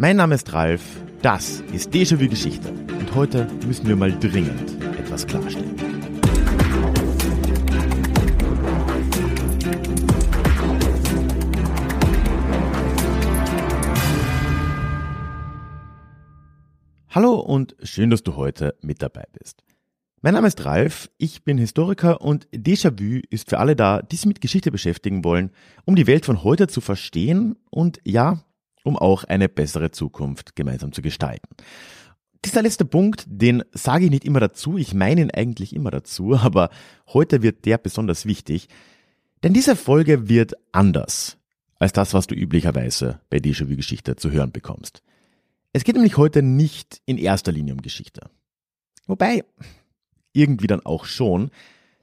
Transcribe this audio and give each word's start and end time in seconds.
Mein 0.00 0.14
Name 0.14 0.36
ist 0.36 0.52
Ralf, 0.52 1.02
das 1.22 1.60
ist 1.72 1.92
Déjà-vu 1.92 2.28
Geschichte 2.28 2.70
und 2.70 3.16
heute 3.16 3.48
müssen 3.66 3.88
wir 3.88 3.96
mal 3.96 4.16
dringend 4.16 4.80
etwas 4.96 5.26
klarstellen. 5.26 5.74
Hallo 17.10 17.40
und 17.40 17.74
schön, 17.82 18.10
dass 18.10 18.22
du 18.22 18.36
heute 18.36 18.76
mit 18.80 19.02
dabei 19.02 19.24
bist. 19.32 19.64
Mein 20.20 20.34
Name 20.34 20.46
ist 20.46 20.64
Ralf, 20.64 21.10
ich 21.18 21.42
bin 21.42 21.58
Historiker 21.58 22.20
und 22.20 22.46
Déjà-vu 22.52 23.22
ist 23.30 23.50
für 23.50 23.58
alle 23.58 23.74
da, 23.74 24.02
die 24.02 24.14
sich 24.14 24.26
mit 24.26 24.40
Geschichte 24.40 24.70
beschäftigen 24.70 25.24
wollen, 25.24 25.50
um 25.86 25.96
die 25.96 26.06
Welt 26.06 26.24
von 26.24 26.44
heute 26.44 26.68
zu 26.68 26.80
verstehen 26.80 27.56
und 27.70 27.98
ja, 28.04 28.44
um 28.84 28.96
auch 28.96 29.24
eine 29.24 29.48
bessere 29.48 29.90
Zukunft 29.90 30.56
gemeinsam 30.56 30.92
zu 30.92 31.02
gestalten. 31.02 31.48
Dieser 32.44 32.62
letzte 32.62 32.84
Punkt, 32.84 33.24
den 33.26 33.64
sage 33.72 34.04
ich 34.04 34.10
nicht 34.10 34.24
immer 34.24 34.40
dazu, 34.40 34.78
ich 34.78 34.94
meine 34.94 35.22
ihn 35.22 35.30
eigentlich 35.30 35.74
immer 35.74 35.90
dazu, 35.90 36.36
aber 36.38 36.70
heute 37.12 37.42
wird 37.42 37.64
der 37.64 37.78
besonders 37.78 38.26
wichtig, 38.26 38.68
denn 39.42 39.52
diese 39.52 39.76
Folge 39.76 40.28
wird 40.28 40.54
anders 40.72 41.38
als 41.78 41.92
das, 41.92 42.12
was 42.14 42.26
du 42.26 42.34
üblicherweise 42.34 43.20
bei 43.30 43.38
Déjà-vu-Geschichte 43.38 44.16
zu 44.16 44.30
hören 44.30 44.50
bekommst. 44.50 45.02
Es 45.72 45.84
geht 45.84 45.94
nämlich 45.94 46.16
heute 46.16 46.42
nicht 46.42 47.00
in 47.06 47.18
erster 47.18 47.52
Linie 47.52 47.74
um 47.74 47.82
Geschichte. 47.82 48.30
Wobei, 49.06 49.44
irgendwie 50.32 50.66
dann 50.66 50.84
auch 50.84 51.04
schon, 51.04 51.50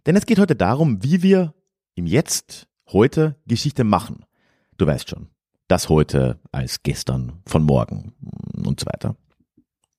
denn 0.06 0.16
es 0.16 0.26
geht 0.26 0.40
heute 0.40 0.56
darum, 0.56 1.04
wie 1.04 1.24
wir 1.24 1.54
im 1.96 2.06
Jetzt, 2.06 2.68
heute 2.88 3.36
Geschichte 3.48 3.84
machen. 3.84 4.26
Du 4.78 4.86
weißt 4.86 5.10
schon, 5.10 5.30
das 5.68 5.90
heute 5.90 6.40
als 6.52 6.84
gestern 6.84 7.42
von 7.46 7.64
morgen 7.64 8.14
und 8.66 8.80
so 8.80 8.86
weiter. 8.86 9.16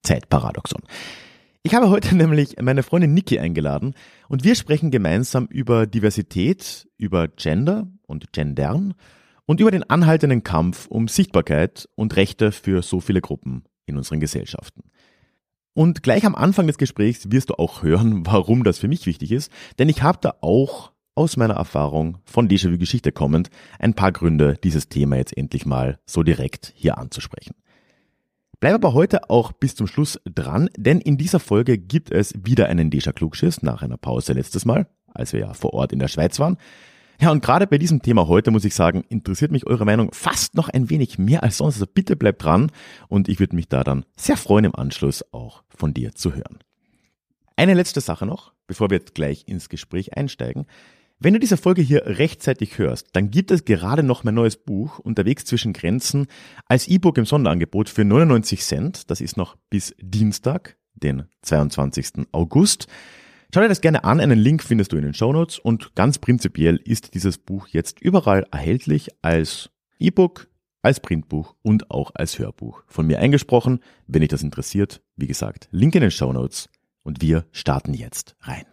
Zeitparadoxon. 0.03 0.83
Ich 1.63 1.75
habe 1.75 1.91
heute 1.91 2.15
nämlich 2.17 2.57
meine 2.61 2.83
Freundin 2.83 3.15
Niki 3.15 3.39
eingeladen 3.39 3.95
und 4.29 4.45
wir 4.45 4.55
sprechen 4.55 4.91
gemeinsam 4.91 5.47
über 5.47 5.87
Diversität, 5.87 6.89
über 6.97 7.29
Gender 7.29 7.89
und 8.07 8.33
Gendern 8.33 8.95
und 9.47 9.61
über 9.61 9.71
den 9.71 9.89
anhaltenden 9.89 10.45
Kampf 10.45 10.87
um 10.87 11.09
Sichtbarkeit 11.09 11.89
und 11.95 12.15
Rechte 12.17 12.53
für 12.53 12.83
so 12.83 13.01
viele 13.01 13.21
Gruppen 13.21 13.65
in 13.87 13.97
unseren 13.97 14.21
Gesellschaften. 14.21 14.91
Und 15.75 16.03
gleich 16.03 16.25
am 16.25 16.35
Anfang 16.35 16.67
des 16.67 16.79
Gesprächs 16.79 17.31
wirst 17.31 17.51
du 17.51 17.55
auch 17.55 17.83
hören, 17.83 18.25
warum 18.27 18.65
das 18.65 18.79
für 18.79 18.89
mich 18.89 19.07
wichtig 19.07 19.33
ist, 19.33 19.51
denn 19.79 19.89
ich 19.89 20.03
habe 20.03 20.19
da 20.21 20.35
auch 20.41 20.93
aus 21.17 21.37
meiner 21.37 21.55
Erfahrung 21.55 22.19
von 22.25 22.49
Déjà-vu 22.49 22.79
Geschichte 22.79 23.11
kommend 23.11 23.51
ein 23.79 23.95
paar 23.95 24.13
Gründe, 24.13 24.57
dieses 24.63 24.89
Thema 24.89 25.17
jetzt 25.17 25.37
endlich 25.37 25.67
mal 25.67 25.99
so 26.07 26.23
direkt 26.23 26.73
hier 26.77 26.99
anzusprechen. 26.99 27.55
Bleib 28.61 28.75
aber 28.75 28.95
heute 28.95 29.29
auch 29.29 29.53
bis 29.53 29.75
zum 29.75 29.87
Schluss 29.87 30.21
dran, 30.25 30.71
denn 30.77 31.01
in 31.01 31.19
dieser 31.19 31.41
Folge 31.41 31.77
gibt 31.77 32.11
es 32.11 32.33
wieder 32.43 32.69
einen 32.69 32.91
Déjà 32.91 33.13
Klugschiss 33.13 33.63
nach 33.63 33.83
einer 33.83 33.99
Pause 33.99 34.33
letztes 34.33 34.65
Mal, 34.65 34.87
als 35.13 35.33
wir 35.33 35.41
ja 35.41 35.53
vor 35.53 35.75
Ort 35.75 35.93
in 35.93 35.99
der 35.99 36.09
Schweiz 36.09 36.39
waren. 36.39 36.57
Ja, 37.21 37.31
und 37.31 37.43
gerade 37.43 37.67
bei 37.67 37.79
diesem 37.79 38.03
Thema 38.03 38.29
heute 38.29 38.51
muss 38.51 38.65
ich 38.65 38.75
sagen, 38.75 39.05
interessiert 39.09 39.51
mich 39.51 39.67
eure 39.67 39.87
Meinung 39.87 40.13
fast 40.13 40.55
noch 40.55 40.69
ein 40.69 40.91
wenig 40.91 41.19
mehr 41.19 41.43
als 41.43 41.59
sonst. 41.59 41.77
Also 41.77 41.87
bitte 41.87 42.15
bleibt 42.15 42.45
dran 42.45 42.71
und 43.09 43.29
ich 43.29 43.41
würde 43.41 43.57
mich 43.57 43.69
da 43.69 43.85
dann 43.85 44.05
sehr 44.17 44.37
freuen, 44.37 44.67
im 44.67 44.75
Anschluss 44.75 45.25
auch 45.33 45.63
von 45.69 45.95
dir 45.95 46.15
zu 46.15 46.35
hören. 46.35 46.59
Eine 47.57 47.75
letzte 47.75 48.03
Sache 48.03 48.27
noch, 48.27 48.53
bevor 48.67 48.91
wir 48.91 48.99
jetzt 48.99 49.15
gleich 49.15 49.49
ins 49.49 49.71
Gespräch 49.71 50.17
einsteigen. 50.17 50.67
Wenn 51.19 51.33
du 51.33 51.41
diese 51.41 51.57
Folge 51.57 51.81
hier 51.81 52.03
rechtzeitig 52.05 52.77
hörst, 52.77 53.09
dann 53.15 53.31
gibt 53.31 53.51
es 53.51 53.65
gerade 53.65 54.03
noch 54.03 54.23
mein 54.23 54.35
neues 54.35 54.59
Buch 54.59 54.99
Unterwegs 54.99 55.47
zwischen 55.47 55.73
Grenzen 55.73 56.27
als 56.67 56.89
E-Book 56.89 57.17
im 57.17 57.25
Sonderangebot 57.25 57.89
für 57.89 58.05
99 58.05 58.61
Cent. 58.61 59.11
Das 59.11 59.23
ist 59.23 59.39
noch 59.39 59.57
bis 59.71 59.95
Dienstag, 59.99 60.77
den 60.95 61.25
22. 61.41 62.27
August. 62.33 62.87
Schau 63.55 63.63
dir 63.63 63.69
das 63.69 63.81
gerne 63.81 64.05
an, 64.05 64.21
einen 64.21 64.39
Link 64.39 64.63
findest 64.63 64.93
du 64.93 64.99
in 64.99 65.05
den 65.05 65.15
Show 65.15 65.33
Notes 65.33 65.59
und 65.59 65.95
ganz 65.95 66.19
prinzipiell 66.19 66.77
ist 66.77 67.15
dieses 67.15 67.39
Buch 67.39 67.69
jetzt 67.69 67.99
überall 68.03 68.45
erhältlich 68.53 69.09
als 69.23 69.71
E-Book, 69.99 70.49
als 70.83 71.01
Printbuch 71.01 71.55
und 71.63 71.91
auch 71.91 72.11
als 72.15 72.39
Hörbuch. 72.39 72.83
Von 72.89 73.07
mir 73.07 73.21
eingesprochen, 73.21 73.81
wenn 74.07 74.21
dich 74.21 74.29
das 74.29 74.43
interessiert, 74.43 75.01
wie 75.17 75.27
gesagt, 75.27 75.69
Link 75.71 75.95
in 75.95 76.03
den 76.03 76.11
Show 76.11 76.31
Notes 76.31 76.69
und 77.03 77.23
wir 77.23 77.47
starten 77.53 77.95
jetzt 77.95 78.37
rein. 78.43 78.67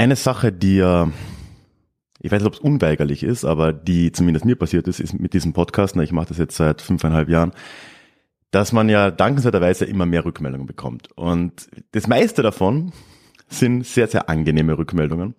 Eine 0.00 0.16
Sache, 0.16 0.50
die 0.50 0.76
ja, 0.76 1.12
ich 2.20 2.32
weiß 2.32 2.40
nicht, 2.40 2.46
ob 2.46 2.54
es 2.54 2.58
unweigerlich 2.58 3.22
ist, 3.22 3.44
aber 3.44 3.74
die 3.74 4.12
zumindest 4.12 4.46
mir 4.46 4.56
passiert 4.56 4.88
ist, 4.88 4.98
ist 4.98 5.12
mit 5.20 5.34
diesem 5.34 5.52
Podcast, 5.52 5.94
ich 5.94 6.10
mache 6.10 6.28
das 6.28 6.38
jetzt 6.38 6.56
seit 6.56 6.80
fünfeinhalb 6.80 7.28
Jahren, 7.28 7.52
dass 8.50 8.72
man 8.72 8.88
ja 8.88 9.10
dankenswerterweise 9.10 9.84
immer 9.84 10.06
mehr 10.06 10.24
Rückmeldungen 10.24 10.66
bekommt. 10.66 11.12
Und 11.16 11.68
das 11.92 12.06
meiste 12.06 12.40
davon 12.40 12.94
sind 13.48 13.84
sehr, 13.84 14.06
sehr 14.06 14.30
angenehme 14.30 14.78
Rückmeldungen. 14.78 15.34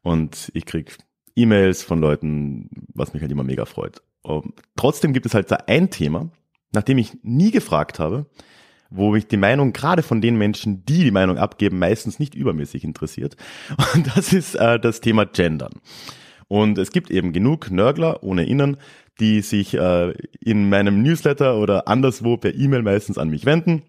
Und 0.00 0.50
ich 0.54 0.64
krieg 0.64 0.96
E-Mails 1.34 1.82
von 1.82 2.00
Leuten, 2.00 2.70
was 2.94 3.12
mich 3.12 3.20
halt 3.20 3.32
immer 3.32 3.44
mega 3.44 3.66
freut. 3.66 4.00
Und 4.22 4.54
trotzdem 4.76 5.12
gibt 5.12 5.26
es 5.26 5.34
halt 5.34 5.50
da 5.50 5.56
ein 5.66 5.90
Thema, 5.90 6.30
nach 6.72 6.84
dem 6.84 6.96
ich 6.96 7.18
nie 7.22 7.50
gefragt 7.50 7.98
habe, 7.98 8.24
wo 8.96 9.12
mich 9.12 9.26
die 9.28 9.36
Meinung 9.36 9.72
gerade 9.72 10.02
von 10.02 10.20
den 10.20 10.36
Menschen, 10.36 10.84
die 10.84 11.04
die 11.04 11.10
Meinung 11.10 11.38
abgeben, 11.38 11.78
meistens 11.78 12.18
nicht 12.18 12.34
übermäßig 12.34 12.84
interessiert. 12.84 13.36
Und 13.94 14.16
das 14.16 14.32
ist 14.32 14.54
äh, 14.54 14.78
das 14.80 15.00
Thema 15.00 15.26
Gendern. 15.26 15.74
Und 16.48 16.78
es 16.78 16.90
gibt 16.90 17.10
eben 17.10 17.32
genug 17.32 17.70
Nörgler 17.70 18.22
ohne 18.22 18.46
Innen, 18.46 18.76
die 19.18 19.40
sich 19.40 19.74
äh, 19.74 20.12
in 20.40 20.68
meinem 20.68 21.02
Newsletter 21.02 21.56
oder 21.56 21.88
anderswo 21.88 22.36
per 22.36 22.54
E-Mail 22.54 22.82
meistens 22.82 23.18
an 23.18 23.30
mich 23.30 23.46
wenden. 23.46 23.82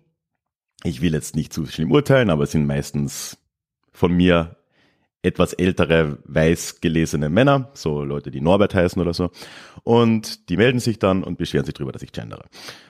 Ich 0.83 1.01
will 1.01 1.13
jetzt 1.13 1.35
nicht 1.35 1.53
zu 1.53 1.65
schlimm 1.65 1.91
urteilen, 1.91 2.29
aber 2.29 2.43
es 2.43 2.51
sind 2.51 2.65
meistens 2.65 3.37
von 3.91 4.13
mir 4.13 4.56
etwas 5.23 5.53
ältere, 5.53 6.19
weiß 6.25 6.79
gelesene 6.79 7.29
Männer, 7.29 7.69
so 7.73 8.03
Leute, 8.03 8.31
die 8.31 8.41
Norbert 8.41 8.75
heißen 8.75 9.01
oder 9.01 9.13
so. 9.13 9.31
Und 9.83 10.49
die 10.49 10.57
melden 10.57 10.79
sich 10.79 10.99
dann 10.99 11.23
und 11.23 11.37
beschweren 11.37 11.65
sich 11.65 11.73
darüber, 11.73 11.91
dass 11.91 12.03
ich 12.03 12.11
gendere. 12.11 12.45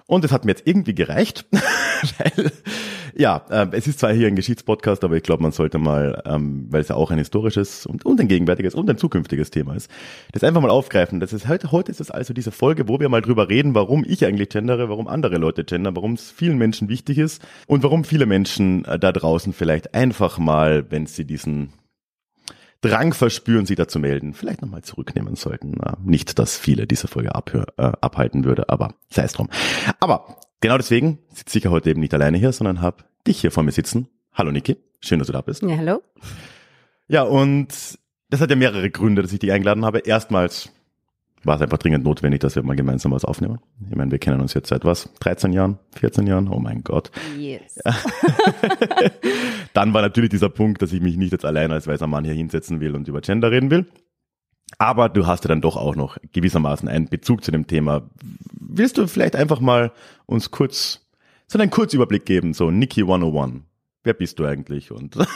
Und 0.08 0.24
es 0.24 0.32
hat 0.32 0.46
mir 0.46 0.52
jetzt 0.52 0.66
irgendwie 0.66 0.96
gereicht, 0.96 1.46
weil, 1.52 2.52
ja, 3.16 3.46
äh, 3.50 3.68
es 3.72 3.88
ist 3.88 4.00
zwar 4.00 4.14
hier 4.14 4.28
ein 4.28 4.36
Geschichtspodcast, 4.36 5.04
aber 5.04 5.16
ich 5.16 5.24
glaube, 5.24 5.44
man 5.44 5.52
sollte 5.52 5.80
mal, 5.80 6.22
ähm, 6.26 6.68
weil 6.70 6.82
es 6.82 6.90
ja 6.90 6.96
auch 6.96 7.12
ein 7.12 7.18
historisches 7.18 7.86
und, 7.86 8.06
und 8.06 8.20
ein 8.20 8.28
gegenwärtiges 8.28 8.76
und 8.76 8.90
ein 8.90 8.98
zukünftiges 8.98 9.50
Thema 9.50 9.76
ist, 9.76 9.90
das 10.32 10.44
einfach 10.44 10.62
mal 10.62 10.70
aufgreifen. 10.70 11.20
Das 11.20 11.34
ist 11.34 11.48
heute, 11.48 11.72
heute 11.72 11.92
ist 11.92 12.02
es 12.02 12.12
also 12.12 12.34
diese 12.34 12.52
Folge, 12.52 12.88
wo 12.88 13.00
wir 13.00 13.10
mal 13.10 13.22
drüber 13.22 13.50
reden, 13.50 13.74
warum 13.74 14.06
ich 14.08 14.26
eigentlich 14.26 14.50
gendere, 14.50 14.90
warum 14.90 15.08
andere 15.08 15.38
Leute 15.38 15.64
gendern, 15.64 15.96
warum 15.96 16.14
es 16.14 16.32
vielen 16.32 16.58
Menschen 16.58 16.90
wichtig 16.90 17.18
ist 17.18 17.46
und 17.68 17.84
warum 17.84 18.04
viele 18.04 18.26
Menschen 18.26 18.86
äh, 18.86 19.00
da 19.00 19.12
draußen 19.12 19.54
vielleicht 19.54 19.94
einfach 19.94 20.38
mal, 20.38 20.90
wenn 20.90 21.06
sie 21.06 21.26
diesen 21.26 21.74
Drang 22.82 23.14
verspüren, 23.14 23.66
sie 23.66 23.76
da 23.76 23.88
zu 23.88 24.00
melden, 24.00 24.34
vielleicht 24.34 24.62
nochmal 24.62 24.84
zurücknehmen 24.84 25.36
sollten. 25.36 25.78
Nicht, 26.04 26.38
dass 26.40 26.58
viele 26.58 26.86
diese 26.88 27.08
Folge 27.08 27.34
abhör, 27.34 27.66
äh, 27.78 27.92
abhalten 28.02 28.44
würde, 28.44 28.70
aber 28.70 28.94
sei 29.10 29.24
es 29.24 29.34
drum. 29.34 29.50
Aber 30.00 30.38
genau 30.62 30.78
deswegen 30.78 31.20
sitze 31.34 31.58
ich 31.58 31.64
ja 31.64 31.72
heute 31.72 31.90
eben 31.90 32.00
nicht 32.00 32.14
alleine 32.14 32.38
hier, 32.38 32.52
sondern 32.52 32.82
habe 32.82 33.06
dich 33.26 33.42
hier 33.42 33.52
vor 33.52 33.64
mir 33.64 33.72
sitzen. 33.72 34.08
Hallo 34.34 34.52
Niki, 34.52 34.78
schön, 35.00 35.20
dass 35.20 35.28
du 35.28 35.34
da 35.34 35.42
bist. 35.42 35.64
Ja, 35.64 35.78
hallo. 35.78 36.02
Ja, 37.08 37.24
und 37.24 37.70
das 38.30 38.42
hat 38.42 38.50
ja 38.50 38.56
mehrere 38.56 38.90
Gründe, 38.90 39.22
dass 39.22 39.34
ich 39.34 39.40
dich 39.40 39.52
eingeladen 39.52 39.86
habe. 39.86 40.00
Erstmals 40.00 40.72
war 41.48 41.56
es 41.56 41.62
einfach 41.62 41.78
dringend 41.78 42.04
notwendig, 42.04 42.42
dass 42.42 42.56
wir 42.56 42.64
mal 42.64 42.76
gemeinsam 42.76 43.12
was 43.14 43.26
aufnehmen. 43.26 43.60
Ich 43.90 43.96
meine, 43.96 44.12
wir 44.12 44.20
kennen 44.20 44.42
uns 44.42 44.54
jetzt 44.54 44.70
seit 44.70 44.86
was? 44.86 45.10
13 45.22 45.54
Jahren? 45.54 45.80
14 45.96 46.28
Jahren? 46.28 46.50
Oh 46.50 46.60
mein 46.60 46.84
Gott. 46.84 47.10
Yes. 47.38 47.80
Dann 49.74 49.94
war 49.94 50.02
natürlich 50.02 50.30
dieser 50.30 50.50
Punkt, 50.50 50.82
dass 50.82 50.92
ich 50.94 51.02
mich 51.02 51.18
nicht 51.18 51.32
jetzt 51.32 51.46
allein 51.46 51.72
als 51.72 51.88
weißer 51.88 52.06
Mann 52.06 52.26
hier 52.26 52.34
hinsetzen 52.34 52.82
will 52.82 52.96
und 52.96 53.08
über 53.08 53.22
Gender 53.22 53.50
reden 53.50 53.72
will. 53.72 53.88
Aber 54.78 55.08
du 55.08 55.26
hast 55.26 55.46
ja 55.46 55.48
dann 55.48 55.62
doch 55.62 55.78
auch 55.78 55.96
noch 55.96 56.18
gewissermaßen 56.34 56.90
einen 56.90 57.08
Bezug 57.08 57.42
zu 57.44 57.52
dem 57.52 57.68
Thema. 57.68 58.10
Willst 58.52 58.98
du 58.98 59.08
vielleicht 59.08 59.38
einfach 59.38 59.62
mal 59.62 59.94
uns 60.26 60.52
kurz, 60.52 61.08
so 61.48 61.58
einen 61.58 61.72
Kurzüberblick 61.72 62.26
geben, 62.26 62.54
so 62.54 62.70
Nikki 62.70 63.02
101. 63.02 63.62
Wer 64.04 64.14
bist 64.14 64.40
du 64.40 64.46
eigentlich 64.46 64.92
und, 64.92 65.16
und 65.16 65.28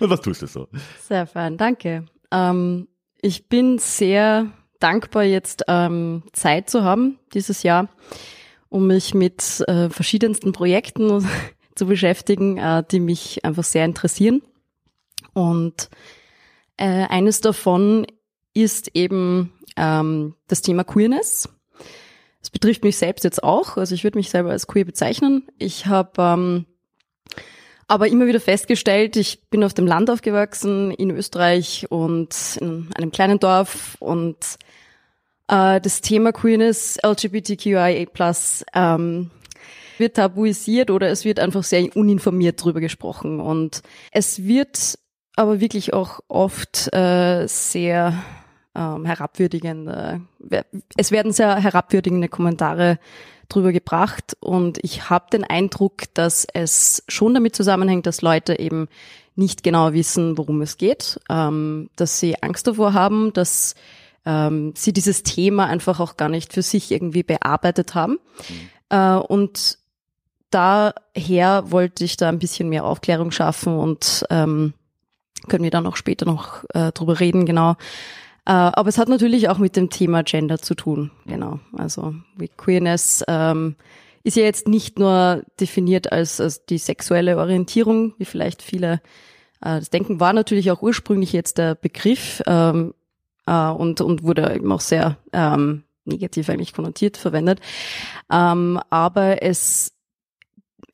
was 0.00 0.22
tust 0.22 0.40
du 0.40 0.46
so? 0.46 0.68
Sehr 1.02 1.26
fein, 1.26 1.58
danke. 1.58 2.06
Ähm, 2.32 2.88
ich 3.24 3.48
bin 3.48 3.78
sehr 3.78 4.50
dankbar, 4.80 5.22
jetzt 5.22 5.64
ähm, 5.66 6.24
Zeit 6.34 6.68
zu 6.68 6.84
haben 6.84 7.18
dieses 7.32 7.62
Jahr, 7.62 7.88
um 8.68 8.86
mich 8.86 9.14
mit 9.14 9.64
äh, 9.66 9.88
verschiedensten 9.88 10.52
Projekten 10.52 11.26
zu 11.74 11.86
beschäftigen, 11.86 12.58
äh, 12.58 12.84
die 12.88 13.00
mich 13.00 13.42
einfach 13.42 13.64
sehr 13.64 13.86
interessieren. 13.86 14.42
Und 15.32 15.88
äh, 16.76 17.06
eines 17.06 17.40
davon 17.40 18.06
ist 18.52 18.90
eben 18.92 19.54
ähm, 19.78 20.34
das 20.46 20.60
Thema 20.60 20.84
Queerness. 20.84 21.48
Es 22.42 22.50
betrifft 22.50 22.84
mich 22.84 22.98
selbst 22.98 23.24
jetzt 23.24 23.42
auch, 23.42 23.78
also 23.78 23.94
ich 23.94 24.04
würde 24.04 24.18
mich 24.18 24.28
selber 24.28 24.50
als 24.50 24.66
queer 24.66 24.84
bezeichnen. 24.84 25.48
Ich 25.56 25.86
habe 25.86 26.20
ähm, 26.20 26.66
aber 27.86 28.08
immer 28.08 28.26
wieder 28.26 28.40
festgestellt, 28.40 29.16
ich 29.16 29.42
bin 29.50 29.64
auf 29.64 29.74
dem 29.74 29.86
Land 29.86 30.10
aufgewachsen 30.10 30.90
in 30.90 31.10
Österreich 31.10 31.86
und 31.90 32.58
in 32.60 32.88
einem 32.96 33.10
kleinen 33.10 33.38
Dorf 33.38 33.96
und 34.00 34.36
äh, 35.48 35.80
das 35.80 36.00
Thema 36.00 36.32
Queerness, 36.32 36.98
LGBTQIA+, 37.04 38.06
ähm, 38.74 39.30
wird 39.98 40.16
tabuisiert 40.16 40.90
oder 40.90 41.08
es 41.08 41.24
wird 41.24 41.38
einfach 41.38 41.62
sehr 41.62 41.94
uninformiert 41.96 42.62
drüber 42.62 42.80
gesprochen. 42.80 43.40
Und 43.40 43.82
es 44.10 44.44
wird 44.44 44.98
aber 45.36 45.60
wirklich 45.60 45.92
auch 45.92 46.20
oft 46.28 46.92
äh, 46.92 47.46
sehr 47.46 48.22
ähm, 48.74 49.04
herabwürdigende, 49.04 50.20
es 50.96 51.10
werden 51.12 51.32
sehr 51.32 51.56
herabwürdigende 51.56 52.28
Kommentare 52.28 52.98
drüber 53.48 53.72
gebracht 53.72 54.36
und 54.40 54.78
ich 54.82 55.10
habe 55.10 55.26
den 55.32 55.44
Eindruck, 55.44 56.02
dass 56.14 56.46
es 56.52 57.02
schon 57.08 57.34
damit 57.34 57.54
zusammenhängt, 57.56 58.06
dass 58.06 58.22
Leute 58.22 58.58
eben 58.58 58.88
nicht 59.36 59.62
genau 59.62 59.92
wissen, 59.92 60.38
worum 60.38 60.62
es 60.62 60.76
geht, 60.76 61.20
ähm, 61.28 61.90
dass 61.96 62.20
sie 62.20 62.42
Angst 62.42 62.66
davor 62.66 62.92
haben, 62.92 63.32
dass 63.32 63.74
ähm, 64.24 64.72
sie 64.76 64.92
dieses 64.92 65.22
Thema 65.22 65.66
einfach 65.66 66.00
auch 66.00 66.16
gar 66.16 66.28
nicht 66.28 66.52
für 66.52 66.62
sich 66.62 66.90
irgendwie 66.90 67.22
bearbeitet 67.22 67.94
haben. 67.94 68.18
Mhm. 68.48 68.68
Äh, 68.90 69.16
und 69.16 69.78
daher 70.50 71.70
wollte 71.70 72.04
ich 72.04 72.16
da 72.16 72.28
ein 72.28 72.38
bisschen 72.38 72.68
mehr 72.68 72.84
Aufklärung 72.84 73.32
schaffen 73.32 73.76
und 73.76 74.24
ähm, 74.30 74.74
können 75.48 75.64
wir 75.64 75.70
dann 75.70 75.86
auch 75.86 75.96
später 75.96 76.26
noch 76.26 76.64
äh, 76.72 76.92
drüber 76.92 77.20
reden, 77.20 77.44
genau. 77.44 77.76
Äh, 78.46 78.52
aber 78.52 78.88
es 78.88 78.98
hat 78.98 79.08
natürlich 79.08 79.48
auch 79.48 79.58
mit 79.58 79.76
dem 79.76 79.90
Thema 79.90 80.22
Gender 80.22 80.58
zu 80.58 80.74
tun, 80.74 81.10
genau. 81.26 81.60
Also 81.76 82.14
Queerness 82.56 83.24
ähm, 83.26 83.76
ist 84.22 84.36
ja 84.36 84.42
jetzt 84.42 84.68
nicht 84.68 84.98
nur 84.98 85.44
definiert 85.60 86.12
als, 86.12 86.40
als 86.40 86.66
die 86.66 86.78
sexuelle 86.78 87.38
Orientierung, 87.38 88.14
wie 88.18 88.24
vielleicht 88.24 88.62
viele 88.62 89.00
äh, 89.64 89.78
das 89.78 89.90
denken, 89.90 90.20
war 90.20 90.32
natürlich 90.32 90.70
auch 90.70 90.82
ursprünglich 90.82 91.32
jetzt 91.32 91.58
der 91.58 91.74
Begriff 91.74 92.42
ähm, 92.46 92.94
äh, 93.46 93.68
und, 93.68 94.00
und 94.00 94.22
wurde 94.22 94.54
eben 94.54 94.70
auch 94.70 94.80
sehr 94.80 95.16
ähm, 95.32 95.84
negativ 96.04 96.50
eigentlich 96.50 96.74
konnotiert 96.74 97.16
verwendet. 97.16 97.60
Ähm, 98.30 98.78
aber 98.90 99.42
es 99.42 99.93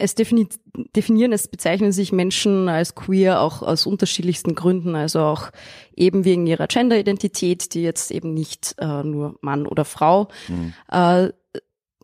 es 0.00 0.14
definieren, 0.14 1.32
es 1.32 1.48
bezeichnen 1.48 1.92
sich 1.92 2.12
Menschen 2.12 2.68
als 2.68 2.94
queer 2.94 3.40
auch 3.40 3.62
aus 3.62 3.86
unterschiedlichsten 3.86 4.54
Gründen, 4.54 4.94
also 4.94 5.20
auch 5.20 5.50
eben 5.94 6.24
wegen 6.24 6.46
ihrer 6.46 6.66
Genderidentität, 6.66 7.74
die 7.74 7.82
jetzt 7.82 8.10
eben 8.10 8.34
nicht 8.34 8.74
äh, 8.78 9.02
nur 9.04 9.36
Mann 9.42 9.66
oder 9.66 9.84
Frau 9.84 10.28
mhm. 10.48 10.72
äh, 10.90 11.30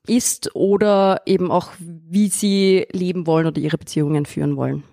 ist 0.07 0.55
oder 0.55 1.23
eben 1.27 1.51
auch, 1.51 1.73
wie 1.79 2.29
sie 2.29 2.87
leben 2.93 3.27
wollen 3.27 3.47
oder 3.47 3.61
ihre 3.61 3.79
Beziehungen 3.79 4.27
führen 4.27 4.57
wollen. 4.57 4.85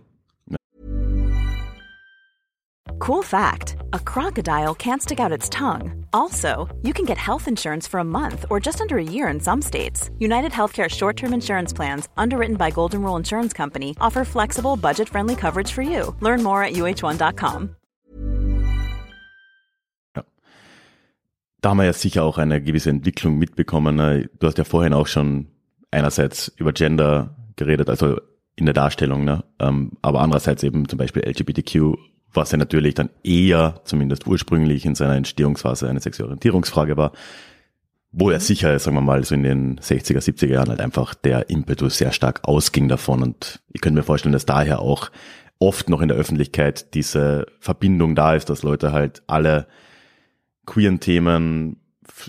Cool 3.05 3.21
fact 3.21 3.72
a 3.93 3.99
crocodile 3.99 4.73
can't 4.75 5.01
stick 5.01 5.19
out 5.19 5.31
its 5.31 5.49
tongue. 5.49 6.05
Also, 6.11 6.67
you 6.81 6.93
can 6.93 7.05
get 7.05 7.17
health 7.17 7.47
insurance 7.47 7.87
for 7.87 7.99
a 7.99 8.03
month 8.03 8.45
or 8.49 8.59
just 8.59 8.81
under 8.81 8.97
a 8.97 9.03
year 9.03 9.27
in 9.27 9.39
some 9.39 9.61
states. 9.61 10.09
United 10.19 10.51
Healthcare 10.51 10.89
short 10.89 11.15
term 11.15 11.33
insurance 11.33 11.73
plans, 11.75 12.09
underwritten 12.17 12.55
by 12.55 12.71
Golden 12.71 13.01
Rule 13.01 13.17
Insurance 13.17 13.53
Company, 13.53 13.95
offer 14.01 14.25
flexible, 14.25 14.75
budget 14.75 15.09
friendly 15.09 15.35
coverage 15.35 15.71
for 15.71 15.83
you. 15.83 16.15
Learn 16.21 16.41
more 16.43 16.63
at 16.63 16.73
uh1.com. 16.73 17.75
Ja. 20.15 20.23
Da 21.61 21.69
haben 21.69 21.77
wir 21.77 21.85
ja 21.85 21.93
sicher 21.93 22.23
auch 22.23 22.37
eine 22.37 22.61
gewisse 22.61 22.89
Entwicklung 22.89 23.37
mitbekommen. 23.37 23.99
Äh, 23.99 24.27
du 24.39 24.47
hast 24.47 24.57
ja 24.57 24.63
vorhin 24.63 24.93
auch 24.93 25.07
schon 25.07 25.47
einerseits 25.91 26.51
über 26.57 26.73
Gender 26.73 27.35
geredet, 27.55 27.89
also 27.89 28.17
in 28.55 28.65
der 28.65 28.73
Darstellung, 28.73 29.23
ne? 29.23 29.43
Ähm, 29.59 29.91
aber 30.01 30.21
andererseits 30.21 30.63
eben 30.63 30.87
zum 30.87 30.97
Beispiel 30.97 31.23
LGBTQ 31.23 31.97
was 32.33 32.51
ja 32.51 32.57
natürlich 32.57 32.95
dann 32.95 33.09
eher, 33.23 33.81
zumindest 33.85 34.27
ursprünglich 34.27 34.85
in 34.85 34.95
seiner 34.95 35.15
Entstehungsphase, 35.15 35.89
eine 35.89 35.99
sexuelle 35.99 36.29
Orientierungsfrage 36.29 36.97
war, 36.97 37.11
wo 38.11 38.29
er 38.29 38.39
sicher, 38.39 38.77
sagen 38.77 38.95
wir 38.95 39.01
mal, 39.01 39.23
so 39.23 39.33
in 39.33 39.43
den 39.43 39.79
60er, 39.79 40.19
70er 40.19 40.47
Jahren 40.47 40.69
halt 40.69 40.81
einfach 40.81 41.15
der 41.15 41.49
Impetus 41.49 41.97
sehr 41.97 42.11
stark 42.11 42.41
ausging 42.43 42.87
davon. 42.87 43.23
Und 43.23 43.61
ich 43.71 43.81
könnte 43.81 43.97
mir 43.97 44.03
vorstellen, 44.03 44.33
dass 44.33 44.45
daher 44.45 44.79
auch 44.79 45.09
oft 45.59 45.89
noch 45.89 46.01
in 46.01 46.09
der 46.09 46.17
Öffentlichkeit 46.17 46.93
diese 46.93 47.47
Verbindung 47.59 48.15
da 48.15 48.35
ist, 48.35 48.49
dass 48.49 48.63
Leute 48.63 48.91
halt 48.91 49.23
alle 49.27 49.67
queeren 50.65 50.99
Themen 50.99 51.77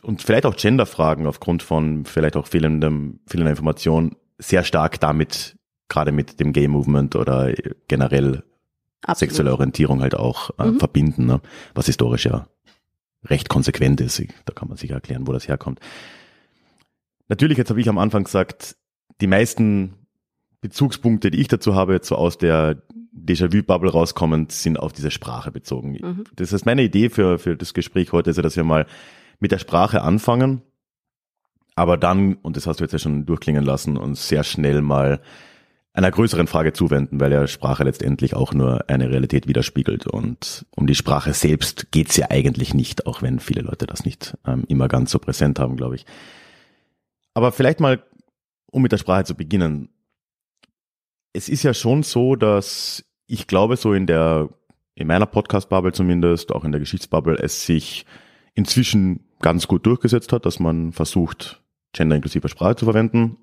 und 0.02 0.22
vielleicht 0.22 0.46
auch 0.46 0.56
Genderfragen 0.56 1.26
aufgrund 1.26 1.62
von 1.62 2.04
vielleicht 2.04 2.36
auch 2.36 2.46
fehlendem, 2.46 3.20
fehlender 3.26 3.50
Information 3.50 4.16
sehr 4.38 4.64
stark 4.64 5.00
damit, 5.00 5.56
gerade 5.88 6.12
mit 6.12 6.40
dem 6.40 6.52
Gay 6.52 6.68
Movement 6.68 7.16
oder 7.16 7.52
generell 7.88 8.42
Absolut. 9.04 9.30
sexuelle 9.30 9.52
Orientierung 9.52 10.00
halt 10.00 10.14
auch 10.14 10.50
äh, 10.58 10.66
mhm. 10.66 10.78
verbinden, 10.78 11.26
ne? 11.26 11.40
was 11.74 11.86
historisch 11.86 12.26
ja 12.26 12.46
recht 13.24 13.48
konsequent 13.48 14.00
ist. 14.00 14.22
Da 14.44 14.52
kann 14.52 14.68
man 14.68 14.76
sich 14.76 14.90
erklären, 14.90 15.26
wo 15.26 15.32
das 15.32 15.48
herkommt. 15.48 15.80
Natürlich, 17.28 17.58
jetzt 17.58 17.70
habe 17.70 17.80
ich 17.80 17.88
am 17.88 17.98
Anfang 17.98 18.24
gesagt, 18.24 18.76
die 19.20 19.26
meisten 19.26 19.94
Bezugspunkte, 20.60 21.30
die 21.30 21.40
ich 21.40 21.48
dazu 21.48 21.74
habe, 21.74 21.94
jetzt 21.94 22.08
so 22.08 22.16
aus 22.16 22.38
der 22.38 22.82
Déjà-vu-Bubble 23.14 23.90
rauskommend, 23.90 24.52
sind 24.52 24.78
auf 24.78 24.92
diese 24.92 25.10
Sprache 25.10 25.50
bezogen. 25.50 25.92
Mhm. 25.92 26.24
Das 26.36 26.52
ist 26.52 26.66
meine 26.66 26.82
Idee 26.82 27.10
für, 27.10 27.38
für 27.38 27.56
das 27.56 27.74
Gespräch 27.74 28.12
heute, 28.12 28.30
ist 28.30 28.36
ja, 28.36 28.42
dass 28.42 28.56
wir 28.56 28.64
mal 28.64 28.86
mit 29.40 29.52
der 29.52 29.58
Sprache 29.58 30.02
anfangen, 30.02 30.62
aber 31.74 31.96
dann, 31.96 32.34
und 32.36 32.56
das 32.56 32.66
hast 32.66 32.80
du 32.80 32.84
jetzt 32.84 32.92
ja 32.92 32.98
schon 32.98 33.26
durchklingen 33.26 33.64
lassen, 33.64 33.96
uns 33.96 34.28
sehr 34.28 34.44
schnell 34.44 34.80
mal 34.80 35.20
einer 35.94 36.10
größeren 36.10 36.48
Frage 36.48 36.72
zuwenden, 36.72 37.20
weil 37.20 37.32
ja 37.32 37.46
Sprache 37.46 37.84
letztendlich 37.84 38.34
auch 38.34 38.52
nur 38.52 38.90
eine 38.90 39.08
Realität 39.10 39.46
widerspiegelt. 39.46 40.08
Und 40.08 40.66
um 40.74 40.88
die 40.88 40.96
Sprache 40.96 41.32
selbst 41.32 41.92
geht's 41.92 42.16
ja 42.16 42.30
eigentlich 42.30 42.74
nicht, 42.74 43.06
auch 43.06 43.22
wenn 43.22 43.38
viele 43.38 43.62
Leute 43.62 43.86
das 43.86 44.04
nicht 44.04 44.36
ähm, 44.44 44.64
immer 44.66 44.88
ganz 44.88 45.12
so 45.12 45.20
präsent 45.20 45.60
haben, 45.60 45.76
glaube 45.76 45.94
ich. 45.94 46.04
Aber 47.32 47.52
vielleicht 47.52 47.78
mal, 47.78 48.02
um 48.66 48.82
mit 48.82 48.90
der 48.90 48.98
Sprache 48.98 49.24
zu 49.24 49.36
beginnen. 49.36 49.88
Es 51.32 51.48
ist 51.48 51.62
ja 51.62 51.72
schon 51.72 52.02
so, 52.02 52.34
dass 52.34 53.04
ich 53.26 53.46
glaube, 53.46 53.76
so 53.76 53.92
in 53.92 54.06
der, 54.06 54.48
in 54.96 55.06
meiner 55.06 55.26
Podcast-Bubble 55.26 55.92
zumindest, 55.92 56.50
auch 56.50 56.64
in 56.64 56.72
der 56.72 56.80
Geschichtsbubble, 56.80 57.36
es 57.38 57.66
sich 57.66 58.04
inzwischen 58.54 59.20
ganz 59.40 59.68
gut 59.68 59.86
durchgesetzt 59.86 60.32
hat, 60.32 60.44
dass 60.44 60.58
man 60.58 60.92
versucht, 60.92 61.62
genderinklusive 61.92 62.48
Sprache 62.48 62.76
zu 62.76 62.84
verwenden. 62.84 63.36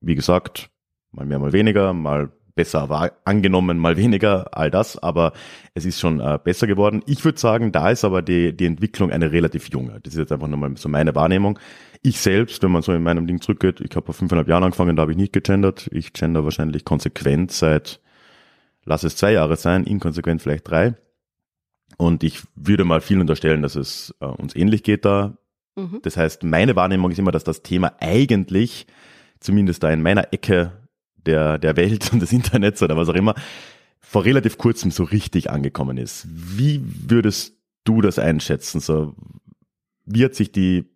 Wie 0.00 0.14
gesagt, 0.14 0.70
mal 1.12 1.26
mehr, 1.26 1.38
mal 1.38 1.52
weniger, 1.52 1.92
mal 1.92 2.30
besser 2.54 2.88
war 2.88 3.12
angenommen, 3.24 3.78
mal 3.78 3.96
weniger, 3.96 4.56
all 4.56 4.70
das, 4.70 4.98
aber 4.98 5.32
es 5.74 5.84
ist 5.84 5.98
schon 6.00 6.20
äh, 6.20 6.38
besser 6.42 6.66
geworden. 6.66 7.02
Ich 7.06 7.24
würde 7.24 7.38
sagen, 7.38 7.72
da 7.72 7.90
ist 7.90 8.04
aber 8.04 8.22
die, 8.22 8.54
die 8.54 8.66
Entwicklung 8.66 9.10
eine 9.10 9.32
relativ 9.32 9.70
junge. 9.70 9.98
Das 10.02 10.12
ist 10.12 10.18
jetzt 10.18 10.32
einfach 10.32 10.48
nochmal 10.48 10.76
so 10.76 10.88
meine 10.88 11.14
Wahrnehmung. 11.14 11.58
Ich 12.02 12.18
selbst, 12.18 12.62
wenn 12.62 12.70
man 12.70 12.82
so 12.82 12.92
in 12.92 13.02
meinem 13.02 13.26
Ding 13.26 13.40
zurückgeht, 13.40 13.80
ich 13.80 13.94
habe 13.96 14.06
vor 14.06 14.14
fünfeinhalb 14.14 14.48
Jahren 14.48 14.64
angefangen, 14.64 14.96
da 14.96 15.02
habe 15.02 15.12
ich 15.12 15.18
nicht 15.18 15.32
gegendert. 15.32 15.88
Ich 15.92 16.12
gender 16.12 16.44
wahrscheinlich 16.44 16.84
konsequent 16.84 17.52
seit, 17.52 18.00
lass 18.84 19.04
es 19.04 19.16
zwei 19.16 19.32
Jahre 19.32 19.56
sein, 19.56 19.84
inkonsequent 19.84 20.42
vielleicht 20.42 20.68
drei. 20.68 20.94
Und 21.96 22.22
ich 22.22 22.42
würde 22.54 22.84
mal 22.84 23.00
viel 23.00 23.20
unterstellen, 23.20 23.62
dass 23.62 23.74
es 23.74 24.14
äh, 24.20 24.26
uns 24.26 24.54
ähnlich 24.54 24.82
geht 24.82 25.04
da. 25.04 25.36
Mhm. 25.76 26.00
Das 26.02 26.16
heißt, 26.16 26.44
meine 26.44 26.76
Wahrnehmung 26.76 27.10
ist 27.10 27.18
immer, 27.18 27.32
dass 27.32 27.44
das 27.44 27.62
Thema 27.62 27.94
eigentlich, 28.00 28.86
zumindest 29.38 29.82
da 29.82 29.90
in 29.90 30.02
meiner 30.02 30.32
Ecke 30.32 30.72
der, 31.26 31.58
der 31.58 31.76
Welt 31.76 32.12
und 32.12 32.20
des 32.20 32.32
Internets 32.32 32.82
oder 32.82 32.96
was 32.96 33.08
auch 33.08 33.14
immer, 33.14 33.34
vor 34.00 34.24
relativ 34.24 34.58
kurzem 34.58 34.90
so 34.90 35.04
richtig 35.04 35.50
angekommen 35.50 35.96
ist. 35.96 36.26
Wie 36.28 36.82
würdest 36.84 37.56
du 37.84 38.00
das 38.00 38.18
einschätzen? 38.18 38.80
So, 38.80 39.14
wie 40.04 40.24
hat 40.24 40.34
sich 40.34 40.52
die, 40.52 40.90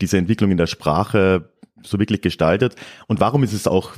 diese 0.00 0.18
Entwicklung 0.18 0.50
in 0.50 0.56
der 0.56 0.66
Sprache 0.66 1.52
so 1.82 1.98
wirklich 1.98 2.20
gestaltet? 2.20 2.76
Und 3.06 3.20
warum 3.20 3.42
ist 3.42 3.52
es 3.52 3.66
auch, 3.66 3.96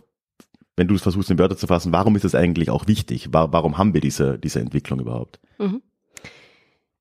wenn 0.76 0.88
du 0.88 0.95
es 0.95 1.02
versuchst 1.02 1.30
in 1.30 1.38
Wörter 1.38 1.57
zu 1.57 1.66
fassen, 1.66 1.92
warum 1.92 2.16
ist 2.16 2.25
es 2.25 2.35
eigentlich 2.35 2.71
auch 2.71 2.87
wichtig? 2.87 3.28
Warum 3.33 3.76
haben 3.76 3.95
wir 3.95 4.00
diese, 4.00 4.38
diese 4.38 4.61
Entwicklung 4.61 5.00
überhaupt? 5.00 5.40
Mhm. 5.59 5.83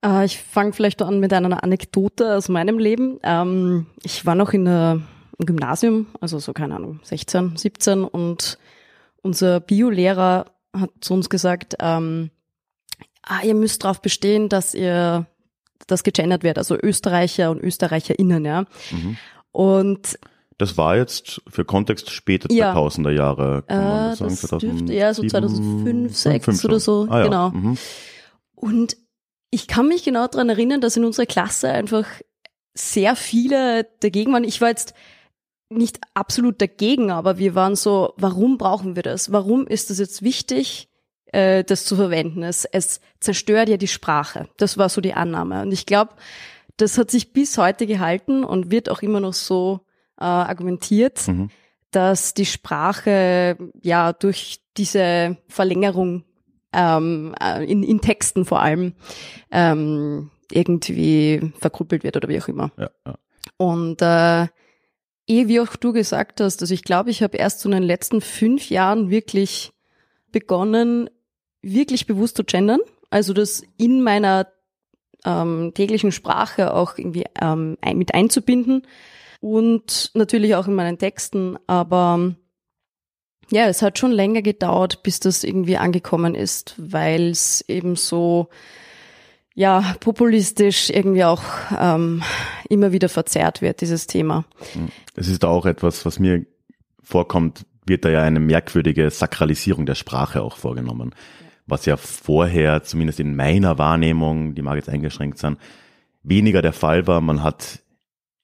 Äh, 0.03 0.25
ich 0.25 0.39
fange 0.39 0.73
vielleicht 0.73 1.01
an 1.01 1.19
mit 1.19 1.31
einer 1.33 1.63
Anekdote 1.63 2.35
aus 2.35 2.49
meinem 2.49 2.79
Leben. 2.79 3.19
Ähm, 3.23 3.85
ich 4.03 4.25
war 4.25 4.35
noch 4.35 4.53
in 4.53 4.65
der 4.65 5.01
im 5.39 5.45
Gymnasium, 5.45 6.07
also 6.19 6.37
so 6.37 6.53
keine 6.53 6.75
Ahnung, 6.75 6.99
16, 7.03 7.55
17 7.55 8.03
und 8.03 8.57
unser 9.21 9.59
Biolehrer 9.59 10.45
hat 10.73 10.91
zu 11.01 11.13
uns 11.13 11.29
gesagt, 11.29 11.75
ähm, 11.79 12.29
ah, 13.23 13.41
ihr 13.43 13.55
müsst 13.55 13.83
darauf 13.83 14.01
bestehen, 14.01 14.49
dass 14.49 14.73
ihr 14.73 15.25
das 15.87 16.03
gegendert 16.03 16.43
wird, 16.43 16.57
also 16.57 16.75
Österreicher 16.75 17.49
und 17.51 17.61
Österreicherinnen, 17.61 18.45
ja. 18.45 18.65
Mhm. 18.91 19.17
Und 19.51 20.19
das 20.57 20.77
war 20.77 20.97
jetzt 20.97 21.41
für 21.47 21.63
Kontext 21.63 22.11
späte 22.11 22.49
2000er 22.49 23.11
Jahre, 23.11 23.63
kann 23.65 23.83
man 23.83 24.05
äh, 24.05 24.09
das 24.09 24.19
sagen, 24.19 24.35
2007, 24.35 24.77
dürfte, 24.77 24.93
ja, 24.93 25.13
so 25.13 25.23
2005, 25.25 26.13
2006 26.13 26.65
oder 26.65 26.79
so, 26.79 27.07
ah, 27.09 27.19
ja. 27.19 27.23
genau. 27.23 27.49
Mhm. 27.51 27.77
Und 28.55 28.97
ich 29.51 29.67
kann 29.67 29.87
mich 29.87 30.03
genau 30.03 30.27
daran 30.27 30.49
erinnern, 30.49 30.81
dass 30.81 30.97
in 30.97 31.05
unserer 31.05 31.25
Klasse 31.25 31.69
einfach 31.69 32.05
sehr 32.73 33.15
viele 33.15 33.87
dagegen 34.01 34.33
waren. 34.33 34.43
Ich 34.43 34.61
war 34.61 34.69
jetzt 34.69 34.93
nicht 35.69 35.99
absolut 36.13 36.61
dagegen, 36.61 37.11
aber 37.11 37.37
wir 37.37 37.55
waren 37.55 37.75
so, 37.75 38.13
warum 38.17 38.57
brauchen 38.57 38.95
wir 38.95 39.03
das? 39.03 39.31
Warum 39.31 39.67
ist 39.67 39.91
es 39.91 39.99
jetzt 39.99 40.23
wichtig, 40.23 40.89
äh, 41.27 41.63
das 41.63 41.85
zu 41.85 41.95
verwenden? 41.95 42.43
Es, 42.43 42.65
es 42.65 43.01
zerstört 43.19 43.69
ja 43.69 43.77
die 43.77 43.87
Sprache. 43.87 44.49
Das 44.57 44.77
war 44.77 44.89
so 44.89 44.99
die 44.99 45.13
Annahme. 45.13 45.61
Und 45.61 45.71
ich 45.71 45.85
glaube, 45.85 46.13
das 46.77 46.97
hat 46.97 47.11
sich 47.11 47.33
bis 47.33 47.57
heute 47.57 47.85
gehalten 47.85 48.43
und 48.43 48.71
wird 48.71 48.89
auch 48.89 49.01
immer 49.01 49.19
noch 49.19 49.33
so 49.33 49.81
äh, 50.19 50.23
argumentiert, 50.23 51.27
mhm. 51.27 51.49
dass 51.91 52.33
die 52.33 52.45
Sprache 52.45 53.57
ja 53.81 54.13
durch 54.13 54.61
diese 54.77 55.37
Verlängerung 55.47 56.23
ähm, 56.73 57.35
äh, 57.41 57.63
in, 57.65 57.83
in 57.83 58.01
Texten 58.01 58.45
vor 58.45 58.61
allem 58.61 58.93
ähm, 59.51 60.31
irgendwie 60.51 61.51
verkrüppelt 61.59 62.03
wird 62.03 62.17
oder 62.17 62.29
wie 62.29 62.41
auch 62.41 62.47
immer. 62.47 62.71
Ja, 62.77 62.89
ja. 63.05 63.15
Und 63.57 64.01
äh, 64.01 64.47
eh 65.29 65.47
wie 65.47 65.59
auch 65.59 65.75
du 65.75 65.93
gesagt 65.93 66.41
hast, 66.41 66.61
also 66.61 66.73
ich 66.73 66.83
glaube, 66.83 67.11
ich 67.11 67.23
habe 67.23 67.37
erst 67.37 67.61
so 67.61 67.69
in 67.69 67.73
den 67.73 67.83
letzten 67.83 68.21
fünf 68.21 68.69
Jahren 68.69 69.09
wirklich 69.09 69.71
begonnen, 70.31 71.09
wirklich 71.61 72.07
bewusst 72.07 72.37
zu 72.37 72.43
gendern. 72.43 72.79
Also 73.09 73.33
das 73.33 73.63
in 73.77 74.03
meiner 74.03 74.47
ähm, 75.25 75.71
täglichen 75.73 76.11
Sprache 76.11 76.73
auch 76.73 76.97
irgendwie 76.97 77.25
ähm, 77.41 77.77
ein, 77.81 77.97
mit 77.97 78.13
einzubinden 78.13 78.83
und 79.41 80.11
natürlich 80.13 80.55
auch 80.55 80.67
in 80.67 80.75
meinen 80.75 80.97
Texten. 80.97 81.57
Aber 81.67 82.35
ja, 83.51 83.67
es 83.67 83.81
hat 83.81 83.97
schon 83.97 84.11
länger 84.11 84.41
gedauert, 84.41 85.03
bis 85.03 85.19
das 85.19 85.43
irgendwie 85.43 85.77
angekommen 85.77 86.35
ist, 86.35 86.75
weil 86.77 87.31
es 87.31 87.63
eben 87.67 87.95
so 87.95 88.49
ja 89.55 89.95
populistisch 89.99 90.89
irgendwie 90.89 91.25
auch 91.25 91.43
ähm, 91.77 92.23
immer 92.69 92.91
wieder 92.91 93.09
verzerrt 93.09 93.61
wird, 93.61 93.81
dieses 93.81 94.07
Thema. 94.07 94.45
Es 95.15 95.27
ist 95.27 95.43
auch 95.43 95.65
etwas, 95.65 96.05
was 96.05 96.19
mir 96.19 96.45
vorkommt, 97.03 97.65
wird 97.85 98.05
da 98.05 98.09
ja 98.09 98.21
eine 98.21 98.39
merkwürdige 98.39 99.09
Sakralisierung 99.09 99.85
der 99.85 99.95
Sprache 99.95 100.41
auch 100.41 100.57
vorgenommen. 100.57 101.13
Was 101.65 101.85
ja 101.85 101.97
vorher, 101.97 102.83
zumindest 102.83 103.19
in 103.19 103.35
meiner 103.35 103.77
Wahrnehmung, 103.77 104.55
die 104.55 104.61
mag 104.61 104.75
jetzt 104.75 104.89
eingeschränkt 104.89 105.39
sein, 105.39 105.57
weniger 106.23 106.61
der 106.61 106.73
Fall 106.73 107.07
war. 107.07 107.19
Man 107.21 107.43
hat 107.43 107.79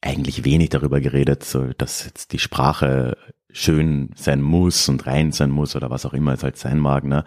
eigentlich 0.02 0.44
wenig 0.44 0.70
darüber 0.70 1.00
geredet, 1.00 1.44
so, 1.44 1.70
dass 1.78 2.06
jetzt 2.06 2.34
die 2.34 2.40
Sprache 2.40 3.18
schön 3.52 4.10
sein 4.16 4.42
muss 4.42 4.90
und 4.90 5.08
rein 5.08 5.32
sein 5.32 5.50
muss 5.50 5.76
oder 5.76 5.90
was 5.90 6.06
auch 6.06 6.14
immer 6.14 6.34
es 6.34 6.44
halt 6.44 6.58
sein 6.58 6.80
mag. 6.80 7.06
Ne? 7.06 7.24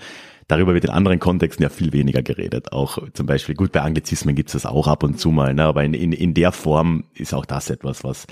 Darüber 0.48 0.72
wird 0.72 0.84
in 0.84 0.90
anderen 0.90 1.18
Kontexten 1.18 1.62
ja 1.62 1.68
viel 1.68 1.92
weniger 1.92 2.22
geredet. 2.22 2.72
Auch 2.72 2.98
zum 3.12 3.26
Beispiel, 3.26 3.54
gut, 3.54 3.70
bei 3.72 3.82
Anglizismen 3.82 4.34
gibt 4.34 4.48
es 4.48 4.54
das 4.54 4.66
auch 4.66 4.88
ab 4.88 5.02
und 5.02 5.20
zu 5.20 5.30
mal, 5.30 5.52
ne? 5.52 5.64
aber 5.64 5.84
in, 5.84 5.92
in, 5.92 6.12
in 6.12 6.32
der 6.32 6.52
Form 6.52 7.04
ist 7.14 7.34
auch 7.34 7.44
das 7.44 7.68
etwas, 7.68 8.02
was 8.02 8.26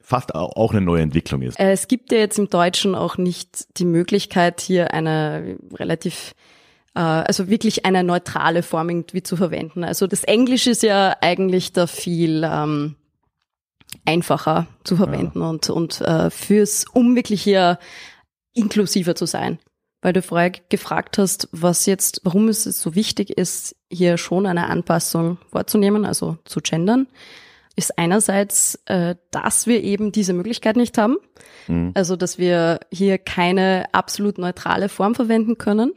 fast 0.00 0.34
auch 0.34 0.72
eine 0.72 0.80
neue 0.80 1.02
Entwicklung 1.02 1.42
ist. 1.42 1.60
Äh, 1.60 1.70
es 1.70 1.86
gibt 1.86 2.10
ja 2.10 2.18
jetzt 2.18 2.38
im 2.38 2.50
Deutschen 2.50 2.96
auch 2.96 3.16
nicht 3.16 3.78
die 3.78 3.84
Möglichkeit, 3.84 4.60
hier 4.60 4.92
eine 4.92 5.56
relativ 5.72 6.34
äh, 6.94 7.00
also 7.00 7.48
wirklich 7.48 7.86
eine 7.86 8.02
neutrale 8.02 8.64
Form 8.64 8.88
irgendwie 8.90 9.22
zu 9.22 9.36
verwenden. 9.36 9.84
Also 9.84 10.08
das 10.08 10.24
Englische 10.24 10.70
ist 10.70 10.82
ja 10.82 11.16
eigentlich 11.20 11.72
da 11.72 11.86
viel 11.86 12.42
ähm, 12.44 12.96
einfacher 14.04 14.66
zu 14.82 14.96
verwenden 14.96 15.40
ja. 15.40 15.48
und, 15.48 15.70
und 15.70 16.00
äh, 16.00 16.30
fürs, 16.30 16.84
um 16.92 17.14
wirklich 17.14 17.42
hier 17.42 17.78
inklusiver 18.52 19.14
zu 19.14 19.26
sein. 19.26 19.58
Weil 20.02 20.12
du 20.12 20.22
vorher 20.22 20.50
gefragt 20.50 21.18
hast, 21.18 21.48
was 21.52 21.86
jetzt, 21.86 22.20
warum 22.24 22.48
es 22.48 22.64
so 22.64 22.94
wichtig 22.94 23.30
ist, 23.30 23.76
hier 23.90 24.16
schon 24.16 24.46
eine 24.46 24.68
Anpassung 24.68 25.38
vorzunehmen, 25.50 26.06
also 26.06 26.38
zu 26.44 26.60
gendern, 26.60 27.06
ist 27.76 27.98
einerseits, 27.98 28.76
äh, 28.86 29.16
dass 29.30 29.66
wir 29.66 29.82
eben 29.82 30.12
diese 30.12 30.32
Möglichkeit 30.32 30.76
nicht 30.76 30.98
haben. 30.98 31.16
Mhm. 31.68 31.92
Also, 31.94 32.16
dass 32.16 32.38
wir 32.38 32.80
hier 32.90 33.18
keine 33.18 33.86
absolut 33.92 34.38
neutrale 34.38 34.88
Form 34.88 35.14
verwenden 35.14 35.58
können. 35.58 35.92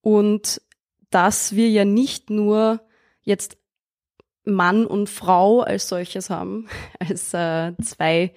Und 0.00 0.60
dass 1.10 1.54
wir 1.54 1.68
ja 1.70 1.84
nicht 1.84 2.30
nur 2.30 2.80
jetzt 3.22 3.56
Mann 4.44 4.86
und 4.86 5.08
Frau 5.10 5.60
als 5.60 5.88
solches 5.88 6.30
haben, 6.30 6.68
als 6.98 7.34
äh, 7.34 7.72
zwei 7.82 8.32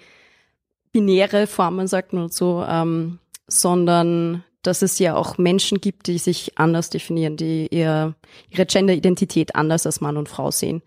binäre 0.92 1.48
Formen, 1.48 1.88
sagt 1.88 2.14
man 2.14 2.30
so, 2.30 2.66
ähm, 2.68 3.20
sondern 3.48 4.44
dass 4.62 4.82
es 4.82 5.00
ja 5.00 5.16
auch 5.16 5.38
Menschen 5.38 5.80
gibt, 5.80 6.08
die 6.08 6.18
sich 6.18 6.58
anders 6.58 6.90
definieren, 6.90 7.38
die 7.38 7.68
ihr, 7.72 8.16
ihre 8.50 8.66
Gender-Identität 8.66 9.56
anders 9.56 9.86
als 9.86 10.02
Mann 10.02 10.18
und 10.18 10.30
Frau 10.30 10.52
sehen. 10.52 10.82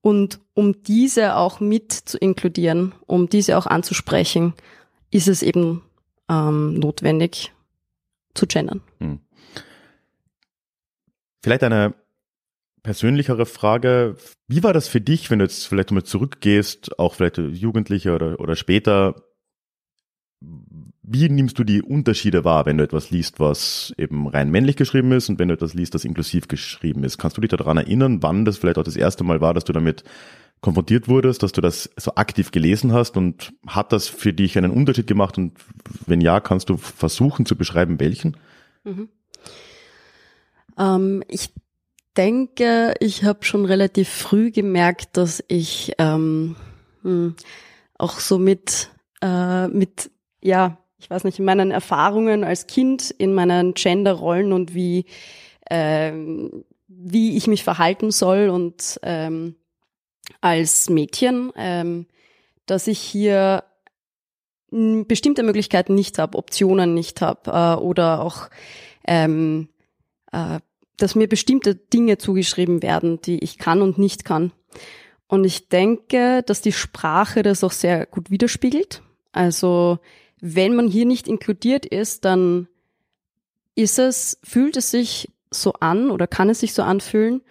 Und 0.00 0.40
um 0.54 0.82
diese 0.82 1.36
auch 1.36 1.60
mit 1.60 1.92
zu 1.92 2.16
inkludieren, 2.18 2.94
um 3.06 3.28
diese 3.28 3.58
auch 3.58 3.66
anzusprechen, 3.66 4.54
ist 5.10 5.28
es 5.28 5.42
eben 5.42 5.82
ähm, 6.28 6.74
notwendig 6.74 7.52
zu 8.34 8.46
gendern. 8.46 8.82
Hm. 9.00 9.20
Vielleicht 11.42 11.64
eine 11.64 11.94
persönlichere 12.82 13.46
Frage. 13.46 14.16
Wie 14.46 14.62
war 14.62 14.72
das 14.72 14.86
für 14.86 15.00
dich, 15.00 15.30
wenn 15.30 15.40
du 15.40 15.44
jetzt 15.44 15.66
vielleicht 15.66 15.90
mal 15.90 16.04
zurückgehst, 16.04 16.98
auch 17.00 17.14
vielleicht 17.14 17.38
Jugendliche 17.38 18.14
oder, 18.14 18.38
oder 18.38 18.54
später? 18.54 19.24
Wie 21.08 21.28
nimmst 21.28 21.56
du 21.56 21.62
die 21.62 21.82
Unterschiede 21.82 22.44
wahr, 22.44 22.66
wenn 22.66 22.78
du 22.78 22.84
etwas 22.84 23.10
liest, 23.10 23.38
was 23.38 23.94
eben 23.96 24.26
rein 24.26 24.50
männlich 24.50 24.74
geschrieben 24.74 25.12
ist 25.12 25.28
und 25.28 25.38
wenn 25.38 25.46
du 25.46 25.54
etwas 25.54 25.72
liest, 25.72 25.94
das 25.94 26.04
inklusiv 26.04 26.48
geschrieben 26.48 27.04
ist? 27.04 27.16
Kannst 27.16 27.36
du 27.36 27.40
dich 27.40 27.50
daran 27.50 27.76
erinnern, 27.76 28.24
wann 28.24 28.44
das 28.44 28.58
vielleicht 28.58 28.76
auch 28.76 28.82
das 28.82 28.96
erste 28.96 29.22
Mal 29.22 29.40
war, 29.40 29.54
dass 29.54 29.62
du 29.62 29.72
damit 29.72 30.02
konfrontiert 30.62 31.06
wurdest, 31.06 31.44
dass 31.44 31.52
du 31.52 31.60
das 31.60 31.90
so 31.96 32.16
aktiv 32.16 32.50
gelesen 32.50 32.92
hast 32.92 33.16
und 33.16 33.52
hat 33.68 33.92
das 33.92 34.08
für 34.08 34.32
dich 34.32 34.58
einen 34.58 34.72
Unterschied 34.72 35.06
gemacht 35.06 35.38
und 35.38 35.52
wenn 36.06 36.20
ja, 36.20 36.40
kannst 36.40 36.70
du 36.70 36.76
versuchen 36.76 37.46
zu 37.46 37.54
beschreiben, 37.54 38.00
welchen? 38.00 38.36
Mhm. 38.82 39.08
Ähm, 40.76 41.22
ich 41.28 41.52
denke, 42.16 42.94
ich 42.98 43.22
habe 43.22 43.44
schon 43.44 43.64
relativ 43.64 44.08
früh 44.08 44.50
gemerkt, 44.50 45.16
dass 45.16 45.44
ich 45.46 45.92
ähm, 45.98 46.56
hm, 47.02 47.36
auch 47.96 48.18
so 48.18 48.38
mit, 48.38 48.90
äh, 49.22 49.68
mit, 49.68 50.10
ja, 50.42 50.78
ich 50.98 51.10
weiß 51.10 51.24
nicht, 51.24 51.38
in 51.38 51.44
meinen 51.44 51.70
Erfahrungen 51.70 52.44
als 52.44 52.66
Kind, 52.66 53.10
in 53.10 53.34
meinen 53.34 53.74
Genderrollen 53.74 54.52
und 54.52 54.74
wie, 54.74 55.06
ähm, 55.70 56.64
wie 56.88 57.36
ich 57.36 57.46
mich 57.46 57.64
verhalten 57.64 58.10
soll 58.10 58.48
und 58.48 58.98
ähm, 59.02 59.56
als 60.40 60.88
Mädchen, 60.88 61.52
ähm, 61.56 62.06
dass 62.66 62.86
ich 62.86 62.98
hier 62.98 63.64
bestimmte 64.70 65.42
Möglichkeiten 65.42 65.94
nicht 65.94 66.18
habe, 66.18 66.36
Optionen 66.36 66.92
nicht 66.92 67.20
habe 67.20 67.50
äh, 67.50 67.80
oder 67.80 68.20
auch 68.20 68.48
ähm, 69.06 69.68
äh, 70.32 70.58
dass 70.96 71.14
mir 71.14 71.28
bestimmte 71.28 71.74
Dinge 71.74 72.18
zugeschrieben 72.18 72.82
werden, 72.82 73.20
die 73.20 73.38
ich 73.44 73.58
kann 73.58 73.82
und 73.82 73.98
nicht 73.98 74.24
kann. 74.24 74.52
Und 75.28 75.44
ich 75.44 75.68
denke, 75.68 76.42
dass 76.44 76.62
die 76.62 76.72
Sprache 76.72 77.42
das 77.42 77.64
auch 77.64 77.72
sehr 77.72 78.06
gut 78.06 78.30
widerspiegelt. 78.30 79.02
Also 79.32 79.98
wenn 80.54 80.76
man 80.76 80.86
hier 80.86 81.06
nicht 81.06 81.26
inkludiert 81.26 81.84
ist, 81.86 82.24
dann 82.24 82.68
ist 83.74 83.98
es, 83.98 84.38
fühlt 84.44 84.76
es 84.76 84.92
sich 84.92 85.32
so 85.50 85.72
an 85.74 86.10
oder 86.10 86.28
kann 86.28 86.48
es 86.48 86.60
sich 86.60 86.72
so 86.72 86.82
anfühlen, 86.82 87.42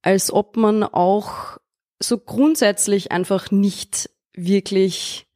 als 0.00 0.32
ob 0.32 0.56
man 0.56 0.82
auch 0.82 1.58
so 2.00 2.16
grundsätzlich 2.16 3.12
einfach 3.12 3.50
nicht 3.50 4.08
wirklich, 4.32 5.26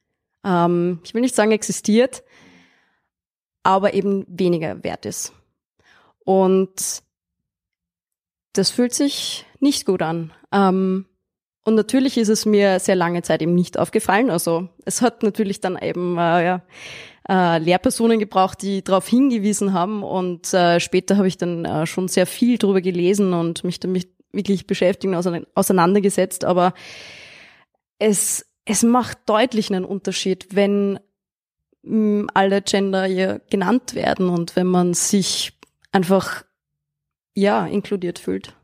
ähm, 0.42 1.00
ich 1.04 1.12
will 1.12 1.20
nicht 1.20 1.34
sagen 1.34 1.52
existiert, 1.52 2.22
aber 3.62 3.92
eben 3.92 4.24
weniger 4.26 4.82
wert 4.82 5.04
ist. 5.04 5.32
Und 6.24 7.02
das 8.54 8.70
fühlt 8.70 8.94
sich 8.94 9.44
nicht 9.60 9.84
gut 9.84 10.00
an. 10.00 10.32
Ähm, 10.50 11.06
und 11.64 11.74
natürlich 11.76 12.18
ist 12.18 12.28
es 12.28 12.44
mir 12.44 12.80
sehr 12.80 12.96
lange 12.96 13.22
Zeit 13.22 13.40
eben 13.40 13.54
nicht 13.54 13.78
aufgefallen. 13.78 14.30
Also 14.30 14.68
es 14.84 15.00
hat 15.00 15.22
natürlich 15.22 15.60
dann 15.60 15.78
eben 15.78 16.18
äh, 16.18 16.44
ja, 16.44 16.62
äh, 17.28 17.58
Lehrpersonen 17.58 18.18
gebraucht, 18.18 18.62
die 18.62 18.82
darauf 18.82 19.06
hingewiesen 19.06 19.72
haben. 19.72 20.02
Und 20.02 20.52
äh, 20.54 20.80
später 20.80 21.16
habe 21.16 21.28
ich 21.28 21.36
dann 21.36 21.64
äh, 21.64 21.86
schon 21.86 22.08
sehr 22.08 22.26
viel 22.26 22.58
darüber 22.58 22.80
gelesen 22.80 23.32
und 23.32 23.62
mich 23.62 23.78
damit 23.78 24.08
wirklich 24.32 24.66
beschäftigt 24.66 25.14
und 25.14 25.46
auseinandergesetzt. 25.54 26.44
Aber 26.44 26.74
es, 27.98 28.46
es 28.64 28.82
macht 28.82 29.18
deutlich 29.26 29.72
einen 29.72 29.84
Unterschied, 29.84 30.56
wenn 30.56 30.98
mh, 31.82 32.26
alle 32.34 32.62
Gender 32.62 33.04
hier 33.04 33.40
genannt 33.50 33.94
werden 33.94 34.28
und 34.28 34.56
wenn 34.56 34.66
man 34.66 34.94
sich 34.94 35.52
einfach 35.92 36.44
ja, 37.34 37.66
inkludiert 37.66 38.18
fühlt. 38.18 38.56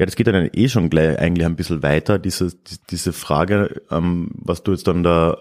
Ja, 0.00 0.06
das 0.06 0.16
geht 0.16 0.28
dann 0.28 0.48
eh 0.54 0.68
schon 0.70 0.88
gleich 0.88 1.18
eigentlich 1.18 1.44
ein 1.44 1.56
bisschen 1.56 1.82
weiter, 1.82 2.18
diese, 2.18 2.50
diese 2.88 3.12
Frage, 3.12 3.82
ähm, 3.90 4.30
was 4.32 4.62
du 4.62 4.72
jetzt 4.72 4.88
dann 4.88 5.02
da 5.02 5.36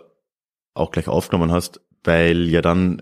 auch 0.74 0.92
gleich 0.92 1.08
aufgenommen 1.08 1.54
hast, 1.54 1.80
weil 2.04 2.50
ja 2.50 2.62
dann 2.62 3.02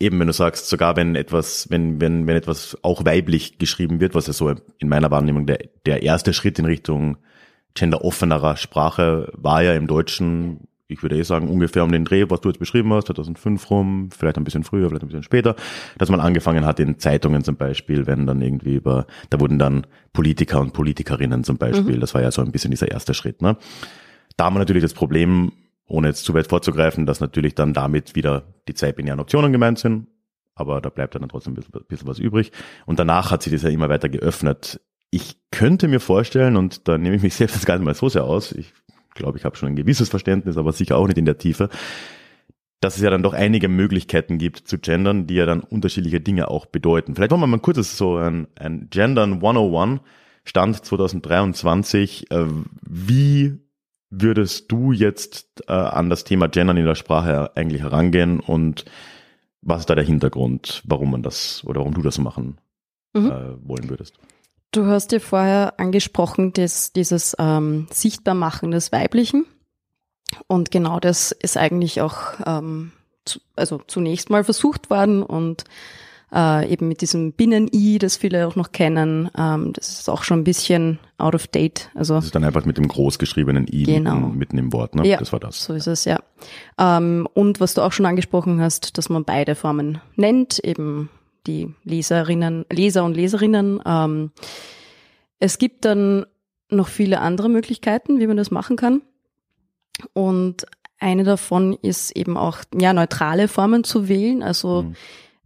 eben, 0.00 0.18
wenn 0.18 0.26
du 0.26 0.32
sagst, 0.32 0.68
sogar 0.68 0.96
wenn 0.96 1.14
etwas, 1.14 1.70
wenn, 1.70 2.00
wenn, 2.00 2.26
wenn 2.26 2.34
etwas 2.34 2.76
auch 2.82 3.04
weiblich 3.04 3.58
geschrieben 3.58 4.00
wird, 4.00 4.16
was 4.16 4.26
ja 4.26 4.32
so 4.32 4.50
in 4.50 4.88
meiner 4.88 5.12
Wahrnehmung 5.12 5.46
der, 5.46 5.60
der 5.86 6.02
erste 6.02 6.32
Schritt 6.32 6.58
in 6.58 6.64
Richtung 6.64 7.18
genderoffenerer 7.74 8.56
Sprache 8.56 9.30
war 9.34 9.62
ja 9.62 9.74
im 9.74 9.86
Deutschen 9.86 10.66
ich 10.90 11.02
würde 11.02 11.16
eh 11.16 11.22
sagen, 11.22 11.48
ungefähr 11.48 11.84
um 11.84 11.92
den 11.92 12.04
Dreh, 12.04 12.26
was 12.28 12.40
du 12.40 12.48
jetzt 12.48 12.58
beschrieben 12.58 12.92
hast, 12.92 13.06
2005 13.06 13.70
rum, 13.70 14.08
vielleicht 14.10 14.36
ein 14.36 14.44
bisschen 14.44 14.64
früher, 14.64 14.88
vielleicht 14.88 15.04
ein 15.04 15.08
bisschen 15.08 15.22
später, 15.22 15.56
dass 15.98 16.10
man 16.10 16.20
angefangen 16.20 16.66
hat 16.66 16.80
in 16.80 16.98
Zeitungen 16.98 17.44
zum 17.44 17.56
Beispiel, 17.56 18.06
wenn 18.06 18.26
dann 18.26 18.40
irgendwie 18.42 18.74
über, 18.74 19.06
da 19.30 19.40
wurden 19.40 19.58
dann 19.58 19.86
Politiker 20.12 20.60
und 20.60 20.72
Politikerinnen 20.72 21.44
zum 21.44 21.56
Beispiel, 21.56 21.96
mhm. 21.96 22.00
das 22.00 22.14
war 22.14 22.22
ja 22.22 22.30
so 22.30 22.42
ein 22.42 22.52
bisschen 22.52 22.70
dieser 22.70 22.90
erste 22.90 23.14
Schritt. 23.14 23.42
Ne? 23.42 23.56
Da 24.36 24.44
haben 24.46 24.54
wir 24.54 24.60
natürlich 24.60 24.82
das 24.82 24.94
Problem, 24.94 25.52
ohne 25.86 26.08
jetzt 26.08 26.24
zu 26.24 26.34
weit 26.34 26.46
vorzugreifen, 26.46 27.06
dass 27.06 27.20
natürlich 27.20 27.54
dann 27.54 27.74
damit 27.74 28.14
wieder 28.14 28.44
die 28.68 28.74
zwei 28.74 28.92
binären 28.92 29.20
Optionen 29.20 29.52
gemeint 29.52 29.78
sind, 29.78 30.06
aber 30.54 30.80
da 30.80 30.88
bleibt 30.88 31.14
dann 31.14 31.28
trotzdem 31.28 31.52
ein 31.52 31.56
bisschen, 31.56 31.74
ein 31.74 31.86
bisschen 31.88 32.08
was 32.08 32.18
übrig. 32.18 32.52
Und 32.86 32.98
danach 32.98 33.30
hat 33.30 33.42
sich 33.42 33.52
das 33.52 33.62
ja 33.62 33.70
immer 33.70 33.88
weiter 33.88 34.08
geöffnet. 34.08 34.80
Ich 35.10 35.36
könnte 35.50 35.88
mir 35.88 36.00
vorstellen, 36.00 36.56
und 36.56 36.86
da 36.86 36.98
nehme 36.98 37.16
ich 37.16 37.22
mich 37.22 37.34
selbst 37.36 37.64
gar 37.66 37.76
nicht 37.76 37.84
mal 37.84 37.94
so 37.94 38.08
sehr 38.08 38.24
aus, 38.24 38.52
ich 38.52 38.72
glaube, 39.10 39.38
ich 39.38 39.44
habe 39.44 39.56
schon 39.56 39.68
ein 39.68 39.76
gewisses 39.76 40.08
Verständnis, 40.08 40.56
aber 40.56 40.72
sicher 40.72 40.96
auch 40.96 41.06
nicht 41.06 41.18
in 41.18 41.24
der 41.24 41.38
Tiefe, 41.38 41.68
dass 42.80 42.96
es 42.96 43.02
ja 43.02 43.10
dann 43.10 43.22
doch 43.22 43.34
einige 43.34 43.68
Möglichkeiten 43.68 44.38
gibt 44.38 44.66
zu 44.66 44.78
gendern, 44.78 45.26
die 45.26 45.34
ja 45.34 45.46
dann 45.46 45.60
unterschiedliche 45.60 46.20
Dinge 46.20 46.48
auch 46.48 46.66
bedeuten. 46.66 47.14
Vielleicht 47.14 47.30
wollen 47.30 47.42
wir 47.42 47.46
mal 47.46 47.60
kurz 47.60 47.96
so 47.96 48.16
ein, 48.16 48.48
ein 48.58 48.88
Gendern 48.90 49.34
101 49.34 50.00
Stand 50.44 50.84
2023. 50.84 52.30
Äh, 52.30 52.46
wie 52.82 53.58
würdest 54.08 54.72
du 54.72 54.92
jetzt 54.92 55.62
äh, 55.68 55.72
an 55.72 56.10
das 56.10 56.24
Thema 56.24 56.48
Gendern 56.48 56.78
in 56.78 56.86
der 56.86 56.94
Sprache 56.94 57.54
eigentlich 57.54 57.82
herangehen 57.82 58.40
und 58.40 58.84
was 59.62 59.80
ist 59.80 59.90
da 59.90 59.94
der 59.94 60.04
Hintergrund, 60.04 60.82
warum 60.86 61.10
man 61.10 61.22
das 61.22 61.62
oder 61.64 61.80
warum 61.80 61.94
du 61.94 62.02
das 62.02 62.18
machen 62.18 62.58
mhm. 63.12 63.26
äh, 63.26 63.68
wollen 63.68 63.90
würdest? 63.90 64.18
Du 64.72 64.86
hast 64.86 65.10
ja 65.12 65.18
vorher 65.18 65.74
angesprochen, 65.78 66.52
dass 66.52 66.92
dieses 66.92 67.34
ähm, 67.38 67.88
Sichtbarmachen 67.90 68.70
des 68.70 68.92
Weiblichen. 68.92 69.46
Und 70.46 70.70
genau 70.70 71.00
das 71.00 71.32
ist 71.32 71.56
eigentlich 71.56 72.00
auch 72.00 72.18
ähm, 72.46 72.92
zu, 73.24 73.40
also 73.56 73.80
zunächst 73.86 74.30
mal 74.30 74.44
versucht 74.44 74.88
worden 74.88 75.24
und 75.24 75.64
äh, 76.32 76.72
eben 76.72 76.86
mit 76.86 77.00
diesem 77.00 77.32
Binnen-I, 77.32 77.98
das 77.98 78.16
viele 78.16 78.46
auch 78.46 78.54
noch 78.54 78.70
kennen, 78.70 79.28
ähm, 79.36 79.72
das 79.72 79.90
ist 80.00 80.08
auch 80.08 80.22
schon 80.22 80.40
ein 80.40 80.44
bisschen 80.44 81.00
out 81.18 81.34
of 81.34 81.48
date. 81.48 81.90
Also 81.94 82.14
das 82.14 82.26
ist 82.26 82.34
dann 82.36 82.44
einfach 82.44 82.64
mit 82.64 82.78
dem 82.78 82.86
großgeschriebenen 82.86 83.66
I 83.68 83.82
genau. 83.82 84.14
mitten, 84.14 84.38
mitten 84.38 84.58
im 84.58 84.72
Wort, 84.72 84.94
ne? 84.94 85.04
Ja, 85.06 85.18
das 85.18 85.32
war 85.32 85.40
das. 85.40 85.64
So 85.64 85.74
ist 85.74 85.88
es, 85.88 86.04
ja. 86.04 86.20
Ähm, 86.78 87.28
und 87.34 87.58
was 87.58 87.74
du 87.74 87.82
auch 87.82 87.92
schon 87.92 88.06
angesprochen 88.06 88.60
hast, 88.60 88.98
dass 88.98 89.08
man 89.08 89.24
beide 89.24 89.56
Formen 89.56 90.00
nennt, 90.14 90.60
eben 90.60 91.10
die 91.50 91.74
Leserinnen, 91.84 92.64
Leser 92.70 93.04
und 93.04 93.14
Leserinnen. 93.14 93.80
Ähm, 93.84 94.30
es 95.38 95.58
gibt 95.58 95.84
dann 95.84 96.26
noch 96.70 96.88
viele 96.88 97.20
andere 97.20 97.48
Möglichkeiten, 97.48 98.20
wie 98.20 98.26
man 98.26 98.36
das 98.36 98.50
machen 98.50 98.76
kann. 98.76 99.02
Und 100.12 100.66
eine 100.98 101.24
davon 101.24 101.76
ist 101.82 102.16
eben 102.16 102.36
auch 102.36 102.58
ja 102.78 102.92
neutrale 102.92 103.48
Formen 103.48 103.84
zu 103.84 104.08
wählen. 104.08 104.42
Also 104.42 104.82
mhm. 104.82 104.94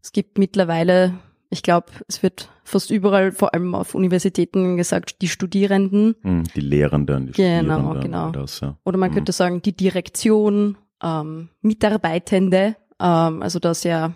es 0.03 0.13
gibt 0.13 0.39
mittlerweile, 0.39 1.15
ich 1.49 1.63
glaube, 1.63 1.87
es 2.09 2.23
wird 2.23 2.51
fast 2.65 2.91
überall, 2.91 3.33
vor 3.33 3.55
allem 3.55 3.75
auf 3.75 3.95
Universitäten 3.95 4.77
gesagt, 4.77 5.23
die 5.23 5.29
Studierenden. 5.29 6.17
Mhm, 6.23 6.45
die 6.55 6.61
Lehrenden. 6.61 7.27
Die 7.29 7.33
genau, 7.33 7.77
Studierenden 7.77 8.03
genau. 8.03 8.31
Das, 8.31 8.61
ja. 8.61 8.77
Oder 8.85 8.99
man 8.99 9.11
mhm. 9.11 9.15
könnte 9.15 9.33
sagen, 9.33 9.63
die 9.63 9.77
Direktion, 9.77 10.77
ähm, 11.03 11.49
Mitarbeitende, 11.63 12.77
ähm, 13.01 13.43
also 13.43 13.59
das 13.59 13.85
ja 13.85 14.13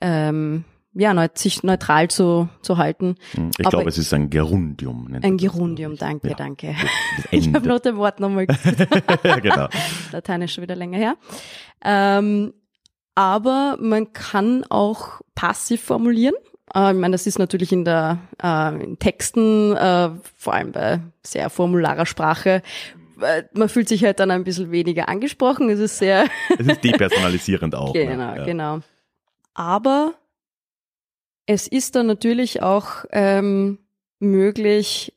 ähm, 0.00 0.64
ja, 0.92 1.14
neut, 1.14 1.38
sich 1.38 1.62
neutral 1.62 2.08
zu, 2.08 2.48
zu 2.62 2.76
halten. 2.78 3.16
Hm, 3.32 3.50
ich 3.58 3.68
glaube, 3.68 3.88
es 3.88 3.98
ist 3.98 4.12
ein 4.12 4.28
Gerundium. 4.28 5.08
Ein 5.22 5.36
Gerundium, 5.36 5.96
danke, 5.96 6.30
ja. 6.30 6.34
danke. 6.34 6.74
Ich 7.30 7.52
habe 7.52 7.68
noch 7.68 7.80
das 7.80 7.94
Wort 7.96 8.18
nochmal 8.18 8.46
genau. 9.42 9.68
Lateinisch 10.12 10.54
schon 10.54 10.62
wieder 10.62 10.76
länger 10.76 10.98
her. 10.98 11.16
Ähm, 11.84 12.54
aber 13.14 13.76
man 13.80 14.12
kann 14.12 14.64
auch 14.68 15.20
passiv 15.34 15.82
formulieren. 15.82 16.34
Äh, 16.74 16.92
ich 16.92 16.98
meine, 16.98 17.12
das 17.12 17.26
ist 17.26 17.38
natürlich 17.38 17.72
in 17.72 17.84
der 17.84 18.18
äh, 18.42 18.82
in 18.82 18.98
Texten, 18.98 19.76
äh, 19.76 20.10
vor 20.36 20.54
allem 20.54 20.72
bei 20.72 21.00
sehr 21.22 21.50
formularer 21.50 22.06
Sprache, 22.06 22.62
äh, 23.20 23.44
man 23.52 23.68
fühlt 23.68 23.88
sich 23.88 24.04
halt 24.04 24.20
dann 24.20 24.30
ein 24.30 24.44
bisschen 24.44 24.70
weniger 24.70 25.08
angesprochen. 25.08 25.68
Es 25.68 25.78
ist 25.78 25.98
sehr. 25.98 26.26
es 26.58 26.66
ist 26.66 26.82
depersonalisierend 26.82 27.74
auch. 27.74 27.92
Genau, 27.92 28.32
ne? 28.32 28.38
ja. 28.38 28.44
genau. 28.44 28.80
Aber 29.54 30.14
es 31.52 31.66
ist 31.66 31.96
dann 31.96 32.06
natürlich 32.06 32.62
auch 32.62 33.04
ähm, 33.10 33.78
möglich, 34.20 35.12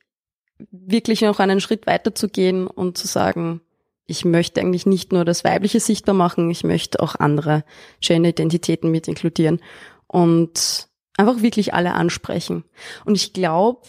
wirklich 0.72 1.20
noch 1.20 1.38
einen 1.38 1.60
Schritt 1.60 1.86
weiter 1.86 2.12
zu 2.12 2.28
gehen 2.28 2.66
und 2.66 2.98
zu 2.98 3.06
sagen, 3.06 3.60
ich 4.06 4.24
möchte 4.24 4.60
eigentlich 4.60 4.84
nicht 4.84 5.12
nur 5.12 5.24
das 5.24 5.44
Weibliche 5.44 5.78
sichtbar 5.78 6.14
machen, 6.14 6.50
ich 6.50 6.64
möchte 6.64 6.98
auch 7.00 7.14
andere 7.14 7.64
Gender-Identitäten 8.00 8.90
mit 8.90 9.06
inkludieren 9.06 9.60
und 10.08 10.88
einfach 11.16 11.40
wirklich 11.40 11.72
alle 11.72 11.94
ansprechen. 11.94 12.64
Und 13.04 13.14
ich 13.14 13.32
glaube, 13.32 13.82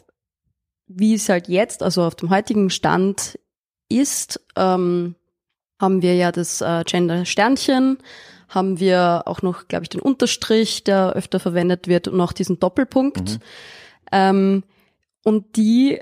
wie 0.86 1.16
es 1.16 1.28
halt 1.30 1.48
jetzt, 1.48 1.82
also 1.82 2.04
auf 2.04 2.14
dem 2.14 2.30
heutigen 2.30 2.70
Stand 2.70 3.40
ist, 3.90 4.40
ähm, 4.56 5.16
haben 5.82 6.04
wir 6.04 6.14
ja 6.14 6.32
das 6.32 6.62
äh, 6.62 6.84
Gender-Sternchen, 6.86 7.98
haben 8.48 8.80
wir 8.80 9.24
auch 9.26 9.42
noch, 9.42 9.68
glaube 9.68 9.84
ich, 9.84 9.90
den 9.90 10.02
Unterstrich, 10.02 10.84
der 10.84 11.14
öfter 11.14 11.40
verwendet 11.40 11.88
wird 11.88 12.08
und 12.08 12.18
noch 12.18 12.34
diesen 12.34 12.60
Doppelpunkt. 12.60 13.32
Mhm. 13.32 13.40
Ähm, 14.12 14.64
und 15.24 15.58
die 15.58 16.00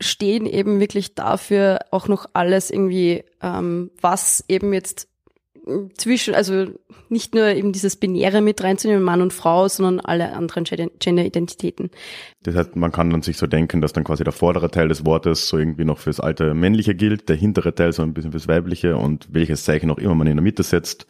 stehen 0.00 0.46
eben 0.46 0.80
wirklich 0.80 1.14
dafür 1.14 1.80
auch 1.90 2.08
noch 2.08 2.26
alles 2.32 2.70
irgendwie, 2.70 3.24
ähm, 3.40 3.90
was 4.00 4.44
eben 4.48 4.72
jetzt 4.72 5.08
zwischen, 5.96 6.34
also 6.34 6.66
nicht 7.08 7.34
nur 7.34 7.46
eben 7.46 7.72
dieses 7.72 7.96
Binäre 7.96 8.40
mit 8.40 8.62
reinzunehmen, 8.62 9.02
Mann 9.02 9.22
und 9.22 9.32
Frau, 9.32 9.68
sondern 9.68 10.00
alle 10.00 10.32
anderen 10.32 10.64
Gender-Identitäten. 10.64 11.90
Das 12.42 12.56
heißt, 12.56 12.74
man 12.74 12.90
kann 12.90 13.10
dann 13.10 13.22
sich 13.22 13.36
so 13.36 13.46
denken, 13.46 13.80
dass 13.80 13.92
dann 13.92 14.02
quasi 14.02 14.24
der 14.24 14.32
vordere 14.32 14.70
Teil 14.70 14.88
des 14.88 15.06
Wortes 15.06 15.48
so 15.48 15.58
irgendwie 15.58 15.84
noch 15.84 15.98
fürs 15.98 16.18
alte 16.18 16.54
Männliche 16.54 16.94
gilt, 16.96 17.28
der 17.28 17.36
hintere 17.36 17.74
Teil 17.74 17.92
so 17.92 18.02
ein 18.02 18.12
bisschen 18.12 18.32
fürs 18.32 18.48
Weibliche 18.48 18.96
und 18.96 19.28
welches 19.30 19.64
Zeichen 19.64 19.90
auch 19.90 19.98
immer 19.98 20.16
man 20.16 20.26
in 20.26 20.36
der 20.36 20.42
Mitte 20.42 20.64
setzt, 20.64 21.06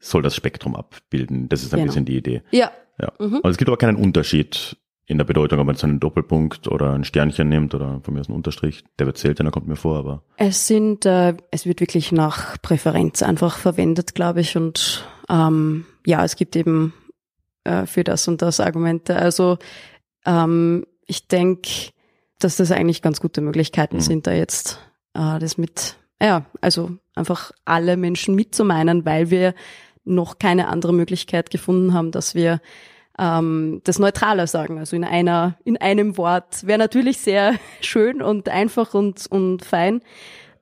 soll 0.00 0.22
das 0.22 0.34
Spektrum 0.34 0.74
abbilden. 0.74 1.48
Das 1.48 1.62
ist 1.62 1.72
ein 1.72 1.80
genau. 1.80 1.88
bisschen 1.88 2.04
die 2.06 2.16
Idee. 2.16 2.42
Ja. 2.50 2.72
ja. 2.98 3.12
Mhm. 3.18 3.36
Also 3.36 3.50
es 3.50 3.56
gibt 3.58 3.68
aber 3.68 3.76
keinen 3.76 3.96
Unterschied 3.96 4.76
in 5.06 5.18
der 5.18 5.24
Bedeutung, 5.24 5.58
ob 5.58 5.66
man 5.66 5.74
jetzt 5.74 5.82
einen 5.84 6.00
Doppelpunkt 6.00 6.68
oder 6.68 6.92
ein 6.92 7.04
Sternchen 7.04 7.48
nimmt 7.48 7.74
oder 7.74 8.00
von 8.02 8.14
mir 8.14 8.20
aus 8.20 8.28
einen 8.28 8.36
Unterstrich. 8.36 8.84
Der 8.98 9.06
wird 9.06 9.18
seltener, 9.18 9.50
kommt 9.50 9.66
mir 9.66 9.76
vor, 9.76 9.98
aber. 9.98 10.22
Es 10.36 10.66
sind, 10.66 11.04
äh, 11.04 11.34
es 11.50 11.66
wird 11.66 11.80
wirklich 11.80 12.12
nach 12.12 12.60
Präferenz 12.62 13.22
einfach 13.22 13.58
verwendet, 13.58 14.14
glaube 14.14 14.40
ich. 14.40 14.56
Und 14.56 15.04
ähm, 15.28 15.84
ja, 16.06 16.24
es 16.24 16.36
gibt 16.36 16.54
eben 16.54 16.94
äh, 17.64 17.86
für 17.86 18.04
das 18.04 18.28
und 18.28 18.40
das 18.40 18.60
Argumente. 18.60 19.16
Also 19.16 19.58
ähm, 20.24 20.86
ich 21.06 21.26
denke, 21.26 21.90
dass 22.38 22.56
das 22.56 22.70
eigentlich 22.70 23.02
ganz 23.02 23.20
gute 23.20 23.40
Möglichkeiten 23.40 23.96
mhm. 23.96 24.02
sind, 24.02 24.26
da 24.28 24.32
jetzt 24.32 24.78
äh, 25.14 25.40
das 25.40 25.58
mit, 25.58 25.96
ja, 26.22 26.46
also 26.60 26.92
einfach 27.16 27.50
alle 27.64 27.96
Menschen 27.96 28.36
mitzumeinen, 28.36 29.04
weil 29.04 29.30
wir 29.30 29.54
noch 30.04 30.38
keine 30.38 30.68
andere 30.68 30.92
Möglichkeit 30.92 31.50
gefunden 31.50 31.94
haben, 31.94 32.10
dass 32.10 32.34
wir 32.34 32.60
ähm, 33.18 33.80
das 33.84 33.98
neutraler 33.98 34.46
sagen. 34.46 34.78
Also 34.78 34.96
in 34.96 35.04
einer, 35.04 35.58
in 35.64 35.76
einem 35.76 36.16
Wort 36.16 36.66
wäre 36.66 36.78
natürlich 36.78 37.18
sehr 37.18 37.54
schön 37.80 38.22
und 38.22 38.48
einfach 38.48 38.94
und, 38.94 39.26
und 39.30 39.64
fein. 39.64 40.00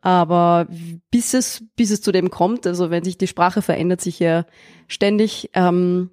Aber 0.01 0.66
bis 1.11 1.35
es, 1.35 1.64
bis 1.77 1.90
es 1.90 2.01
zu 2.01 2.12
dem 2.12 2.31
kommt, 2.31 2.66
also 2.66 2.90
wenn 2.90 3.05
sich 3.05 3.18
die 3.18 3.27
Sprache 3.27 3.62
verändert 3.62 4.01
sich 4.01 4.18
ja 4.18 4.44
ständig, 4.87 5.51
ähm, 5.55 6.11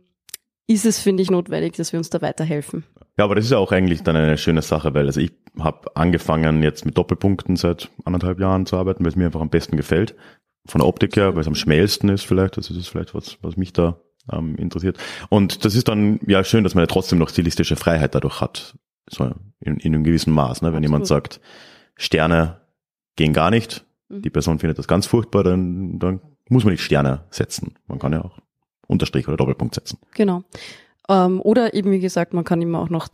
ist 0.67 0.85
es, 0.85 0.99
finde 0.99 1.21
ich, 1.21 1.29
notwendig, 1.29 1.75
dass 1.75 1.93
wir 1.93 1.99
uns 1.99 2.09
da 2.09 2.21
weiterhelfen. 2.21 2.83
Ja, 3.17 3.23
aber 3.23 3.35
das 3.35 3.45
ist 3.45 3.51
ja 3.51 3.59
auch 3.59 3.71
eigentlich 3.71 4.01
dann 4.01 4.15
eine 4.15 4.37
schöne 4.37 4.63
Sache, 4.63 4.93
weil 4.93 5.05
also 5.05 5.21
ich 5.21 5.31
habe 5.59 5.95
angefangen 5.95 6.63
jetzt 6.63 6.85
mit 6.85 6.97
Doppelpunkten 6.97 7.55
seit 7.55 7.89
anderthalb 8.03 8.39
Jahren 8.39 8.65
zu 8.65 8.75
arbeiten, 8.75 9.05
weil 9.05 9.11
es 9.11 9.15
mir 9.15 9.27
einfach 9.27 9.41
am 9.41 9.49
besten 9.49 9.77
gefällt 9.77 10.15
von 10.65 10.79
der 10.79 10.87
Optik 10.87 11.15
her, 11.15 11.35
weil 11.35 11.41
es 11.41 11.47
am 11.47 11.55
schmälsten 11.55 12.09
ist 12.09 12.25
vielleicht. 12.25 12.57
Das 12.57 12.69
ist 12.69 12.87
vielleicht 12.87 13.13
was, 13.13 13.37
was 13.41 13.57
mich 13.57 13.73
da 13.73 13.99
ähm, 14.31 14.55
interessiert. 14.55 14.97
Und 15.29 15.65
das 15.65 15.75
ist 15.75 15.87
dann 15.87 16.19
ja 16.27 16.43
schön, 16.43 16.63
dass 16.63 16.75
man 16.75 16.83
ja 16.83 16.87
trotzdem 16.87 17.19
noch 17.19 17.29
stilistische 17.29 17.75
Freiheit 17.75 18.15
dadurch 18.15 18.41
hat. 18.41 18.75
So 19.09 19.31
in, 19.59 19.77
in 19.77 19.93
einem 19.93 20.03
gewissen 20.03 20.33
Maß. 20.33 20.61
Ne? 20.61 20.69
Wenn 20.69 20.77
Absolut. 20.77 20.83
jemand 20.83 21.07
sagt, 21.07 21.41
Sterne 21.95 22.61
gehen 23.15 23.33
gar 23.33 23.51
nicht, 23.51 23.85
mhm. 24.09 24.21
die 24.21 24.29
Person 24.29 24.59
findet 24.59 24.79
das 24.79 24.87
ganz 24.87 25.05
furchtbar, 25.05 25.43
dann, 25.43 25.99
dann 25.99 26.21
muss 26.49 26.63
man 26.63 26.73
nicht 26.73 26.83
Sterne 26.83 27.23
setzen. 27.29 27.75
Man 27.87 27.99
kann 27.99 28.13
ja 28.13 28.23
auch 28.23 28.39
Unterstrich 28.87 29.27
oder 29.27 29.37
Doppelpunkt 29.37 29.75
setzen. 29.75 29.99
Genau. 30.13 30.43
Ähm, 31.09 31.41
oder 31.41 31.73
eben, 31.73 31.91
wie 31.91 31.99
gesagt, 31.99 32.33
man 32.33 32.43
kann 32.43 32.61
immer 32.61 32.79
auch 32.79 32.89
noch, 32.89 33.09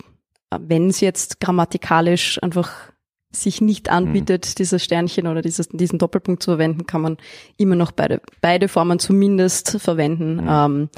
wenn 0.60 0.88
es 0.88 1.00
jetzt 1.00 1.40
grammatikalisch 1.40 2.42
einfach 2.42 2.91
sich 3.32 3.60
nicht 3.60 3.90
anbietet, 3.90 4.46
mhm. 4.46 4.54
dieses 4.58 4.84
Sternchen 4.84 5.26
oder 5.26 5.42
dieses, 5.42 5.68
diesen 5.68 5.98
Doppelpunkt 5.98 6.42
zu 6.42 6.52
verwenden, 6.52 6.86
kann 6.86 7.00
man 7.00 7.16
immer 7.56 7.76
noch 7.76 7.92
beide, 7.92 8.20
beide 8.40 8.68
Formen 8.68 8.98
zumindest 8.98 9.80
verwenden. 9.80 10.36
Mhm. 10.36 10.48
Ähm, 10.48 10.88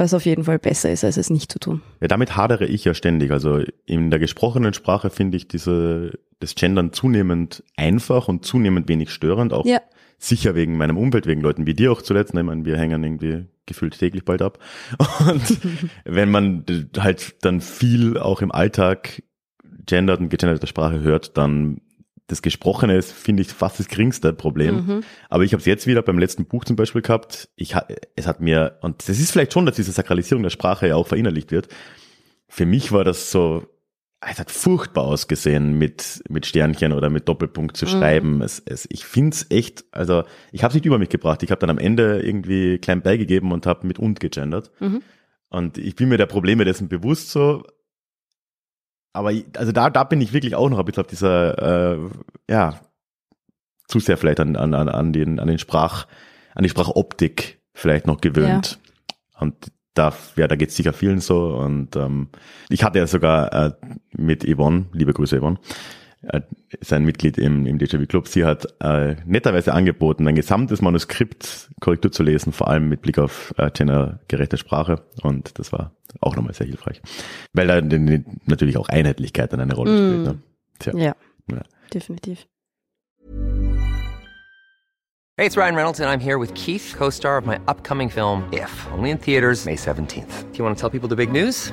was 0.00 0.14
auf 0.14 0.24
jeden 0.24 0.44
Fall 0.44 0.58
besser 0.58 0.90
ist, 0.90 1.04
als 1.04 1.18
es 1.18 1.30
nicht 1.30 1.52
zu 1.52 1.58
tun. 1.58 1.82
Ja, 2.00 2.08
damit 2.08 2.36
hadere 2.36 2.66
ich 2.66 2.84
ja 2.84 2.94
ständig. 2.94 3.30
Also 3.30 3.62
in 3.84 4.10
der 4.10 4.18
gesprochenen 4.18 4.72
Sprache 4.72 5.10
finde 5.10 5.36
ich 5.36 5.46
diese, 5.46 6.18
das 6.40 6.54
Gendern 6.54 6.92
zunehmend 6.92 7.62
einfach 7.76 8.26
und 8.26 8.44
zunehmend 8.44 8.88
wenig 8.88 9.10
störend, 9.10 9.52
auch 9.52 9.66
ja. 9.66 9.80
sicher 10.18 10.54
wegen 10.54 10.76
meinem 10.78 10.96
Umfeld, 10.96 11.26
wegen 11.26 11.42
Leuten 11.42 11.66
wie 11.66 11.74
dir 11.74 11.92
auch 11.92 12.02
zuletzt. 12.02 12.32
Ne? 12.32 12.40
Ich 12.40 12.46
meine, 12.46 12.64
wir 12.64 12.78
hängen 12.78 13.04
irgendwie 13.04 13.44
gefühlt 13.66 13.98
täglich 13.98 14.24
bald 14.24 14.42
ab. 14.42 14.58
Und 15.28 15.60
wenn 16.04 16.30
man 16.30 16.64
halt 16.98 17.44
dann 17.44 17.60
viel 17.60 18.18
auch 18.18 18.40
im 18.40 18.52
Alltag 18.52 19.22
gendert 19.90 20.20
und 20.20 20.30
gegenderte 20.30 20.66
Sprache 20.66 21.00
hört, 21.00 21.36
dann 21.36 21.82
das 22.30 22.42
Gesprochene 22.42 22.96
ist, 22.96 23.12
finde 23.12 23.42
ich, 23.42 23.48
fast 23.48 23.80
das 23.80 23.88
geringste 23.88 24.32
Problem. 24.32 24.86
Mhm. 24.86 25.04
Aber 25.28 25.42
ich 25.42 25.52
habe 25.52 25.60
es 25.60 25.66
jetzt 25.66 25.86
wieder 25.86 26.02
beim 26.02 26.18
letzten 26.18 26.46
Buch 26.46 26.64
zum 26.64 26.76
Beispiel 26.76 27.02
gehabt. 27.02 27.48
Ich, 27.56 27.74
es 28.14 28.26
hat 28.26 28.40
mir, 28.40 28.78
und 28.82 29.08
das 29.08 29.18
ist 29.18 29.32
vielleicht 29.32 29.52
schon, 29.52 29.66
dass 29.66 29.76
diese 29.76 29.92
Sakralisierung 29.92 30.42
der 30.42 30.50
Sprache 30.50 30.86
ja 30.86 30.96
auch 30.96 31.08
verinnerlicht 31.08 31.50
wird. 31.50 31.68
Für 32.48 32.66
mich 32.66 32.92
war 32.92 33.04
das 33.04 33.32
so, 33.32 33.66
es 34.20 34.38
hat 34.38 34.50
furchtbar 34.50 35.04
ausgesehen, 35.04 35.76
mit, 35.78 36.22
mit 36.28 36.46
Sternchen 36.46 36.92
oder 36.92 37.10
mit 37.10 37.28
Doppelpunkt 37.28 37.76
zu 37.76 37.86
mhm. 37.86 37.90
schreiben. 37.90 38.34
Mhm. 38.36 38.42
Es, 38.42 38.62
es, 38.64 38.86
ich 38.90 39.04
find's 39.04 39.46
echt, 39.50 39.84
also 39.90 40.24
ich 40.52 40.62
habe 40.62 40.70
es 40.70 40.74
nicht 40.74 40.86
über 40.86 40.98
mich 40.98 41.08
gebracht. 41.08 41.42
Ich 41.42 41.50
habe 41.50 41.58
dann 41.58 41.70
am 41.70 41.78
Ende 41.78 42.20
irgendwie 42.20 42.78
klein 42.78 43.02
beigegeben 43.02 43.50
und 43.50 43.66
habe 43.66 43.86
mit 43.86 43.98
und 43.98 44.20
gegendert. 44.20 44.70
Mhm. 44.78 45.02
Und 45.48 45.78
ich 45.78 45.96
bin 45.96 46.08
mir 46.08 46.16
der 46.16 46.26
Probleme 46.26 46.64
dessen 46.64 46.88
bewusst 46.88 47.30
so, 47.30 47.64
aber 49.12 49.32
also 49.56 49.72
da, 49.72 49.90
da 49.90 50.04
bin 50.04 50.20
ich 50.20 50.32
wirklich 50.32 50.54
auch 50.54 50.68
noch 50.68 50.78
ein 50.78 50.84
bisschen 50.84 51.02
auf 51.02 51.08
dieser, 51.08 51.94
äh, 51.94 51.98
ja, 52.48 52.80
zu 53.88 53.98
sehr 53.98 54.16
vielleicht 54.16 54.40
an, 54.40 54.56
an, 54.56 54.74
an, 54.74 55.12
den, 55.12 55.40
an 55.40 55.48
den 55.48 55.58
Sprach, 55.58 56.06
an 56.54 56.62
die 56.62 56.68
Sprachoptik 56.68 57.60
vielleicht 57.74 58.06
noch 58.06 58.20
gewöhnt. 58.20 58.78
Ja. 59.34 59.40
Und 59.40 59.72
da, 59.94 60.12
ja, 60.36 60.46
da 60.46 60.54
geht's 60.54 60.76
sicher 60.76 60.92
vielen 60.92 61.20
so. 61.20 61.56
Und 61.56 61.96
ähm, 61.96 62.28
ich 62.68 62.84
hatte 62.84 62.98
ja 62.98 63.06
sogar 63.06 63.52
äh, 63.52 63.72
mit 64.12 64.44
Yvonne, 64.44 64.86
liebe 64.92 65.12
Grüße 65.12 65.40
Yvonne, 65.40 65.58
äh, 66.22 66.42
sein 66.80 67.04
Mitglied 67.04 67.38
im, 67.38 67.66
im 67.66 67.78
DJV 67.78 68.06
Club, 68.06 68.28
sie 68.28 68.44
hat 68.44 68.66
äh, 68.80 69.16
netterweise 69.24 69.72
angeboten, 69.72 70.28
ein 70.28 70.34
gesamtes 70.34 70.82
Manuskript 70.82 71.70
Korrektur 71.80 72.12
zu 72.12 72.22
lesen, 72.22 72.52
vor 72.52 72.68
allem 72.68 72.88
mit 72.88 73.00
Blick 73.00 73.18
auf 73.18 73.54
äh, 73.56 73.70
gendergerechte 73.70 74.58
Sprache. 74.58 75.02
Und 75.22 75.58
das 75.58 75.72
war 75.72 75.92
auch 76.20 76.36
nochmal 76.36 76.52
sehr 76.52 76.66
hilfreich. 76.66 77.00
Weil 77.54 77.66
da 77.66 77.80
natürlich 78.46 78.76
auch 78.76 78.88
Einheitlichkeit 78.88 79.52
dann 79.52 79.60
eine 79.60 79.74
Rolle 79.74 79.92
mm. 79.92 79.96
spielt. 79.96 80.24
Ne? 80.24 80.38
Tja. 80.78 80.92
Ja, 80.96 81.16
ja, 81.50 81.62
definitiv. 81.92 82.46
Hey, 85.38 85.46
it's 85.46 85.56
Ryan 85.56 85.74
Reynolds, 85.74 86.00
and 86.00 86.10
I'm 86.10 86.20
here 86.20 86.38
with 86.38 86.52
Keith, 86.52 86.94
co-star 86.98 87.38
of 87.38 87.46
my 87.46 87.58
upcoming 87.66 88.10
film, 88.10 88.44
If, 88.52 88.70
only 88.92 89.10
in 89.10 89.16
theaters 89.16 89.64
May 89.64 89.74
17th. 89.74 90.52
Do 90.52 90.58
you 90.58 90.64
want 90.64 90.76
to 90.76 90.80
tell 90.80 90.90
people 90.90 91.08
the 91.08 91.16
big 91.16 91.32
news? 91.32 91.72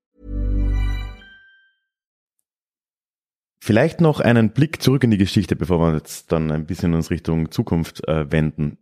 Vielleicht 3.63 4.01
noch 4.01 4.19
einen 4.19 4.49
Blick 4.49 4.81
zurück 4.81 5.03
in 5.03 5.11
die 5.11 5.19
Geschichte, 5.19 5.55
bevor 5.55 5.77
wir 5.77 5.93
jetzt 5.93 6.31
dann 6.31 6.51
ein 6.51 6.65
bisschen 6.65 6.95
uns 6.95 7.11
Richtung 7.11 7.51
Zukunft 7.51 8.07
äh, 8.07 8.31
wenden. 8.31 8.79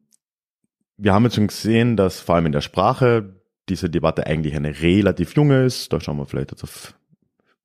Wir 0.96 1.14
haben 1.14 1.26
jetzt 1.26 1.36
schon 1.36 1.48
gesehen, 1.48 1.98
dass 1.98 2.22
vor 2.22 2.36
allem 2.36 2.46
in 2.46 2.54
der 2.54 2.62
Sprache 2.62 3.36
diese 3.68 3.90
Debatte 3.90 4.26
eigentlich 4.26 4.56
eine 4.56 4.82
relativ 4.82 5.36
junge 5.36 5.66
ist. 5.66 5.92
Da 5.92 6.00
schauen 6.00 6.16
wir 6.16 6.26
vielleicht 6.26 6.52
jetzt 6.52 6.64
auf 6.64 6.96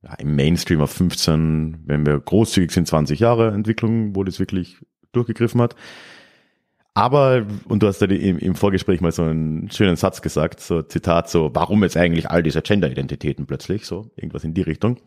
ja, 0.03 0.15
im 0.15 0.35
Mainstream 0.35 0.81
auf 0.81 0.91
15, 0.91 1.85
wenn 1.87 2.05
wir 2.05 2.19
großzügig 2.19 2.73
sind, 2.73 2.89
20 2.89 3.21
Jahre 3.21 3.53
Entwicklung, 3.53 4.17
wo 4.17 4.25
das 4.25 4.41
wirklich 4.41 4.79
durchgegriffen 5.13 5.63
hat. 5.63 5.77
Aber, 6.95 7.47
und 7.69 7.85
du 7.85 7.87
hast 7.87 8.01
ja 8.01 8.09
im, 8.09 8.39
im 8.39 8.57
Vorgespräch 8.57 9.01
mal 9.01 9.13
so 9.13 9.23
einen 9.23 9.71
schönen 9.71 9.95
Satz 9.95 10.21
gesagt, 10.21 10.59
so 10.59 10.83
Zitat, 10.83 11.31
so, 11.31 11.53
warum 11.55 11.85
jetzt 11.85 11.97
eigentlich 11.97 12.29
all 12.29 12.43
diese 12.43 12.61
Gender-Identitäten 12.61 13.47
plötzlich, 13.47 13.87
so, 13.87 14.11
irgendwas 14.17 14.43
in 14.43 14.53
die 14.53 14.63
Richtung. 14.63 14.99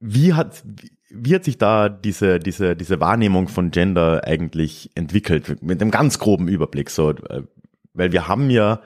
Wie 0.00 0.34
hat, 0.34 0.62
wie 1.10 1.34
hat 1.34 1.44
sich 1.44 1.58
da 1.58 1.88
diese, 1.88 2.38
diese, 2.38 2.76
diese 2.76 3.00
Wahrnehmung 3.00 3.48
von 3.48 3.70
Gender 3.70 4.22
eigentlich 4.24 4.90
entwickelt? 4.94 5.62
Mit 5.62 5.80
einem 5.80 5.90
ganz 5.90 6.18
groben 6.18 6.48
Überblick, 6.48 6.90
so, 6.90 7.10
äh, 7.10 7.42
weil 7.94 8.12
wir 8.12 8.28
haben 8.28 8.50
ja 8.50 8.80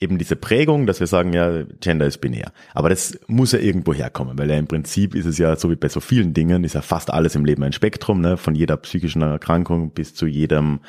eben 0.00 0.18
diese 0.18 0.36
Prägung, 0.36 0.86
dass 0.86 1.00
wir 1.00 1.06
sagen, 1.06 1.32
ja, 1.32 1.64
Gender 1.80 2.06
ist 2.06 2.18
binär. 2.18 2.52
Aber 2.72 2.88
das 2.88 3.18
muss 3.26 3.52
ja 3.52 3.58
irgendwo 3.58 3.94
herkommen, 3.94 4.38
weil 4.38 4.50
ja 4.50 4.56
im 4.56 4.66
Prinzip 4.66 5.14
ist 5.14 5.26
es 5.26 5.38
ja, 5.38 5.56
so 5.56 5.70
wie 5.70 5.76
bei 5.76 5.88
so 5.88 6.00
vielen 6.00 6.34
Dingen, 6.34 6.64
ist 6.64 6.74
ja 6.74 6.82
fast 6.82 7.10
alles 7.10 7.34
im 7.34 7.44
Leben 7.44 7.62
ein 7.62 7.72
Spektrum, 7.72 8.20
ne, 8.20 8.36
von 8.36 8.54
jeder 8.54 8.76
psychischen 8.78 9.22
Erkrankung 9.22 9.90
bis 9.90 10.14
zu 10.14 10.26
jedem, 10.26 10.80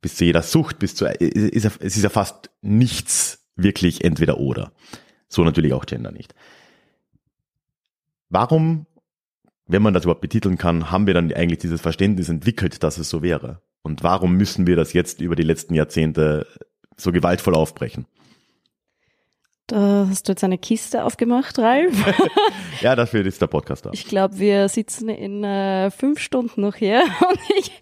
bis 0.00 0.16
zu 0.16 0.24
jeder 0.24 0.42
Sucht, 0.42 0.78
bis 0.78 0.94
zu, 0.94 1.06
ist 1.06 1.64
ja, 1.64 1.70
es 1.80 1.96
ist 1.96 2.02
ja 2.02 2.08
fast 2.08 2.50
nichts 2.62 3.46
wirklich 3.56 4.04
entweder 4.04 4.38
oder. 4.38 4.72
So 5.28 5.42
natürlich 5.42 5.72
auch 5.72 5.86
Gender 5.86 6.12
nicht. 6.12 6.34
Warum 8.28 8.86
wenn 9.66 9.82
man 9.82 9.94
das 9.94 10.04
überhaupt 10.04 10.20
betiteln 10.20 10.58
kann, 10.58 10.90
haben 10.90 11.06
wir 11.06 11.14
dann 11.14 11.32
eigentlich 11.32 11.58
dieses 11.58 11.80
Verständnis 11.80 12.28
entwickelt, 12.28 12.82
dass 12.82 12.98
es 12.98 13.10
so 13.10 13.22
wäre? 13.22 13.60
Und 13.82 14.02
warum 14.02 14.32
müssen 14.32 14.66
wir 14.66 14.76
das 14.76 14.92
jetzt 14.92 15.20
über 15.20 15.36
die 15.36 15.42
letzten 15.42 15.74
Jahrzehnte 15.74 16.46
so 16.96 17.12
gewaltvoll 17.12 17.54
aufbrechen? 17.54 18.06
Da 19.66 20.06
hast 20.08 20.28
du 20.28 20.32
jetzt 20.32 20.44
eine 20.44 20.58
Kiste 20.58 21.02
aufgemacht, 21.02 21.58
Ralf. 21.58 21.92
ja, 22.80 22.94
dafür 22.94 23.26
ist 23.26 23.42
der 23.42 23.48
Podcast 23.48 23.84
da. 23.84 23.90
Ich 23.92 24.06
glaube, 24.06 24.38
wir 24.38 24.68
sitzen 24.68 25.08
in 25.08 25.42
äh, 25.42 25.90
fünf 25.90 26.20
Stunden 26.20 26.60
noch 26.60 26.76
her 26.76 27.02
und 27.28 27.40
ich 27.58 27.72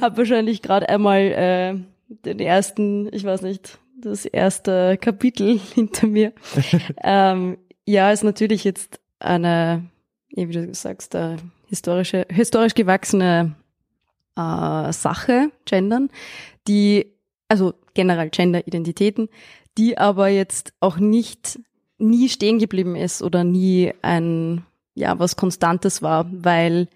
habe 0.00 0.18
wahrscheinlich 0.18 0.60
gerade 0.60 0.88
einmal 0.88 1.20
äh, 1.20 1.74
den 2.08 2.40
ersten, 2.40 3.08
ich 3.14 3.24
weiß 3.24 3.40
nicht, 3.40 3.78
das 3.98 4.26
erste 4.26 4.98
Kapitel 4.98 5.58
hinter 5.74 6.06
mir. 6.06 6.32
ähm, 7.02 7.56
ja, 7.86 8.12
ist 8.12 8.24
natürlich 8.24 8.64
jetzt 8.64 9.00
eine 9.18 9.84
wie 10.32 10.46
du 10.46 10.74
sagst, 10.74 11.14
äh, 11.14 11.36
historische, 11.66 12.26
historisch 12.30 12.74
gewachsene 12.74 13.54
äh, 14.36 14.92
Sache, 14.92 15.50
Gendern, 15.64 16.10
die, 16.68 17.12
also 17.48 17.74
generell 17.94 18.30
Gender-Identitäten, 18.30 19.28
die 19.76 19.98
aber 19.98 20.28
jetzt 20.28 20.72
auch 20.80 20.98
nicht 20.98 21.58
nie 21.98 22.28
stehen 22.28 22.58
geblieben 22.58 22.96
ist 22.96 23.22
oder 23.22 23.44
nie 23.44 23.92
ein, 24.02 24.64
ja, 24.94 25.18
was 25.18 25.36
Konstantes 25.36 26.02
war, 26.02 26.26
weil 26.30 26.88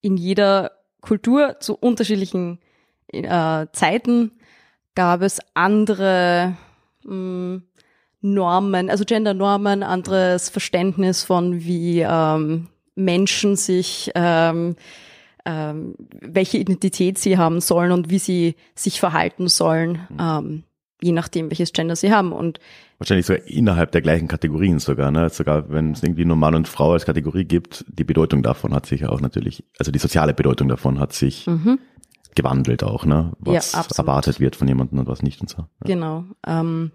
in 0.00 0.16
jeder 0.16 0.72
Kultur 1.00 1.56
zu 1.60 1.74
unterschiedlichen 1.74 2.58
äh, 3.08 3.66
Zeiten 3.72 4.32
gab 4.94 5.22
es 5.22 5.40
andere 5.54 6.56
mh, 7.04 7.10
hm, 7.10 7.62
Normen, 8.24 8.88
also 8.88 9.04
Gender-Normen, 9.04 9.82
anderes 9.82 10.48
Verständnis 10.48 11.24
von 11.24 11.64
wie 11.64 12.00
ähm, 12.00 12.68
Menschen 12.94 13.56
sich, 13.56 14.10
ähm, 14.14 14.76
ähm, 15.44 15.94
welche 16.20 16.58
Identität 16.58 17.18
sie 17.18 17.38
haben 17.38 17.60
sollen 17.60 17.92
und 17.92 18.10
wie 18.10 18.18
sie 18.18 18.54
sich 18.74 19.00
verhalten 19.00 19.48
sollen, 19.48 20.00
mhm. 20.10 20.18
ähm, 20.20 20.62
je 21.02 21.12
nachdem, 21.12 21.50
welches 21.50 21.72
Gender 21.72 21.96
sie 21.96 22.12
haben. 22.12 22.32
Und 22.32 22.60
Wahrscheinlich 22.98 23.26
sogar 23.26 23.44
innerhalb 23.46 23.90
der 23.90 24.00
gleichen 24.00 24.28
Kategorien 24.28 24.78
sogar, 24.78 25.10
ne? 25.10 25.28
Sogar 25.30 25.68
wenn 25.70 25.92
es 25.92 26.02
irgendwie 26.02 26.24
nur 26.24 26.36
Mann 26.36 26.54
und 26.54 26.68
Frau 26.68 26.92
als 26.92 27.04
Kategorie 27.04 27.44
gibt, 27.44 27.84
die 27.88 28.04
Bedeutung 28.04 28.42
davon 28.42 28.72
hat 28.72 28.86
sich 28.86 29.06
auch 29.06 29.20
natürlich, 29.20 29.64
also 29.78 29.90
die 29.90 29.98
soziale 29.98 30.34
Bedeutung 30.34 30.68
davon 30.68 31.00
hat 31.00 31.12
sich 31.12 31.46
mhm. 31.48 31.80
gewandelt 32.36 32.84
auch, 32.84 33.04
ne? 33.04 33.32
Was 33.40 33.72
ja, 33.72 33.84
erwartet 33.96 34.38
wird 34.38 34.54
von 34.54 34.68
jemandem 34.68 35.00
und 35.00 35.08
was 35.08 35.22
nicht 35.22 35.40
und 35.40 35.50
so. 35.50 35.58
Ja. 35.58 35.66
Genau. 35.86 36.24
Ähm, 36.46 36.92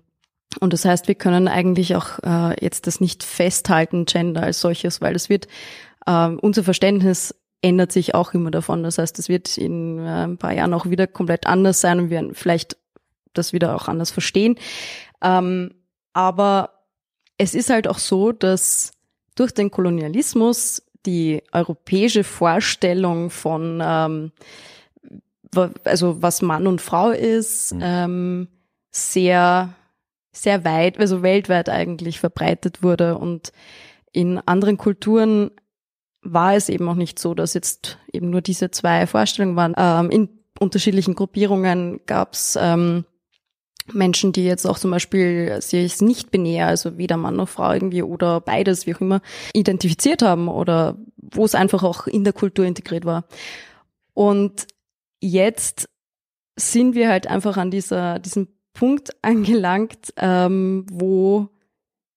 und 0.59 0.73
das 0.73 0.85
heißt, 0.85 1.07
wir 1.07 1.15
können 1.15 1.47
eigentlich 1.47 1.95
auch 1.95 2.19
äh, 2.23 2.55
jetzt 2.63 2.87
das 2.87 2.99
nicht 2.99 3.23
festhalten, 3.23 4.05
Gender 4.05 4.43
als 4.43 4.61
solches, 4.61 5.01
weil 5.01 5.15
es 5.15 5.29
wird 5.29 5.47
ähm, 6.07 6.39
unser 6.39 6.63
Verständnis 6.63 7.35
ändert 7.61 7.91
sich 7.91 8.15
auch 8.15 8.33
immer 8.33 8.51
davon. 8.51 8.83
Das 8.83 8.97
heißt, 8.97 9.19
es 9.19 9.29
wird 9.29 9.57
in 9.57 9.99
äh, 9.99 10.25
ein 10.25 10.37
paar 10.37 10.53
Jahren 10.53 10.73
auch 10.73 10.85
wieder 10.85 11.07
komplett 11.07 11.47
anders 11.47 11.81
sein 11.81 11.99
und 11.99 12.09
wir 12.09 12.17
werden 12.17 12.33
vielleicht 12.33 12.77
das 13.33 13.53
wieder 13.53 13.75
auch 13.75 13.87
anders 13.87 14.11
verstehen. 14.11 14.55
Ähm, 15.21 15.73
aber 16.13 16.71
es 17.37 17.53
ist 17.53 17.69
halt 17.69 17.87
auch 17.87 17.99
so, 17.99 18.31
dass 18.31 18.93
durch 19.35 19.53
den 19.53 19.69
Kolonialismus 19.69 20.81
die 21.05 21.43
europäische 21.51 22.23
Vorstellung 22.23 23.29
von 23.29 23.81
ähm, 23.83 24.31
also 25.83 26.21
was 26.21 26.41
Mann 26.41 26.67
und 26.67 26.81
Frau 26.81 27.11
ist, 27.11 27.73
mhm. 27.73 27.81
ähm, 27.83 28.47
sehr, 28.91 29.73
sehr 30.41 30.63
weit, 30.65 30.99
also 30.99 31.23
weltweit 31.23 31.69
eigentlich 31.69 32.19
verbreitet 32.19 32.83
wurde 32.83 33.17
und 33.17 33.51
in 34.11 34.39
anderen 34.39 34.77
Kulturen 34.77 35.51
war 36.21 36.55
es 36.55 36.69
eben 36.69 36.87
auch 36.89 36.95
nicht 36.95 37.19
so, 37.19 37.33
dass 37.33 37.53
jetzt 37.53 37.97
eben 38.11 38.29
nur 38.29 38.41
diese 38.41 38.71
zwei 38.71 39.07
Vorstellungen 39.07 39.55
waren. 39.55 39.73
Ähm, 39.77 40.09
in 40.09 40.29
unterschiedlichen 40.59 41.15
Gruppierungen 41.15 42.01
gab 42.05 42.33
es 42.33 42.57
ähm, 42.59 43.05
Menschen, 43.93 44.33
die 44.33 44.43
jetzt 44.43 44.65
auch 44.65 44.79
zum 44.79 44.91
Beispiel 44.91 45.61
sich 45.61 46.01
nicht 46.01 46.31
binär, 46.31 46.67
also 46.67 46.97
weder 46.97 47.17
Mann 47.17 47.35
noch 47.35 47.47
Frau 47.47 47.71
irgendwie 47.71 48.03
oder 48.03 48.41
beides, 48.41 48.85
wie 48.85 48.95
auch 48.95 49.01
immer, 49.01 49.21
identifiziert 49.53 50.21
haben 50.21 50.47
oder 50.47 50.97
wo 51.15 51.45
es 51.45 51.55
einfach 51.55 51.83
auch 51.83 52.07
in 52.07 52.23
der 52.23 52.33
Kultur 52.33 52.65
integriert 52.65 53.05
war. 53.05 53.25
Und 54.13 54.67
jetzt 55.21 55.87
sind 56.57 56.95
wir 56.95 57.07
halt 57.07 57.27
einfach 57.27 57.55
an 57.57 57.71
dieser, 57.71 58.19
diesem 58.19 58.47
Punkt 58.77 59.11
angelangt, 59.23 60.13
ähm, 60.17 60.85
wo, 60.91 61.49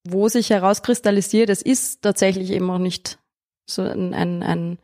wo 0.07 0.29
sich 0.29 0.51
herauskristallisiert, 0.51 1.49
es 1.49 1.63
ist 1.63 2.03
tatsächlich 2.03 2.51
eben 2.51 2.71
auch 2.71 2.79
nicht 2.79 3.19
so 3.67 3.83
ein, 3.83 4.15
ein, 4.15 4.43
ein, 4.43 4.79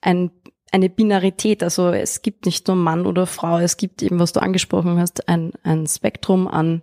ein 0.00 0.30
eine 0.70 0.90
Binarität. 0.90 1.62
Also 1.62 1.90
es 1.90 2.22
gibt 2.22 2.46
nicht 2.46 2.66
nur 2.66 2.76
Mann 2.76 3.06
oder 3.06 3.26
Frau, 3.26 3.58
es 3.58 3.76
gibt 3.76 4.02
eben, 4.02 4.18
was 4.18 4.32
du 4.32 4.40
angesprochen 4.40 4.98
hast, 4.98 5.28
ein, 5.28 5.52
ein 5.62 5.86
Spektrum 5.86 6.46
an, 6.46 6.82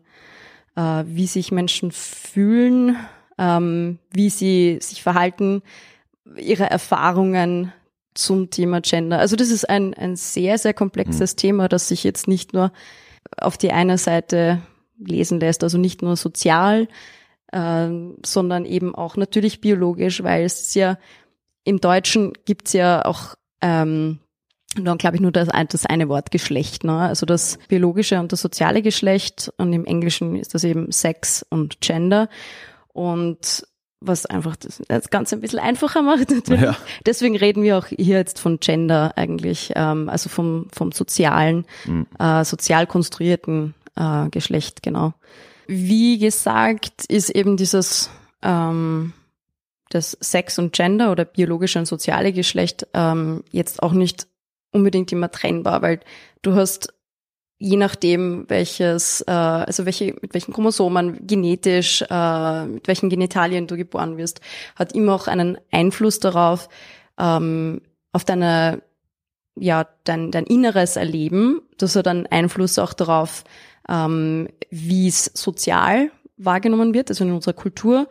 äh, 0.76 1.04
wie 1.06 1.28
sich 1.28 1.52
Menschen 1.52 1.92
fühlen, 1.92 2.98
ähm, 3.38 4.00
wie 4.12 4.30
sie 4.30 4.80
sich 4.82 5.04
verhalten, 5.04 5.62
ihre 6.36 6.70
Erfahrungen 6.70 7.72
zum 8.14 8.50
Thema 8.50 8.82
Gender. 8.82 9.20
Also 9.20 9.36
das 9.36 9.50
ist 9.50 9.70
ein, 9.70 9.94
ein 9.94 10.16
sehr, 10.16 10.58
sehr 10.58 10.74
komplexes 10.74 11.34
mhm. 11.34 11.38
Thema, 11.38 11.68
das 11.68 11.90
sich 11.90 12.04
jetzt 12.04 12.28
nicht 12.28 12.54
nur 12.54 12.72
auf 13.38 13.58
die 13.58 13.72
eine 13.72 13.98
Seite 13.98 14.62
lesen 14.98 15.40
lässt, 15.40 15.64
also 15.64 15.78
nicht 15.78 16.02
nur 16.02 16.16
sozial, 16.16 16.88
äh, 17.52 17.90
sondern 18.26 18.66
eben 18.66 18.96
auch 18.96 19.18
natürlich 19.18 19.62
biologisch, 19.62 20.24
weil 20.24 20.44
es 20.44 20.74
ja 20.74 20.98
im 21.64 21.82
Deutschen 21.82 22.34
gibt's 22.46 22.74
ja 22.74 23.04
auch 23.06 23.36
ähm, 23.62 24.20
dann 24.84 24.98
glaube 24.98 25.16
ich 25.16 25.22
nur 25.22 25.32
das, 25.32 25.50
das 25.70 25.86
eine 25.86 26.10
Wort 26.10 26.32
Geschlecht, 26.32 26.84
ne? 26.84 27.00
also 27.00 27.26
das 27.26 27.58
biologische 27.70 28.20
und 28.20 28.32
das 28.32 28.42
soziale 28.42 28.82
Geschlecht 28.82 29.52
und 29.58 29.72
im 29.72 29.86
Englischen 29.86 30.36
ist 30.36 30.54
das 30.54 30.64
eben 30.64 30.92
Sex 30.92 31.46
und 31.50 31.80
Gender 31.82 32.30
und 32.90 33.66
was 34.02 34.26
einfach 34.26 34.56
das, 34.56 34.82
das 34.88 35.10
Ganze 35.10 35.36
ein 35.36 35.42
bisschen 35.42 35.60
einfacher 35.60 36.02
macht 36.02 36.30
natürlich. 36.32 36.62
Ja. 36.62 36.78
Deswegen 37.06 37.36
reden 37.36 37.64
wir 37.64 37.78
auch 37.78 37.88
hier 37.88 38.18
jetzt 38.18 38.40
von 38.40 38.60
Gender 38.60 39.14
eigentlich, 39.16 39.72
ähm, 39.76 40.10
also 40.10 40.30
vom, 40.30 40.68
vom 40.74 40.92
sozialen, 40.92 41.66
mhm. 41.86 42.08
äh, 42.20 42.44
sozial 42.44 42.88
konstruierten 42.88 43.74
äh, 43.96 44.30
Geschlecht, 44.30 44.84
genau. 44.84 45.14
Wie 45.68 46.20
gesagt, 46.20 47.06
ist 47.08 47.30
eben 47.30 47.58
dieses 47.58 48.10
ähm, 48.44 49.14
das 49.90 50.18
Sex 50.20 50.60
und 50.60 50.74
Gender 50.74 51.12
oder 51.12 51.26
biologische 51.26 51.80
und 51.80 51.86
soziale 51.86 52.34
Geschlecht 52.34 52.88
ähm, 52.94 53.44
jetzt 53.52 53.82
auch 53.82 53.94
nicht 53.94 54.28
unbedingt 54.72 55.12
immer 55.12 55.32
trennbar, 55.32 55.82
weil 55.82 56.02
du 56.42 56.54
hast 56.54 56.94
je 57.66 57.78
nachdem, 57.78 58.46
welches, 58.48 59.22
äh, 59.22 59.32
also 59.32 59.86
welche, 59.86 60.14
mit 60.22 60.36
welchen 60.36 60.54
Chromosomen 60.54 61.26
genetisch, 61.26 62.04
äh, 62.08 62.66
mit 62.66 62.88
welchen 62.88 63.10
Genitalien 63.10 63.66
du 63.66 63.76
geboren 63.76 64.18
wirst, 64.18 64.40
hat 64.76 64.94
immer 64.94 65.16
auch 65.16 65.28
einen 65.28 65.58
Einfluss 65.72 66.20
darauf, 66.20 66.70
ähm, 67.18 67.82
auf 68.12 68.24
deine, 68.24 68.84
ja, 69.56 69.88
dein, 70.04 70.30
dein 70.30 70.46
inneres 70.46 70.96
Erleben. 70.96 71.62
Das 71.80 71.96
hat 71.96 72.08
einen 72.08 72.28
Einfluss 72.28 72.78
auch 72.78 72.94
darauf, 72.94 73.44
ähm, 73.90 74.48
wie 74.70 75.08
es 75.08 75.32
sozial 75.34 76.12
wahrgenommen 76.38 76.94
wird, 76.94 77.10
also 77.10 77.24
in 77.24 77.32
unserer 77.32 77.54
Kultur. 77.54 78.08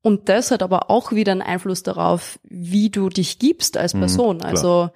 Und 0.00 0.28
das 0.28 0.52
hat 0.52 0.62
aber 0.62 0.90
auch 0.90 1.10
wieder 1.10 1.32
einen 1.32 1.42
Einfluss 1.42 1.82
darauf, 1.82 2.38
wie 2.44 2.90
du 2.90 3.08
dich 3.08 3.40
gibst 3.40 3.76
als 3.76 3.94
mhm, 3.94 3.98
Person. 3.98 4.36
Mhm, 4.36 4.42
also, 4.42 4.90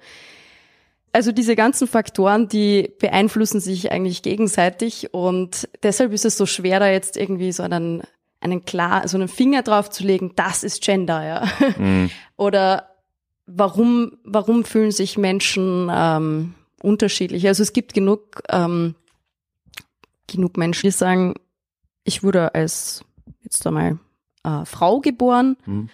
also 1.13 1.31
diese 1.31 1.55
ganzen 1.55 1.87
Faktoren, 1.87 2.47
die 2.47 2.93
beeinflussen 2.99 3.59
sich 3.59 3.91
eigentlich 3.91 4.21
gegenseitig 4.21 5.13
und 5.13 5.69
deshalb 5.83 6.13
ist 6.13 6.25
es 6.25 6.37
so 6.37 6.45
schwer, 6.45 6.79
da 6.79 6.89
jetzt 6.89 7.17
irgendwie 7.17 7.51
so 7.51 7.63
einen, 7.63 8.03
einen 8.39 8.63
klar, 8.63 9.07
so 9.07 9.17
einen 9.17 9.27
Finger 9.27 9.61
drauf 9.61 9.89
zu 9.89 10.03
legen, 10.03 10.33
das 10.35 10.63
ist 10.63 10.81
Gender, 10.81 11.23
ja. 11.23 11.47
Mhm. 11.77 12.09
Oder 12.37 12.91
warum, 13.45 14.17
warum 14.23 14.63
fühlen 14.63 14.91
sich 14.91 15.17
Menschen 15.17 15.89
ähm, 15.93 16.55
unterschiedlich? 16.81 17.47
Also 17.47 17.63
es 17.63 17.73
gibt 17.73 17.93
genug, 17.93 18.41
ähm, 18.49 18.95
genug 20.27 20.57
Menschen, 20.57 20.87
die 20.87 20.91
sagen, 20.91 21.33
ich 22.03 22.23
wurde 22.23 22.55
als 22.55 23.03
jetzt 23.41 23.65
einmal 23.67 23.99
äh, 24.43 24.65
Frau 24.65 24.99
geboren. 24.99 25.57
Mhm. 25.65 25.89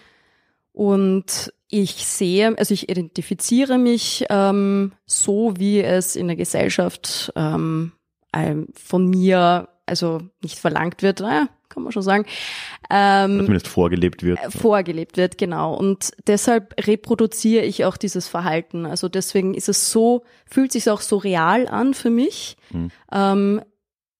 Und 0.73 1.53
ich 1.69 2.05
sehe, 2.05 2.57
also 2.57 2.73
ich 2.73 2.89
identifiziere 2.89 3.77
mich 3.77 4.25
ähm, 4.29 4.93
so, 5.05 5.53
wie 5.57 5.81
es 5.81 6.15
in 6.15 6.27
der 6.27 6.37
Gesellschaft 6.37 7.31
ähm, 7.35 7.91
von 8.73 9.09
mir, 9.09 9.67
also 9.85 10.21
nicht 10.41 10.59
verlangt 10.59 11.01
wird, 11.01 11.19
naja, 11.21 11.49
kann 11.69 11.83
man 11.83 11.91
schon 11.91 12.03
sagen. 12.03 12.25
Ähm, 12.89 13.37
Zumindest 13.39 13.67
vorgelebt 13.67 14.23
wird. 14.23 14.39
Äh, 14.39 14.51
vorgelebt 14.51 15.17
wird, 15.17 15.37
genau. 15.37 15.73
Und 15.75 16.11
deshalb 16.27 16.73
reproduziere 16.87 17.65
ich 17.65 17.83
auch 17.85 17.97
dieses 17.97 18.27
Verhalten. 18.27 18.85
Also 18.85 19.09
deswegen 19.09 19.53
ist 19.53 19.69
es 19.69 19.91
so, 19.91 20.23
fühlt 20.45 20.71
sich 20.71 20.89
auch 20.89 21.01
so 21.01 21.17
real 21.17 21.67
an 21.67 21.93
für 21.93 22.09
mich, 22.09 22.57
mhm. 22.71 22.91
ähm, 23.11 23.61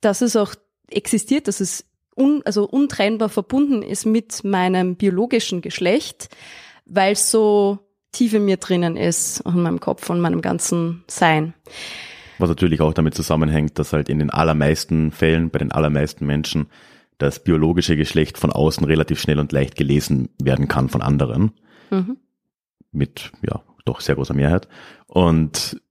dass 0.02 0.22
es 0.22 0.36
auch 0.36 0.56
existiert, 0.90 1.48
dass 1.48 1.60
es 1.60 1.86
un, 2.16 2.42
also 2.46 2.66
untrennbar 2.66 3.30
verbunden 3.30 3.82
ist 3.82 4.06
mit 4.06 4.44
meinem 4.44 4.96
biologischen 4.96 5.62
Geschlecht, 5.62 6.30
weil 6.90 7.14
es 7.14 7.32
so 7.32 7.80
tief 8.12 8.34
in 8.34 8.46
mir 8.46 8.58
drinnen 8.58 8.96
ist, 8.96 9.42
in 9.42 9.62
meinem 9.62 9.80
Kopf 9.80 10.10
und 10.10 10.22
meinem 10.22 10.42
ganzen 10.42 11.04
Sein. 11.08 11.54
Was 12.40 12.50
natürlich 12.50 12.82
auch 12.82 12.94
damit 12.94 13.16
zusammenhängt, 13.16 13.80
dass 13.80 13.94
halt 13.94 14.10
in 14.10 14.20
den 14.20 14.30
allermeisten 14.30 15.12
Fällen, 15.12 15.50
bei 15.50 15.60
den 15.60 15.72
allermeisten 15.72 16.26
Menschen, 16.26 16.68
das 17.18 17.44
biologische 17.44 17.98
Geschlecht 17.98 18.38
von 18.38 18.52
außen 18.52 18.86
relativ 18.86 19.20
schnell 19.20 19.40
und 19.40 19.52
leicht 19.52 19.76
gelesen 19.76 20.30
werden 20.42 20.68
kann 20.68 20.90
von 20.90 21.02
anderen. 21.02 21.52
Mhm. 21.90 22.18
Mit, 22.92 23.32
ja, 23.42 23.64
doch 23.86 24.02
sehr 24.02 24.16
großer 24.16 24.36
Mehrheit. 24.36 24.68
Und 25.08 25.82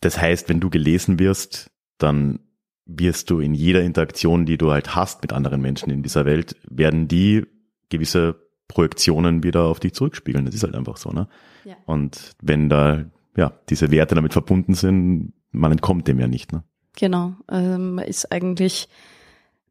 das 0.00 0.20
heißt, 0.20 0.48
wenn 0.48 0.60
du 0.60 0.70
gelesen 0.70 1.18
wirst, 1.18 1.70
dann 1.98 2.40
wirst 2.86 3.30
du 3.30 3.40
in 3.40 3.54
jeder 3.54 3.82
Interaktion, 3.82 4.46
die 4.46 4.58
du 4.58 4.72
halt 4.72 4.94
hast 4.96 5.22
mit 5.22 5.32
anderen 5.32 5.60
Menschen 5.60 5.90
in 5.90 6.02
dieser 6.02 6.24
Welt, 6.24 6.56
werden 6.68 7.06
die 7.06 7.44
gewisse 7.90 8.47
Projektionen 8.68 9.42
wieder 9.42 9.64
auf 9.64 9.80
dich 9.80 9.94
zurückspiegeln. 9.94 10.44
Das 10.44 10.54
ist 10.54 10.62
halt 10.62 10.74
einfach 10.74 10.98
so, 10.98 11.10
ne? 11.10 11.26
Ja. 11.64 11.76
Und 11.86 12.32
wenn 12.40 12.68
da, 12.68 13.04
ja, 13.36 13.52
diese 13.68 13.90
Werte 13.90 14.14
damit 14.14 14.32
verbunden 14.32 14.74
sind, 14.74 15.32
man 15.50 15.72
entkommt 15.72 16.06
dem 16.06 16.20
ja 16.20 16.28
nicht, 16.28 16.52
ne? 16.52 16.62
Genau. 16.96 17.34
Ähm, 17.50 17.94
man 17.96 18.04
ist 18.04 18.30
eigentlich, 18.30 18.88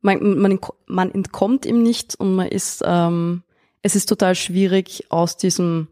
man, 0.02 0.38
man, 0.40 0.60
man 0.88 1.12
entkommt 1.12 1.66
ihm 1.66 1.84
nicht 1.84 2.16
und 2.16 2.36
man 2.36 2.48
ist, 2.48 2.84
ähm, 2.86 3.44
es 3.82 3.96
ist 3.96 4.08
total 4.08 4.36
schwierig, 4.36 5.06
aus 5.10 5.38
diesem, 5.38 5.88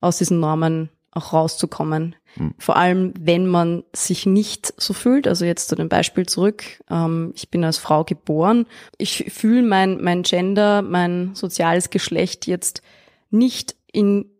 aus 0.00 0.18
diesen 0.18 0.40
Normen 0.40 0.90
auch 1.12 1.32
rauszukommen. 1.32 2.16
Mhm. 2.36 2.54
Vor 2.58 2.76
allem, 2.76 3.12
wenn 3.18 3.46
man 3.46 3.84
sich 3.94 4.26
nicht 4.26 4.74
so 4.80 4.92
fühlt. 4.92 5.28
Also 5.28 5.44
jetzt 5.44 5.68
zu 5.68 5.76
dem 5.76 5.88
Beispiel 5.88 6.26
zurück. 6.26 6.64
Ähm, 6.90 7.32
ich 7.36 7.50
bin 7.50 7.64
als 7.64 7.78
Frau 7.78 8.04
geboren. 8.04 8.66
Ich 8.98 9.32
fühle 9.32 9.62
mein, 9.62 10.02
mein 10.02 10.22
Gender, 10.22 10.82
mein 10.82 11.34
soziales 11.34 11.90
Geschlecht 11.90 12.46
jetzt 12.46 12.82
nicht 13.30 13.76
in, 13.92 14.30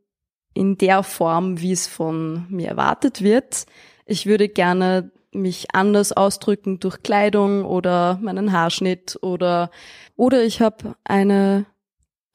in 0.55 0.79
der 0.79 1.03
Form, 1.03 1.61
wie 1.61 1.73
es 1.73 1.87
von 1.87 2.47
mir 2.49 2.69
erwartet 2.69 3.23
wird. 3.23 3.67
Ich 4.07 4.27
würde 4.27 4.49
gerne 4.49 5.11
mich 5.35 5.75
anders 5.75 6.13
ausdrücken 6.13 6.81
durch 6.81 7.03
Kleidung 7.03 7.65
oder 7.65 8.19
meinen 8.21 8.53
Haarschnitt 8.53 9.19
oder 9.23 9.71
oder 10.17 10.45
ich 10.45 10.61
habe 10.61 10.95
eine 11.05 11.65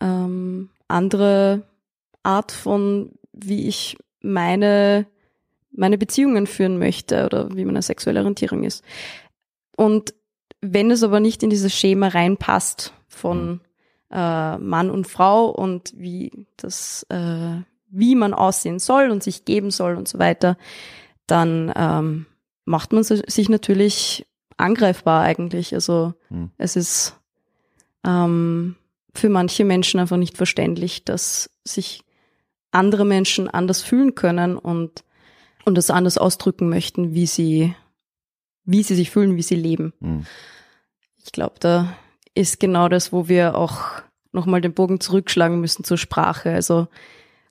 ähm, 0.01 0.71
andere 0.87 1.67
Art 2.23 2.51
von 2.51 3.11
wie 3.33 3.67
ich 3.67 3.97
meine, 4.27 5.07
meine 5.71 5.97
Beziehungen 5.97 6.47
führen 6.47 6.77
möchte 6.77 7.25
oder 7.25 7.55
wie 7.55 7.65
meine 7.65 7.81
sexuelle 7.81 8.19
Orientierung 8.19 8.63
ist. 8.63 8.83
Und 9.75 10.13
wenn 10.61 10.91
es 10.91 11.03
aber 11.03 11.19
nicht 11.19 11.43
in 11.43 11.49
dieses 11.49 11.73
Schema 11.73 12.09
reinpasst 12.09 12.93
von 13.07 13.49
mhm. 13.49 13.59
äh, 14.11 14.57
Mann 14.57 14.89
und 14.89 15.07
Frau 15.07 15.49
und 15.49 15.93
wie 15.95 16.47
das, 16.57 17.05
äh, 17.09 17.61
wie 17.89 18.15
man 18.15 18.33
aussehen 18.33 18.79
soll 18.79 19.09
und 19.09 19.23
sich 19.23 19.45
geben 19.45 19.71
soll 19.71 19.95
und 19.95 20.07
so 20.07 20.19
weiter, 20.19 20.57
dann 21.27 21.71
ähm, 21.75 22.25
macht 22.65 22.91
man 22.91 23.03
sich 23.03 23.49
natürlich 23.49 24.25
angreifbar 24.57 25.23
eigentlich. 25.23 25.73
Also 25.73 26.13
mhm. 26.29 26.51
es 26.57 26.75
ist 26.75 27.15
ähm, 28.05 28.75
für 29.13 29.29
manche 29.29 29.65
Menschen 29.65 29.99
einfach 29.99 30.17
nicht 30.17 30.37
verständlich, 30.37 31.05
dass 31.05 31.49
sich 31.63 32.01
andere 32.71 33.05
Menschen 33.05 33.49
anders 33.49 33.81
fühlen 33.81 34.15
können 34.15 34.57
und, 34.57 35.03
und 35.65 35.75
das 35.75 35.89
anders 35.89 36.17
ausdrücken 36.17 36.69
möchten, 36.69 37.13
wie 37.13 37.25
sie, 37.25 37.75
wie 38.65 38.83
sie 38.83 38.95
sich 38.95 39.09
fühlen, 39.09 39.35
wie 39.35 39.43
sie 39.43 39.55
leben. 39.55 39.93
Mhm. 39.99 40.25
Ich 41.23 41.31
glaube, 41.31 41.55
da 41.59 41.97
ist 42.35 42.59
genau 42.59 42.87
das, 42.89 43.11
wo 43.11 43.27
wir 43.27 43.55
auch 43.55 43.81
nochmal 44.31 44.61
den 44.61 44.73
Bogen 44.73 44.99
zurückschlagen 44.99 45.59
müssen 45.59 45.83
zur 45.83 45.97
Sprache. 45.97 46.51
Also 46.51 46.87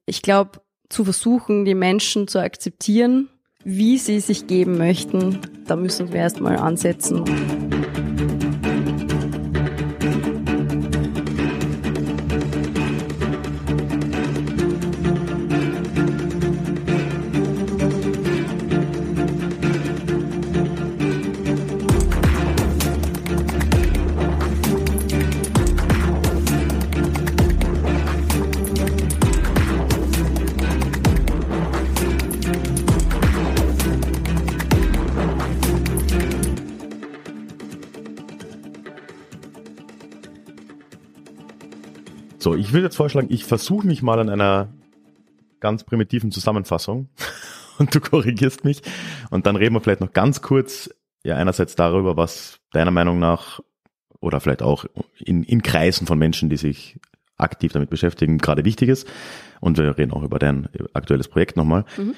ich 0.06 0.22
glaube, 0.22 0.60
zu 0.88 1.04
versuchen, 1.04 1.64
die 1.64 1.74
Menschen 1.74 2.28
zu 2.28 2.40
akzeptieren, 2.40 3.28
wie 3.64 3.98
sie 3.98 4.20
sich 4.20 4.46
geben 4.46 4.78
möchten, 4.78 5.40
da 5.66 5.74
müssen 5.74 6.12
wir 6.12 6.20
erstmal 6.20 6.56
ansetzen. 6.56 7.24
So, 42.46 42.54
ich 42.54 42.72
würde 42.72 42.84
jetzt 42.84 42.94
vorschlagen, 42.94 43.26
ich 43.28 43.44
versuche 43.44 43.84
mich 43.84 44.02
mal 44.02 44.20
an 44.20 44.28
einer 44.28 44.68
ganz 45.58 45.82
primitiven 45.82 46.30
Zusammenfassung 46.30 47.08
und 47.78 47.92
du 47.92 47.98
korrigierst 47.98 48.64
mich 48.64 48.82
und 49.30 49.46
dann 49.46 49.56
reden 49.56 49.74
wir 49.74 49.80
vielleicht 49.80 50.00
noch 50.00 50.12
ganz 50.12 50.42
kurz 50.42 50.88
ja 51.24 51.34
einerseits 51.34 51.74
darüber, 51.74 52.16
was 52.16 52.60
deiner 52.70 52.92
Meinung 52.92 53.18
nach 53.18 53.58
oder 54.20 54.38
vielleicht 54.38 54.62
auch 54.62 54.84
in, 55.18 55.42
in 55.42 55.60
Kreisen 55.60 56.06
von 56.06 56.20
Menschen, 56.20 56.48
die 56.48 56.56
sich 56.56 57.00
aktiv 57.36 57.72
damit 57.72 57.90
beschäftigen, 57.90 58.38
gerade 58.38 58.64
wichtig 58.64 58.90
ist. 58.90 59.08
Und 59.60 59.76
wir 59.76 59.98
reden 59.98 60.12
auch 60.12 60.22
über 60.22 60.38
dein 60.38 60.68
aktuelles 60.92 61.26
Projekt 61.26 61.56
nochmal. 61.56 61.84
Mhm. 61.96 62.14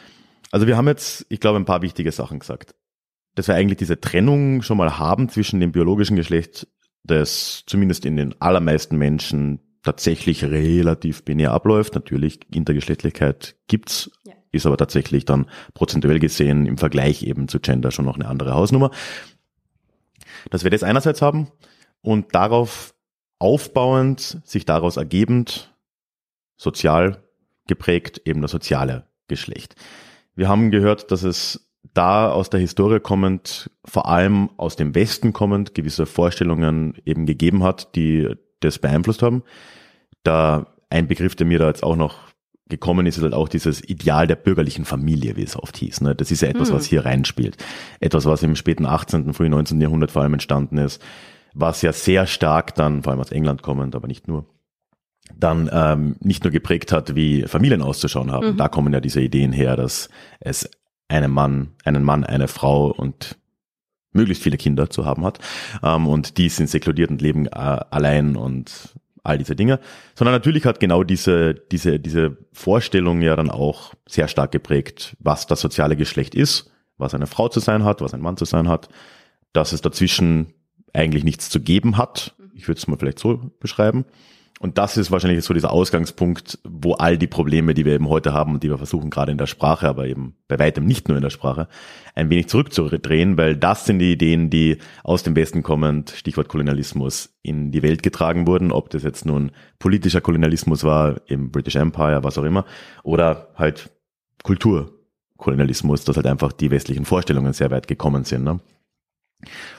Also 0.50 0.66
wir 0.66 0.76
haben 0.76 0.88
jetzt, 0.88 1.24
ich 1.30 1.40
glaube, 1.40 1.58
ein 1.58 1.64
paar 1.64 1.80
wichtige 1.80 2.12
Sachen 2.12 2.40
gesagt. 2.40 2.74
Dass 3.34 3.48
wir 3.48 3.54
eigentlich 3.54 3.78
diese 3.78 3.98
Trennung 3.98 4.60
schon 4.60 4.76
mal 4.76 4.98
haben 4.98 5.30
zwischen 5.30 5.58
dem 5.58 5.72
biologischen 5.72 6.16
Geschlecht, 6.16 6.68
das 7.02 7.62
zumindest 7.64 8.04
in 8.04 8.18
den 8.18 8.38
allermeisten 8.42 8.98
Menschen 8.98 9.60
tatsächlich 9.88 10.44
relativ 10.44 11.24
binär 11.24 11.52
abläuft. 11.52 11.94
Natürlich, 11.94 12.40
Intergeschlechtlichkeit 12.52 13.56
gibt's, 13.68 14.10
ja. 14.26 14.34
ist 14.52 14.66
aber 14.66 14.76
tatsächlich 14.76 15.24
dann 15.24 15.46
prozentuell 15.72 16.18
gesehen 16.18 16.66
im 16.66 16.76
Vergleich 16.76 17.22
eben 17.22 17.48
zu 17.48 17.58
Gender 17.58 17.90
schon 17.90 18.04
noch 18.04 18.16
eine 18.16 18.28
andere 18.28 18.52
Hausnummer. 18.52 18.90
Dass 20.50 20.62
wir 20.62 20.70
das 20.70 20.82
einerseits 20.82 21.22
haben 21.22 21.48
und 22.02 22.34
darauf 22.34 22.94
aufbauend, 23.38 24.42
sich 24.44 24.66
daraus 24.66 24.98
ergebend, 24.98 25.74
sozial 26.58 27.22
geprägt, 27.66 28.20
eben 28.26 28.42
das 28.42 28.50
soziale 28.50 29.06
Geschlecht. 29.26 29.74
Wir 30.34 30.48
haben 30.48 30.70
gehört, 30.70 31.12
dass 31.12 31.22
es 31.22 31.70
da 31.94 32.30
aus 32.30 32.50
der 32.50 32.60
Historie 32.60 33.00
kommend, 33.00 33.70
vor 33.86 34.06
allem 34.06 34.50
aus 34.58 34.76
dem 34.76 34.94
Westen 34.94 35.32
kommend, 35.32 35.74
gewisse 35.74 36.04
Vorstellungen 36.04 36.94
eben 37.06 37.24
gegeben 37.24 37.62
hat, 37.62 37.94
die 37.94 38.36
das 38.60 38.78
beeinflusst 38.78 39.22
haben. 39.22 39.42
Da 40.22 40.66
ein 40.90 41.08
Begriff, 41.08 41.34
der 41.34 41.46
mir 41.46 41.58
da 41.58 41.68
jetzt 41.68 41.82
auch 41.82 41.96
noch 41.96 42.28
gekommen 42.68 43.06
ist, 43.06 43.16
ist 43.16 43.22
halt 43.22 43.34
auch 43.34 43.48
dieses 43.48 43.82
Ideal 43.82 44.26
der 44.26 44.36
bürgerlichen 44.36 44.84
Familie, 44.84 45.36
wie 45.36 45.42
es 45.42 45.56
oft 45.56 45.76
hieß. 45.76 46.02
Ne? 46.02 46.14
Das 46.14 46.30
ist 46.30 46.42
ja 46.42 46.48
etwas, 46.48 46.68
hm. 46.68 46.76
was 46.76 46.84
hier 46.84 47.04
reinspielt. 47.04 47.56
Etwas, 48.00 48.26
was 48.26 48.42
im 48.42 48.56
späten 48.56 48.86
18., 48.86 49.32
frühen 49.32 49.52
19. 49.52 49.80
Jahrhundert 49.80 50.10
vor 50.10 50.22
allem 50.22 50.34
entstanden 50.34 50.78
ist, 50.78 51.02
was 51.54 51.82
ja 51.82 51.92
sehr 51.92 52.26
stark 52.26 52.74
dann, 52.74 53.02
vor 53.02 53.12
allem 53.12 53.20
aus 53.20 53.32
England 53.32 53.62
kommend, 53.62 53.94
aber 53.94 54.06
nicht 54.06 54.28
nur, 54.28 54.46
dann 55.36 55.68
ähm, 55.72 56.16
nicht 56.20 56.44
nur 56.44 56.50
geprägt 56.50 56.92
hat, 56.92 57.14
wie 57.14 57.42
Familien 57.42 57.82
auszuschauen 57.82 58.32
haben. 58.32 58.52
Mhm. 58.52 58.56
Da 58.56 58.68
kommen 58.68 58.92
ja 58.92 59.00
diese 59.00 59.20
Ideen 59.20 59.52
her, 59.52 59.76
dass 59.76 60.08
es 60.40 60.70
einen 61.08 61.30
Mann, 61.30 61.74
einen 61.84 62.02
Mann, 62.02 62.24
eine 62.24 62.48
Frau 62.48 62.90
und 62.90 63.37
möglichst 64.18 64.42
viele 64.42 64.58
Kinder 64.58 64.90
zu 64.90 65.06
haben 65.06 65.24
hat. 65.24 65.38
Ähm, 65.82 66.06
und 66.06 66.36
die 66.36 66.48
sind 66.48 66.68
sekludiert 66.68 67.10
und 67.10 67.22
leben 67.22 67.46
äh, 67.46 67.50
allein 67.50 68.36
und 68.36 68.94
all 69.22 69.38
diese 69.38 69.56
Dinge. 69.56 69.80
Sondern 70.14 70.34
natürlich 70.34 70.64
hat 70.64 70.80
genau 70.80 71.04
diese, 71.04 71.54
diese, 71.54 72.00
diese 72.00 72.36
Vorstellung 72.52 73.20
ja 73.20 73.36
dann 73.36 73.50
auch 73.50 73.94
sehr 74.06 74.28
stark 74.28 74.52
geprägt, 74.52 75.16
was 75.20 75.46
das 75.46 75.60
soziale 75.60 75.96
Geschlecht 75.96 76.34
ist, 76.34 76.70
was 76.96 77.14
eine 77.14 77.26
Frau 77.26 77.48
zu 77.48 77.60
sein 77.60 77.84
hat, 77.84 78.00
was 78.00 78.14
ein 78.14 78.20
Mann 78.20 78.36
zu 78.36 78.44
sein 78.44 78.68
hat, 78.68 78.88
dass 79.52 79.72
es 79.72 79.80
dazwischen 79.80 80.54
eigentlich 80.92 81.24
nichts 81.24 81.50
zu 81.50 81.60
geben 81.60 81.96
hat. 81.96 82.34
Ich 82.54 82.66
würde 82.66 82.78
es 82.78 82.88
mal 82.88 82.98
vielleicht 82.98 83.18
so 83.18 83.52
beschreiben. 83.60 84.04
Und 84.60 84.76
das 84.76 84.96
ist 84.96 85.12
wahrscheinlich 85.12 85.44
so 85.44 85.54
dieser 85.54 85.72
Ausgangspunkt, 85.72 86.58
wo 86.64 86.94
all 86.94 87.16
die 87.16 87.28
Probleme, 87.28 87.74
die 87.74 87.84
wir 87.84 87.92
eben 87.92 88.08
heute 88.08 88.32
haben 88.32 88.54
und 88.54 88.62
die 88.62 88.70
wir 88.70 88.76
versuchen 88.76 89.08
gerade 89.08 89.30
in 89.30 89.38
der 89.38 89.46
Sprache, 89.46 89.88
aber 89.88 90.06
eben 90.06 90.34
bei 90.48 90.58
weitem 90.58 90.84
nicht 90.84 91.06
nur 91.08 91.16
in 91.16 91.22
der 91.22 91.30
Sprache, 91.30 91.68
ein 92.16 92.28
wenig 92.28 92.48
zurückzudrehen, 92.48 93.36
weil 93.36 93.56
das 93.56 93.84
sind 93.84 94.00
die 94.00 94.12
Ideen, 94.12 94.50
die 94.50 94.78
aus 95.04 95.22
dem 95.22 95.36
Westen 95.36 95.62
kommend, 95.62 96.10
Stichwort 96.10 96.48
Kolonialismus, 96.48 97.38
in 97.42 97.70
die 97.70 97.82
Welt 97.82 98.02
getragen 98.02 98.48
wurden, 98.48 98.72
ob 98.72 98.90
das 98.90 99.04
jetzt 99.04 99.24
nun 99.24 99.52
politischer 99.78 100.20
Kolonialismus 100.20 100.82
war 100.82 101.20
im 101.26 101.52
British 101.52 101.76
Empire, 101.76 102.24
was 102.24 102.36
auch 102.36 102.44
immer, 102.44 102.64
oder 103.04 103.50
halt 103.54 103.90
Kulturkolonialismus, 104.42 106.04
dass 106.04 106.16
halt 106.16 106.26
einfach 106.26 106.52
die 106.52 106.72
westlichen 106.72 107.04
Vorstellungen 107.04 107.52
sehr 107.52 107.70
weit 107.70 107.86
gekommen 107.86 108.24
sind. 108.24 108.42
Ne? 108.42 108.58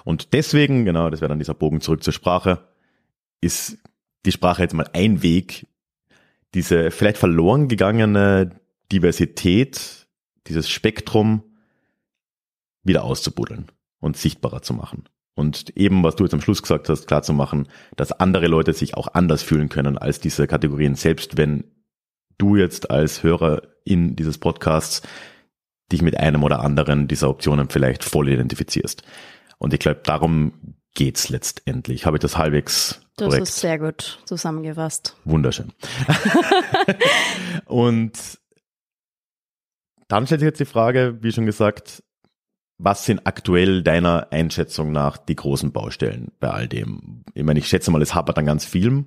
Und 0.05 0.31
deswegen, 0.31 0.85
genau, 0.85 1.09
das 1.09 1.19
wäre 1.19 1.29
dann 1.29 1.39
dieser 1.39 1.53
Bogen 1.53 1.81
zurück 1.81 2.01
zur 2.01 2.13
Sprache, 2.13 2.59
ist 3.41 3.77
die 4.25 4.31
Sprache 4.31 4.61
jetzt 4.61 4.73
mal 4.73 4.89
ein 4.93 5.21
Weg, 5.21 5.67
diese 6.53 6.91
vielleicht 6.91 7.17
verloren 7.17 7.67
gegangene 7.67 8.59
Diversität, 8.91 10.07
dieses 10.47 10.69
Spektrum 10.69 11.43
wieder 12.83 13.03
auszubuddeln 13.03 13.71
und 13.99 14.17
sichtbarer 14.17 14.61
zu 14.61 14.73
machen. 14.73 15.03
Und 15.35 15.69
eben, 15.77 16.03
was 16.03 16.15
du 16.15 16.23
jetzt 16.23 16.33
am 16.33 16.41
Schluss 16.41 16.61
gesagt 16.61 16.89
hast, 16.89 17.07
klar 17.07 17.21
zu 17.23 17.33
machen, 17.33 17.69
dass 17.95 18.11
andere 18.11 18.47
Leute 18.47 18.73
sich 18.73 18.95
auch 18.95 19.07
anders 19.13 19.41
fühlen 19.41 19.69
können 19.69 19.97
als 19.97 20.19
diese 20.19 20.47
Kategorien, 20.47 20.95
selbst 20.95 21.37
wenn 21.37 21.63
du 22.37 22.55
jetzt 22.55 22.91
als 22.91 23.23
Hörer 23.23 23.61
in 23.85 24.15
dieses 24.15 24.37
Podcasts 24.37 25.01
dich 25.91 26.01
mit 26.01 26.17
einem 26.17 26.43
oder 26.43 26.59
anderen 26.59 27.07
dieser 27.07 27.29
Optionen 27.29 27.69
vielleicht 27.69 28.03
voll 28.03 28.29
identifizierst. 28.29 29.03
Und 29.57 29.73
ich 29.73 29.79
glaube, 29.79 30.01
darum 30.03 30.53
geht's 30.93 31.29
letztendlich. 31.29 32.05
Habe 32.05 32.17
ich 32.17 32.21
das 32.21 32.37
halbwegs 32.37 33.01
das 33.19 33.29
korrekt? 33.29 33.47
ist 33.47 33.59
sehr 33.59 33.79
gut 33.79 34.19
zusammengefasst. 34.25 35.15
Wunderschön. 35.25 35.71
und 37.65 38.39
dann 40.07 40.25
stellt 40.25 40.41
sich 40.41 40.47
jetzt 40.47 40.59
die 40.59 40.65
Frage, 40.65 41.17
wie 41.21 41.31
schon 41.31 41.45
gesagt, 41.45 42.03
was 42.79 43.05
sind 43.05 43.27
aktuell 43.27 43.83
deiner 43.83 44.27
Einschätzung 44.31 44.91
nach 44.91 45.17
die 45.17 45.35
großen 45.35 45.71
Baustellen 45.71 46.31
bei 46.39 46.49
all 46.49 46.67
dem? 46.67 47.23
Ich 47.33 47.43
meine, 47.43 47.59
ich 47.59 47.67
schätze 47.67 47.91
mal, 47.91 48.01
es 48.01 48.15
hapert 48.15 48.37
dann 48.37 48.45
ganz 48.45 48.65
viel. 48.65 49.05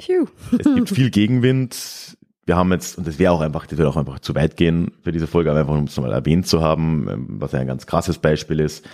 Phew. 0.00 0.26
Es 0.58 0.74
gibt 0.74 0.88
viel 0.94 1.10
Gegenwind. 1.10 2.16
Wir 2.44 2.56
haben 2.56 2.72
jetzt, 2.72 2.98
und 2.98 3.06
das 3.06 3.18
wäre 3.18 3.32
auch 3.32 3.40
einfach, 3.40 3.66
das 3.66 3.78
wird 3.78 3.86
auch 3.86 3.96
einfach 3.96 4.18
zu 4.18 4.34
weit 4.34 4.56
gehen 4.56 4.92
für 5.02 5.12
diese 5.12 5.26
Folge, 5.26 5.50
aber 5.50 5.60
einfach 5.60 5.74
um 5.74 5.84
es 5.84 5.96
nochmal 5.96 6.12
erwähnt 6.12 6.46
zu 6.46 6.60
haben, 6.60 7.26
was 7.40 7.54
ein 7.54 7.66
ganz 7.66 7.86
krasses 7.86 8.18
Beispiel 8.18 8.58
ist, 8.58 8.88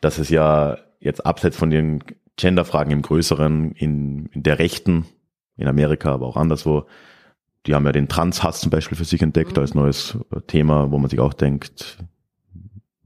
dass 0.00 0.18
es 0.18 0.28
ja 0.28 0.78
jetzt 1.00 1.24
abseits 1.26 1.56
von 1.56 1.70
den 1.70 2.04
Genderfragen 2.36 2.92
im 2.92 3.02
Größeren 3.02 3.72
in, 3.72 4.26
in 4.26 4.42
der 4.42 4.58
Rechten, 4.58 5.06
in 5.56 5.68
Amerika, 5.68 6.12
aber 6.12 6.26
auch 6.26 6.36
anderswo, 6.36 6.86
die 7.66 7.74
haben 7.74 7.86
ja 7.86 7.92
den 7.92 8.08
Transhass 8.08 8.60
zum 8.60 8.70
Beispiel 8.70 8.98
für 8.98 9.04
sich 9.04 9.22
entdeckt 9.22 9.52
mhm. 9.52 9.58
als 9.58 9.74
neues 9.74 10.18
Thema, 10.46 10.90
wo 10.90 10.98
man 10.98 11.10
sich 11.10 11.20
auch 11.20 11.32
denkt, 11.32 11.98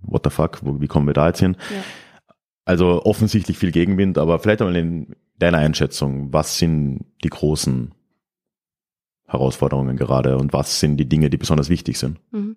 what 0.01 0.23
the 0.25 0.31
fuck, 0.31 0.61
wo, 0.63 0.81
wie 0.81 0.89
kommen 0.89 1.07
wir 1.07 1.15
da 1.15 1.29
jetzt 1.29 1.41
hin? 1.41 1.57
Ja. 1.71 1.85
Also 2.65 3.03
offensichtlich 3.05 3.59
viel 3.59 3.73
Gegenwind, 3.73 4.19
aber 4.19 4.39
vielleicht 4.39 4.61
einmal 4.61 4.77
in 4.77 5.17
deiner 5.39 5.59
Einschätzung, 5.59 6.33
was 6.33 6.59
sind 6.59 7.05
die 7.25 7.31
großen 7.31 7.95
Herausforderungen 9.27 9.97
gerade 9.97 10.37
und 10.39 10.53
was 10.53 10.81
sind 10.81 10.97
die 10.97 11.09
Dinge, 11.09 11.31
die 11.31 11.37
besonders 11.37 11.69
wichtig 11.69 11.99
sind? 11.99 12.19
Mhm. 12.31 12.57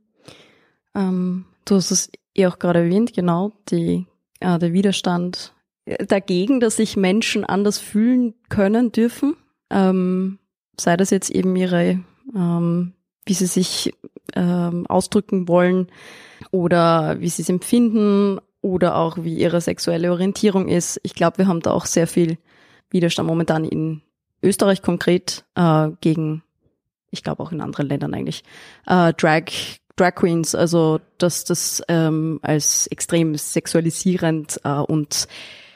Ähm, 0.96 1.46
du 1.66 1.76
hast 1.76 1.92
es 1.92 2.12
eh 2.36 2.48
auch 2.48 2.60
gerade 2.60 2.80
erwähnt, 2.80 3.14
genau, 3.14 3.52
die 3.70 4.06
äh, 4.40 4.58
der 4.58 4.74
Widerstand 4.74 5.54
dagegen, 5.86 6.60
dass 6.60 6.78
sich 6.78 6.96
Menschen 6.96 7.44
anders 7.44 7.80
fühlen 7.80 8.34
können 8.50 8.92
dürfen, 8.92 9.36
ähm, 9.70 10.40
sei 10.80 10.98
das 10.98 11.10
jetzt 11.10 11.30
eben 11.30 11.56
ihre, 11.56 12.00
ähm, 12.36 12.94
wie 13.26 13.34
sie 13.34 13.46
sich 13.48 13.94
ähm, 14.36 14.86
ausdrücken 14.88 15.48
wollen 15.48 15.88
oder 16.52 17.20
wie 17.20 17.30
sie 17.30 17.42
es 17.42 17.50
empfinden 17.50 18.40
oder 18.62 18.96
auch 18.96 19.18
wie 19.24 19.36
ihre 19.36 19.62
sexuelle 19.62 20.12
Orientierung 20.12 20.68
ist. 20.68 21.00
Ich 21.04 21.16
glaube, 21.16 21.40
wir 21.40 21.48
haben 21.48 21.62
da 21.62 21.72
auch 21.72 21.86
sehr 21.86 22.08
viel 22.08 22.38
Widerstand 22.90 23.28
momentan 23.28 23.66
in 23.66 24.02
Österreich 24.44 24.82
konkret 24.82 25.46
äh, 25.56 25.90
gegen, 26.02 26.44
ich 27.10 27.24
glaube 27.24 27.42
auch 27.44 27.52
in 27.52 27.62
anderen 27.62 27.88
Ländern 27.88 28.14
eigentlich, 28.14 28.44
äh, 28.86 29.14
Drag 29.14 29.46
Drag 29.98 30.16
Queens, 30.16 30.56
also 30.56 31.00
dass 31.18 31.44
das 31.44 31.84
ähm, 31.88 32.40
als 32.42 32.88
extrem 32.88 33.36
sexualisierend 33.36 34.60
äh, 34.64 34.70
und, 34.70 35.28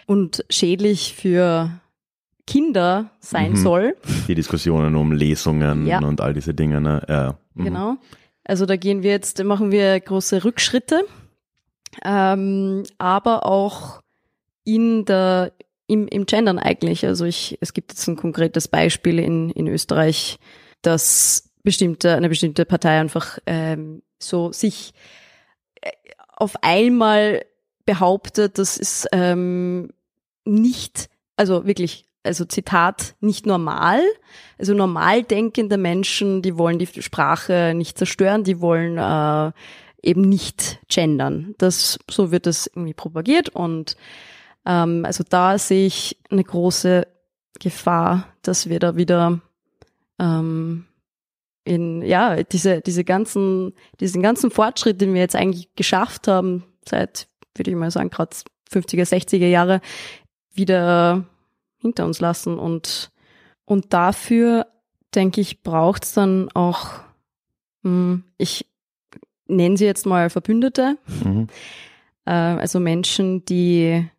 und 0.05 0.45
schädlich 0.49 1.13
für 1.15 1.69
Kinder 2.47 3.11
sein 3.19 3.51
mhm. 3.51 3.57
soll. 3.57 3.97
Die 4.27 4.35
Diskussionen 4.35 4.95
um 4.95 5.11
Lesungen 5.11 5.87
ja. 5.87 5.99
und 5.99 6.21
all 6.21 6.33
diese 6.33 6.53
Dinge. 6.53 6.79
Ne? 6.81 7.01
Ja. 7.07 7.37
Mhm. 7.55 7.63
Genau. 7.63 7.97
Also 8.43 8.65
da 8.65 8.75
gehen 8.75 9.01
wir 9.01 9.11
jetzt, 9.11 9.43
machen 9.43 9.71
wir 9.71 9.99
große 9.99 10.43
Rückschritte, 10.43 11.05
ähm, 12.03 12.83
aber 12.99 13.45
auch 13.45 14.01
in 14.63 15.05
der 15.05 15.51
im, 15.87 16.07
im 16.07 16.25
Gendern 16.25 16.59
eigentlich. 16.59 17.05
Also 17.05 17.25
ich, 17.25 17.57
es 17.61 17.73
gibt 17.73 17.91
jetzt 17.91 18.07
ein 18.07 18.15
konkretes 18.15 18.67
Beispiel 18.67 19.19
in, 19.19 19.49
in 19.51 19.67
Österreich, 19.67 20.37
dass 20.81 21.49
bestimmte, 21.63 22.15
eine 22.15 22.29
bestimmte 22.29 22.65
Partei 22.65 22.99
einfach 22.99 23.39
ähm, 23.45 24.01
so 24.19 24.51
sich 24.51 24.93
äh, 25.81 25.91
auf 26.35 26.55
einmal 26.63 27.45
behauptet, 27.85 28.57
das 28.57 28.77
ist 28.77 29.07
ähm, 29.11 29.89
nicht, 30.45 31.09
also 31.35 31.65
wirklich, 31.65 32.05
also 32.23 32.45
Zitat, 32.45 33.15
nicht 33.19 33.45
normal. 33.45 34.01
Also 34.57 34.73
normal 34.73 35.23
denkende 35.23 35.77
Menschen, 35.77 36.41
die 36.41 36.57
wollen 36.57 36.79
die 36.79 36.87
Sprache 37.01 37.73
nicht 37.75 37.97
zerstören, 37.97 38.43
die 38.43 38.61
wollen 38.61 38.97
äh, 38.97 39.51
eben 40.01 40.21
nicht 40.21 40.79
gendern. 40.87 41.55
Das, 41.57 41.99
so 42.09 42.31
wird 42.31 42.45
das 42.45 42.67
irgendwie 42.67 42.93
propagiert 42.93 43.49
und 43.49 43.95
ähm, 44.65 45.05
also 45.05 45.23
da 45.27 45.57
sehe 45.57 45.85
ich 45.85 46.17
eine 46.29 46.43
große 46.43 47.07
Gefahr, 47.59 48.27
dass 48.41 48.69
wir 48.69 48.79
da 48.79 48.95
wieder 48.95 49.39
ähm, 50.19 50.85
in, 51.63 52.01
ja, 52.01 52.43
diese, 52.43 52.81
diese 52.81 53.03
ganzen, 53.03 53.73
diesen 53.99 54.21
ganzen 54.21 54.51
Fortschritt, 54.51 55.01
den 55.01 55.13
wir 55.13 55.21
jetzt 55.21 55.35
eigentlich 55.35 55.73
geschafft 55.75 56.27
haben, 56.27 56.63
seit, 56.87 57.27
würde 57.55 57.71
ich 57.71 57.77
mal 57.77 57.91
sagen, 57.91 58.09
gerade 58.09 58.35
50er, 58.71 59.03
60er 59.03 59.47
Jahre, 59.47 59.81
wieder 60.55 61.25
hinter 61.77 62.05
uns 62.05 62.19
lassen. 62.19 62.57
Und, 62.57 63.11
und 63.65 63.93
dafür, 63.93 64.67
denke 65.13 65.41
ich, 65.41 65.61
braucht 65.61 66.05
es 66.05 66.13
dann 66.13 66.49
auch, 66.53 66.91
hm, 67.83 68.23
ich 68.37 68.65
nenne 69.47 69.77
sie 69.77 69.85
jetzt 69.85 70.05
mal 70.05 70.29
Verbündete, 70.29 70.97
mhm. 71.23 71.47
äh, 72.25 72.31
also 72.31 72.79
Menschen, 72.79 73.45
die 73.45 74.09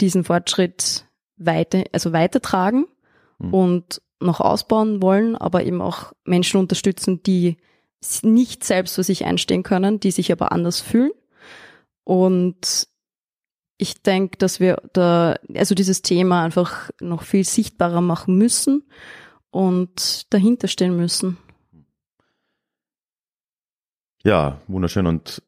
diesen 0.00 0.24
Fortschritt 0.24 1.06
weiter, 1.36 1.84
also 1.92 2.12
weitertragen 2.12 2.86
mhm. 3.38 3.54
und 3.54 4.02
noch 4.20 4.40
ausbauen 4.40 5.00
wollen, 5.00 5.36
aber 5.36 5.64
eben 5.64 5.80
auch 5.80 6.12
Menschen 6.24 6.58
unterstützen, 6.58 7.22
die 7.22 7.56
nicht 8.22 8.64
selbst 8.64 8.94
für 8.94 9.02
sich 9.02 9.24
einstehen 9.24 9.62
können, 9.62 10.00
die 10.00 10.10
sich 10.10 10.30
aber 10.32 10.52
anders 10.52 10.80
fühlen. 10.80 11.12
Und 12.04 12.88
ich 13.78 14.02
denke, 14.02 14.36
dass 14.38 14.60
wir 14.60 14.82
da, 14.92 15.36
also 15.54 15.74
dieses 15.74 16.02
Thema 16.02 16.42
einfach 16.42 16.90
noch 17.00 17.22
viel 17.22 17.44
sichtbarer 17.44 18.00
machen 18.00 18.36
müssen 18.36 18.82
und 19.50 20.32
dahinter 20.32 20.68
stehen 20.68 20.96
müssen. 20.96 21.38
Ja, 24.24 24.60
wunderschön. 24.66 25.06
Und 25.06 25.42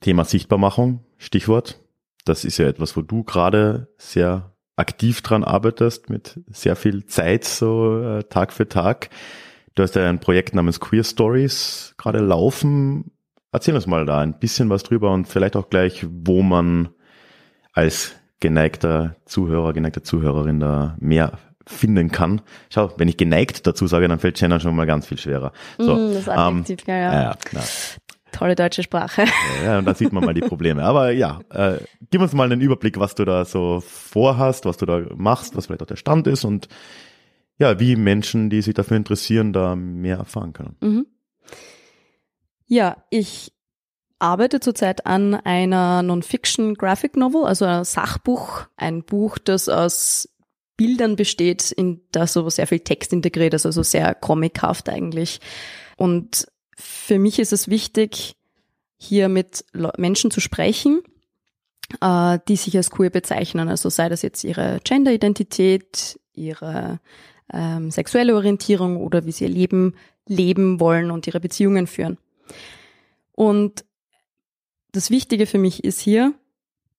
Thema 0.00 0.24
Sichtbarmachung, 0.24 1.04
Stichwort. 1.18 1.80
Das 2.24 2.44
ist 2.44 2.58
ja 2.58 2.66
etwas, 2.66 2.96
wo 2.96 3.02
du 3.02 3.22
gerade 3.22 3.92
sehr 3.98 4.54
aktiv 4.76 5.22
dran 5.22 5.44
arbeitest, 5.44 6.08
mit 6.08 6.40
sehr 6.46 6.76
viel 6.76 7.04
Zeit, 7.06 7.44
so 7.44 8.00
äh, 8.00 8.24
Tag 8.24 8.52
für 8.52 8.68
Tag. 8.68 9.10
Du 9.74 9.82
hast 9.82 9.94
ja 9.94 10.08
ein 10.08 10.20
Projekt 10.20 10.54
namens 10.54 10.80
Queer 10.80 11.04
Stories 11.04 11.94
gerade 11.98 12.20
laufen. 12.20 13.12
Erzähl 13.52 13.74
uns 13.74 13.86
mal 13.86 14.04
da 14.04 14.20
ein 14.20 14.38
bisschen 14.38 14.68
was 14.68 14.82
drüber 14.82 15.12
und 15.12 15.26
vielleicht 15.26 15.56
auch 15.56 15.70
gleich, 15.70 16.06
wo 16.08 16.42
man 16.42 16.90
als 17.72 18.14
geneigter 18.40 19.16
Zuhörer, 19.24 19.72
geneigte 19.72 20.02
Zuhörerin 20.02 20.60
da 20.60 20.96
mehr 21.00 21.38
finden 21.66 22.10
kann. 22.10 22.40
Schau, 22.70 22.92
wenn 22.96 23.08
ich 23.08 23.16
geneigt 23.16 23.66
dazu 23.66 23.86
sage, 23.86 24.08
dann 24.08 24.18
fällt 24.18 24.38
Shannon 24.38 24.60
schon 24.60 24.74
mal 24.74 24.86
ganz 24.86 25.06
viel 25.06 25.18
schwerer. 25.18 25.52
So, 25.78 25.94
mm, 25.94 26.14
das 26.14 26.28
Adjektiv, 26.28 26.88
ähm, 26.88 26.94
ja, 26.94 26.96
ja. 26.96 27.12
ja, 27.12 27.36
ja 27.52 27.60
Tolle 28.32 28.54
deutsche 28.54 28.82
Sprache. 28.82 29.24
Ja, 29.64 29.78
und 29.78 29.86
da 29.86 29.94
sieht 29.94 30.12
man 30.12 30.24
mal 30.24 30.34
die 30.34 30.42
Probleme. 30.42 30.84
Aber 30.84 31.10
ja, 31.10 31.40
äh, 31.50 31.78
gib 32.10 32.20
uns 32.20 32.34
mal 32.34 32.44
einen 32.44 32.60
Überblick, 32.60 33.00
was 33.00 33.14
du 33.14 33.24
da 33.24 33.44
so 33.44 33.80
vorhast, 33.80 34.66
was 34.66 34.76
du 34.76 34.86
da 34.86 35.02
machst, 35.16 35.56
was 35.56 35.66
vielleicht 35.66 35.82
auch 35.82 35.86
der 35.86 35.96
Stand 35.96 36.26
ist 36.26 36.44
und 36.44 36.68
ja, 37.58 37.80
wie 37.80 37.96
Menschen, 37.96 38.50
die 38.50 38.62
sich 38.62 38.74
dafür 38.74 38.96
interessieren, 38.96 39.52
da 39.52 39.74
mehr 39.74 40.18
erfahren 40.18 40.52
können. 40.52 40.76
Mhm. 40.80 41.06
Ja, 42.68 43.02
ich 43.08 43.52
arbeite 44.18 44.60
zurzeit 44.60 45.06
an 45.06 45.34
einer 45.34 46.02
Non-Fiction 46.02 46.74
Graphic 46.74 47.16
Novel, 47.16 47.44
also 47.44 47.64
ein 47.64 47.84
Sachbuch, 47.84 48.66
ein 48.76 49.02
Buch, 49.02 49.38
das 49.38 49.68
aus 49.68 50.28
Bildern 50.76 51.16
besteht, 51.16 51.72
in 51.72 52.02
das 52.12 52.34
so 52.34 52.48
sehr 52.50 52.66
viel 52.66 52.80
Text 52.80 53.12
integriert 53.12 53.54
ist, 53.54 53.66
also 53.66 53.82
sehr 53.82 54.14
comichaft 54.14 54.88
eigentlich. 54.88 55.40
Und 55.96 56.46
für 56.76 57.18
mich 57.18 57.38
ist 57.38 57.52
es 57.52 57.68
wichtig, 57.68 58.36
hier 58.98 59.28
mit 59.28 59.64
Menschen 59.96 60.30
zu 60.30 60.40
sprechen, 60.40 61.00
äh, 62.00 62.38
die 62.48 62.56
sich 62.56 62.76
als 62.76 62.90
queer 62.90 63.10
bezeichnen. 63.10 63.68
Also 63.68 63.88
sei 63.88 64.08
das 64.08 64.22
jetzt 64.22 64.44
ihre 64.44 64.80
Gender-Identität, 64.84 66.20
ihre 66.34 67.00
ähm, 67.52 67.90
sexuelle 67.90 68.34
Orientierung 68.34 68.98
oder 68.98 69.24
wie 69.24 69.32
sie 69.32 69.44
ihr 69.44 69.50
Leben 69.50 69.94
leben 70.26 70.80
wollen 70.80 71.10
und 71.10 71.26
ihre 71.26 71.40
Beziehungen 71.40 71.86
führen. 71.86 72.18
Und 73.32 73.84
das 74.92 75.10
Wichtige 75.10 75.46
für 75.46 75.58
mich 75.58 75.84
ist 75.84 76.00
hier, 76.00 76.34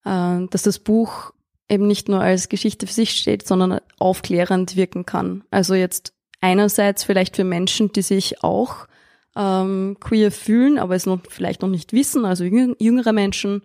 äh, 0.06 0.46
dass 0.50 0.64
das 0.64 0.80
Buch 0.80 1.34
eben 1.68 1.88
nicht 1.88 2.10
nur 2.10 2.22
als 2.22 2.50
Geschichte 2.50 2.88
für 2.88 2.94
sich 2.94 3.12
steht, 3.12 3.48
sondern 3.48 3.80
aufklärend 4.00 4.76
wirken 4.76 5.06
kann. 5.06 5.44
Also 5.52 5.76
jetzt 5.76 6.14
einerseits 6.42 7.04
vielleicht 7.04 7.36
für 7.36 7.44
Menschen, 7.44 7.92
die 7.92 8.02
sich 8.02 8.44
auch 8.44 8.88
ähm, 9.36 9.98
queer 10.00 10.32
fühlen, 10.32 10.80
aber 10.80 10.96
es 10.96 11.06
noch 11.06 11.20
vielleicht 11.30 11.62
noch 11.62 11.70
nicht 11.70 11.94
wissen, 11.94 12.26
also 12.26 12.44
jüngere 12.44 13.14
Menschen 13.14 13.62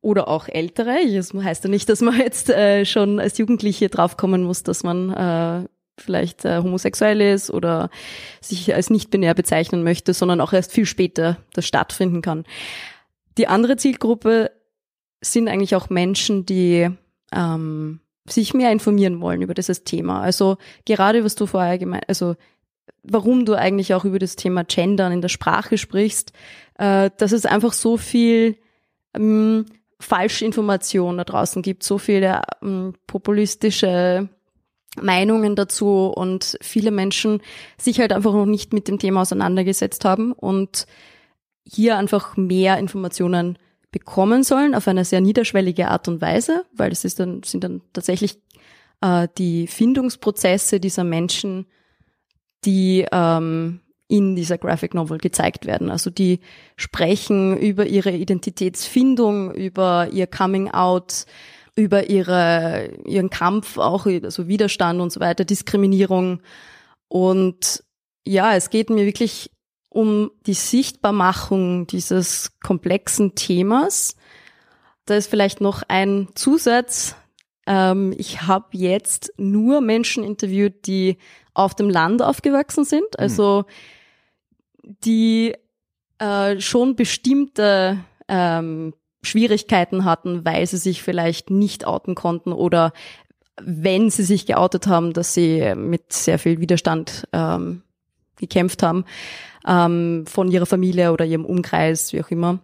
oder 0.00 0.28
auch 0.28 0.48
ältere. 0.48 0.98
Das 1.12 1.32
heißt 1.32 1.64
ja 1.64 1.70
nicht, 1.70 1.88
dass 1.88 2.00
man 2.00 2.18
jetzt 2.18 2.50
äh, 2.50 2.84
schon 2.84 3.20
als 3.20 3.38
Jugendliche 3.38 3.88
draufkommen 3.88 4.42
muss, 4.42 4.62
dass 4.62 4.82
man 4.82 5.10
äh, 5.10 5.68
vielleicht 6.00 6.44
äh, 6.44 6.58
homosexuell 6.58 7.20
ist 7.20 7.50
oder 7.50 7.90
sich 8.40 8.74
als 8.74 8.90
nicht-binär 8.90 9.34
bezeichnen 9.34 9.82
möchte, 9.82 10.14
sondern 10.14 10.40
auch 10.40 10.52
erst 10.52 10.72
viel 10.72 10.86
später 10.86 11.38
das 11.52 11.66
stattfinden 11.66 12.22
kann. 12.22 12.44
Die 13.36 13.46
andere 13.46 13.76
Zielgruppe 13.76 14.50
sind 15.20 15.48
eigentlich 15.48 15.74
auch 15.74 15.90
Menschen, 15.90 16.46
die 16.46 16.88
ähm, 17.32 18.00
sich 18.26 18.54
mehr 18.54 18.72
informieren 18.72 19.20
wollen 19.20 19.42
über 19.42 19.54
dieses 19.54 19.84
Thema. 19.84 20.20
Also 20.20 20.56
gerade 20.84 21.24
was 21.24 21.34
du 21.34 21.46
vorher 21.46 21.78
gemeint, 21.78 22.08
also 22.08 22.36
warum 23.02 23.44
du 23.44 23.54
eigentlich 23.54 23.94
auch 23.94 24.04
über 24.04 24.18
das 24.18 24.36
Thema 24.36 24.64
Gendern 24.64 25.12
in 25.12 25.20
der 25.20 25.28
Sprache 25.28 25.78
sprichst, 25.78 26.32
äh, 26.78 27.10
dass 27.16 27.32
es 27.32 27.46
einfach 27.46 27.72
so 27.72 27.96
viel 27.96 28.56
ähm, 29.14 29.66
Falschinformation 30.00 31.18
da 31.18 31.24
draußen 31.24 31.62
gibt, 31.62 31.82
so 31.82 31.98
viele 31.98 32.42
ähm, 32.62 32.94
populistische 33.06 34.28
Meinungen 35.02 35.56
dazu 35.56 36.06
und 36.06 36.58
viele 36.60 36.90
Menschen 36.90 37.40
sich 37.76 38.00
halt 38.00 38.12
einfach 38.12 38.32
noch 38.32 38.46
nicht 38.46 38.72
mit 38.72 38.88
dem 38.88 38.98
Thema 38.98 39.22
auseinandergesetzt 39.22 40.04
haben 40.04 40.32
und 40.32 40.86
hier 41.64 41.96
einfach 41.96 42.36
mehr 42.36 42.78
Informationen 42.78 43.58
bekommen 43.90 44.42
sollen 44.42 44.74
auf 44.74 44.88
eine 44.88 45.04
sehr 45.04 45.20
niederschwellige 45.20 45.88
Art 45.88 46.08
und 46.08 46.20
Weise, 46.20 46.64
weil 46.72 46.92
es 46.92 47.04
ist 47.04 47.20
dann, 47.20 47.42
sind 47.42 47.64
dann 47.64 47.80
tatsächlich 47.92 48.38
äh, 49.00 49.28
die 49.38 49.66
Findungsprozesse 49.66 50.80
dieser 50.80 51.04
Menschen 51.04 51.66
die 52.64 53.06
ähm, 53.12 53.80
in 54.08 54.36
dieser 54.36 54.58
Graphic 54.58 54.94
Novel 54.94 55.18
gezeigt 55.18 55.66
werden. 55.66 55.90
Also 55.90 56.10
die 56.10 56.40
sprechen 56.76 57.56
über 57.58 57.86
ihre 57.86 58.10
Identitätsfindung, 58.10 59.54
über 59.54 60.08
ihr 60.10 60.26
Coming 60.26 60.70
Out, 60.70 61.26
über 61.78 62.10
ihre, 62.10 62.90
ihren 63.06 63.30
Kampf, 63.30 63.78
auch 63.78 64.06
also 64.06 64.48
Widerstand 64.48 65.00
und 65.00 65.12
so 65.12 65.20
weiter, 65.20 65.44
Diskriminierung. 65.44 66.40
Und 67.06 67.84
ja, 68.26 68.56
es 68.56 68.70
geht 68.70 68.90
mir 68.90 69.06
wirklich 69.06 69.52
um 69.88 70.32
die 70.44 70.54
Sichtbarmachung 70.54 71.86
dieses 71.86 72.58
komplexen 72.60 73.36
Themas. 73.36 74.16
Da 75.06 75.14
ist 75.14 75.30
vielleicht 75.30 75.60
noch 75.60 75.84
ein 75.86 76.30
Zusatz. 76.34 77.14
Ähm, 77.68 78.12
ich 78.18 78.42
habe 78.42 78.66
jetzt 78.72 79.32
nur 79.36 79.80
Menschen 79.80 80.24
interviewt, 80.24 80.84
die 80.88 81.16
auf 81.54 81.76
dem 81.76 81.90
Land 81.90 82.22
aufgewachsen 82.22 82.84
sind, 82.84 83.04
hm. 83.04 83.18
also 83.18 83.66
die 84.82 85.54
äh, 86.18 86.60
schon 86.60 86.96
bestimmte 86.96 88.00
ähm, 88.26 88.94
Schwierigkeiten 89.28 90.04
hatten, 90.04 90.44
weil 90.44 90.66
sie 90.66 90.76
sich 90.76 91.02
vielleicht 91.02 91.50
nicht 91.50 91.86
outen 91.86 92.14
konnten 92.14 92.52
oder 92.52 92.92
wenn 93.60 94.10
sie 94.10 94.24
sich 94.24 94.46
geoutet 94.46 94.86
haben, 94.86 95.12
dass 95.12 95.34
sie 95.34 95.74
mit 95.74 96.12
sehr 96.12 96.38
viel 96.38 96.60
Widerstand 96.60 97.26
ähm, 97.32 97.82
gekämpft 98.36 98.82
haben 98.82 99.04
ähm, 99.66 100.24
von 100.26 100.50
ihrer 100.50 100.66
Familie 100.66 101.12
oder 101.12 101.24
ihrem 101.24 101.44
Umkreis, 101.44 102.12
wie 102.12 102.22
auch 102.22 102.30
immer. 102.30 102.60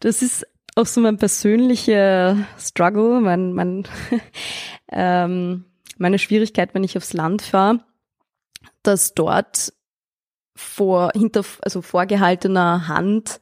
Das 0.00 0.22
ist 0.22 0.46
auch 0.76 0.86
so 0.86 1.00
mein 1.00 1.18
persönlicher 1.18 2.36
Struggle, 2.58 3.20
mein, 3.20 3.52
mein 3.52 3.88
ähm, 4.92 5.64
meine 5.98 6.18
Schwierigkeit, 6.18 6.74
wenn 6.74 6.84
ich 6.84 6.96
aufs 6.96 7.12
Land 7.12 7.42
fahre, 7.42 7.80
dass 8.82 9.14
dort 9.14 9.72
vor, 10.56 11.10
hinter, 11.14 11.44
also 11.62 11.82
vorgehaltener 11.82 12.88
Hand 12.88 13.40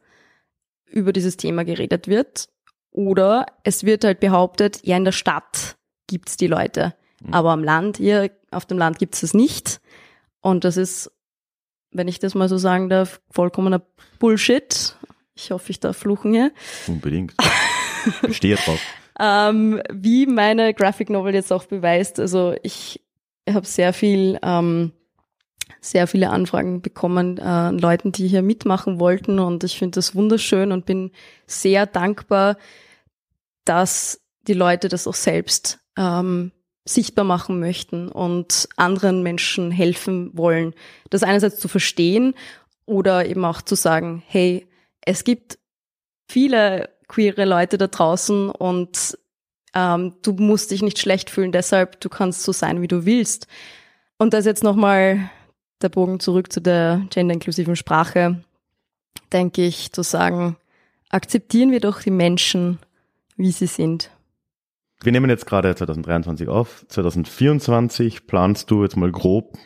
über 0.90 1.12
dieses 1.12 1.36
Thema 1.36 1.64
geredet 1.64 2.08
wird. 2.08 2.48
Oder 2.90 3.46
es 3.64 3.84
wird 3.84 4.04
halt 4.04 4.20
behauptet, 4.20 4.80
ja, 4.84 4.96
in 4.96 5.04
der 5.04 5.12
Stadt 5.12 5.76
gibt's 6.06 6.36
die 6.36 6.46
Leute. 6.46 6.94
Mhm. 7.20 7.34
Aber 7.34 7.50
am 7.50 7.62
Land, 7.62 7.98
hier 7.98 8.30
auf 8.50 8.66
dem 8.66 8.78
Land 8.78 8.98
gibt's 8.98 9.22
es 9.22 9.34
nicht. 9.34 9.80
Und 10.40 10.64
das 10.64 10.76
ist, 10.76 11.10
wenn 11.90 12.08
ich 12.08 12.18
das 12.18 12.34
mal 12.34 12.48
so 12.48 12.58
sagen 12.58 12.88
darf, 12.88 13.20
vollkommener 13.30 13.82
Bullshit. 14.18 14.96
Ich 15.34 15.50
hoffe, 15.50 15.70
ich 15.70 15.80
darf 15.80 15.96
fluchen 15.96 16.32
hier. 16.32 16.52
Unbedingt. 16.86 17.34
Bestehe 18.22 18.56
drauf. 18.56 18.80
ähm, 19.20 19.82
wie 19.92 20.26
meine 20.26 20.74
Graphic 20.74 21.10
Novel 21.10 21.34
jetzt 21.34 21.52
auch 21.52 21.64
beweist. 21.64 22.18
Also 22.18 22.56
ich 22.62 23.00
habe 23.48 23.66
sehr 23.66 23.92
viel 23.92 24.38
ähm, 24.42 24.92
sehr 25.80 26.06
viele 26.06 26.30
Anfragen 26.30 26.82
bekommen 26.82 27.38
äh, 27.38 27.70
Leuten, 27.70 28.12
die 28.12 28.28
hier 28.28 28.42
mitmachen 28.42 28.98
wollten 28.98 29.38
und 29.38 29.64
ich 29.64 29.78
finde 29.78 29.96
das 29.96 30.14
wunderschön 30.14 30.72
und 30.72 30.86
bin 30.86 31.12
sehr 31.46 31.86
dankbar, 31.86 32.56
dass 33.64 34.20
die 34.46 34.54
Leute 34.54 34.88
das 34.88 35.06
auch 35.06 35.14
selbst 35.14 35.78
ähm, 35.96 36.52
sichtbar 36.86 37.24
machen 37.24 37.60
möchten 37.60 38.08
und 38.08 38.68
anderen 38.76 39.22
Menschen 39.22 39.70
helfen 39.70 40.30
wollen. 40.36 40.74
Das 41.10 41.22
einerseits 41.22 41.58
zu 41.58 41.68
verstehen 41.68 42.34
oder 42.86 43.26
eben 43.26 43.44
auch 43.44 43.60
zu 43.60 43.74
sagen, 43.74 44.22
hey, 44.26 44.66
es 45.02 45.24
gibt 45.24 45.58
viele 46.28 46.88
queere 47.08 47.44
Leute 47.44 47.78
da 47.78 47.86
draußen 47.86 48.50
und 48.50 49.18
ähm, 49.74 50.14
du 50.22 50.32
musst 50.32 50.70
dich 50.70 50.82
nicht 50.82 50.98
schlecht 50.98 51.30
fühlen, 51.30 51.52
deshalb 51.52 52.00
du 52.00 52.08
kannst 52.08 52.42
so 52.42 52.52
sein, 52.52 52.80
wie 52.80 52.88
du 52.88 53.04
willst. 53.04 53.46
Und 54.18 54.34
das 54.34 54.46
jetzt 54.46 54.64
nochmal 54.64 55.30
der 55.80 55.88
Bogen 55.88 56.20
zurück 56.20 56.52
zu 56.52 56.60
der 56.60 57.02
genderinklusiven 57.10 57.76
Sprache, 57.76 58.42
denke 59.32 59.64
ich, 59.64 59.92
zu 59.92 60.02
sagen, 60.02 60.56
akzeptieren 61.08 61.70
wir 61.70 61.80
doch 61.80 62.02
die 62.02 62.10
Menschen, 62.10 62.78
wie 63.36 63.52
sie 63.52 63.66
sind. 63.66 64.10
Wir 65.02 65.12
nehmen 65.12 65.30
jetzt 65.30 65.46
gerade 65.46 65.74
2023 65.74 66.48
auf. 66.48 66.84
2024 66.88 68.26
planst 68.26 68.70
du 68.70 68.82
jetzt 68.82 68.96
mal 68.96 69.12
grob, 69.12 69.56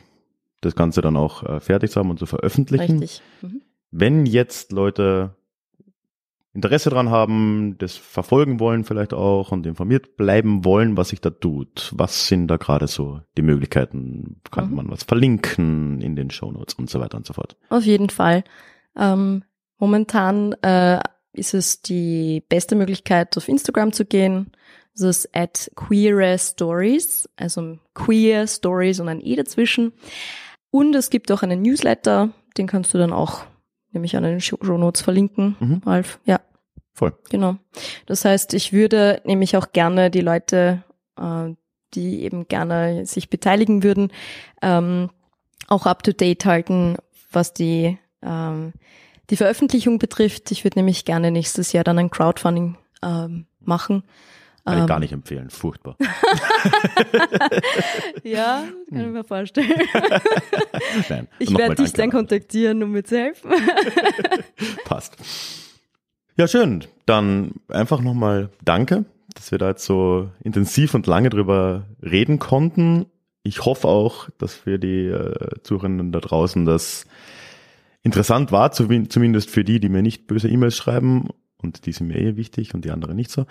das 0.60 0.74
Ganze 0.74 1.00
dann 1.00 1.16
auch 1.16 1.42
äh, 1.42 1.60
fertig 1.60 1.90
zu 1.90 2.00
haben 2.00 2.10
und 2.10 2.18
zu 2.18 2.26
veröffentlichen. 2.26 2.98
Richtig. 2.98 3.22
Mhm. 3.40 3.62
Wenn 3.90 4.26
jetzt 4.26 4.72
Leute 4.72 5.36
Interesse 6.54 6.90
dran 6.90 7.08
haben, 7.10 7.76
das 7.78 7.96
verfolgen 7.96 8.60
wollen 8.60 8.84
vielleicht 8.84 9.14
auch 9.14 9.52
und 9.52 9.66
informiert 9.66 10.16
bleiben 10.16 10.64
wollen, 10.66 10.96
was 10.98 11.08
sich 11.08 11.20
da 11.20 11.30
tut. 11.30 11.92
Was 11.96 12.26
sind 12.28 12.48
da 12.48 12.58
gerade 12.58 12.86
so 12.88 13.20
die 13.38 13.42
Möglichkeiten? 13.42 14.40
Kann 14.50 14.68
Mhm. 14.70 14.76
man 14.76 14.90
was 14.90 15.02
verlinken 15.04 16.00
in 16.02 16.14
den 16.14 16.30
Shownotes 16.30 16.74
und 16.74 16.90
so 16.90 17.00
weiter 17.00 17.16
und 17.16 17.26
so 17.26 17.32
fort? 17.32 17.56
Auf 17.70 17.84
jeden 17.84 18.10
Fall. 18.10 18.44
Ähm, 18.96 19.44
momentan 19.78 20.52
äh, 20.62 21.00
ist 21.32 21.54
es 21.54 21.80
die 21.80 22.42
beste 22.48 22.74
Möglichkeit, 22.76 23.34
auf 23.38 23.48
Instagram 23.48 23.92
zu 23.92 24.04
gehen. 24.04 24.52
Das 24.94 25.02
ist 25.24 25.34
at 25.34 25.70
queer 25.74 26.36
stories, 26.36 27.26
also 27.36 27.78
queer 27.94 28.46
stories 28.46 29.00
und 29.00 29.08
ein 29.08 29.22
E 29.22 29.36
dazwischen. 29.36 29.94
Und 30.70 30.94
es 30.94 31.08
gibt 31.08 31.32
auch 31.32 31.42
einen 31.42 31.62
Newsletter, 31.62 32.28
den 32.58 32.66
kannst 32.66 32.92
du 32.92 32.98
dann 32.98 33.12
auch 33.14 33.44
nämlich 33.92 34.16
an 34.16 34.22
den 34.24 34.40
Show 34.40 34.56
Notes 34.62 35.02
verlinken, 35.02 35.56
Mhm. 35.60 35.82
Ralf. 35.86 36.18
Ja, 36.24 36.40
Voll. 36.92 37.12
genau. 37.30 37.56
Das 38.06 38.24
heißt, 38.24 38.54
ich 38.54 38.72
würde 38.72 39.20
nämlich 39.24 39.56
auch 39.56 39.72
gerne 39.72 40.10
die 40.10 40.20
Leute, 40.20 40.82
äh, 41.18 41.50
die 41.94 42.22
eben 42.22 42.48
gerne 42.48 43.04
sich 43.06 43.28
beteiligen 43.30 43.82
würden, 43.82 44.10
ähm, 44.62 45.10
auch 45.68 45.86
up 45.86 46.02
to 46.02 46.12
date 46.12 46.44
halten, 46.44 46.96
was 47.30 47.52
die, 47.54 47.98
ähm, 48.22 48.72
die 49.30 49.36
Veröffentlichung 49.36 49.98
betrifft. 49.98 50.50
Ich 50.50 50.64
würde 50.64 50.78
nämlich 50.78 51.04
gerne 51.04 51.30
nächstes 51.30 51.72
Jahr 51.72 51.84
dann 51.84 51.98
ein 51.98 52.10
Crowdfunding 52.10 52.76
ähm, 53.02 53.46
machen. 53.60 54.02
Kann 54.64 54.74
ich 54.76 54.80
Ähm, 54.82 54.86
gar 54.86 55.00
nicht 55.00 55.12
empfehlen. 55.12 55.50
Furchtbar. 55.50 55.96
Ja, 58.22 58.64
kann 58.90 59.00
ich 59.00 59.06
mir 59.12 59.24
vorstellen. 59.24 59.70
Nein. 61.08 61.28
Ich 61.38 61.56
werde 61.56 61.74
dich 61.76 61.92
dann 61.92 62.10
kontaktieren, 62.10 62.82
um 62.82 62.92
mir 62.92 63.02
zu 63.04 63.18
helfen. 63.18 63.50
Passt. 64.84 65.16
Ja, 66.36 66.46
schön. 66.48 66.84
Dann 67.06 67.52
einfach 67.68 68.00
nochmal 68.00 68.50
danke, 68.64 69.04
dass 69.34 69.50
wir 69.50 69.58
da 69.58 69.68
jetzt 69.70 69.84
so 69.84 70.30
intensiv 70.42 70.94
und 70.94 71.06
lange 71.06 71.30
drüber 71.30 71.84
reden 72.02 72.38
konnten. 72.38 73.06
Ich 73.42 73.64
hoffe 73.64 73.88
auch, 73.88 74.28
dass 74.38 74.54
für 74.54 74.78
die 74.78 75.06
äh, 75.08 75.34
Zuhörenden 75.62 76.12
da 76.12 76.20
draußen 76.20 76.64
das 76.64 77.06
interessant 78.02 78.52
war, 78.52 78.72
zu- 78.72 78.88
zumindest 79.08 79.50
für 79.50 79.64
die, 79.64 79.80
die 79.80 79.88
mir 79.88 80.02
nicht 80.02 80.26
böse 80.26 80.48
E-Mails 80.48 80.76
schreiben 80.76 81.28
und 81.58 81.86
die 81.86 81.92
sind 81.92 82.08
mir 82.08 82.18
eh 82.18 82.36
wichtig 82.36 82.74
und 82.74 82.84
die 82.84 82.90
anderen 82.90 83.16
nicht 83.16 83.30
so. 83.30 83.46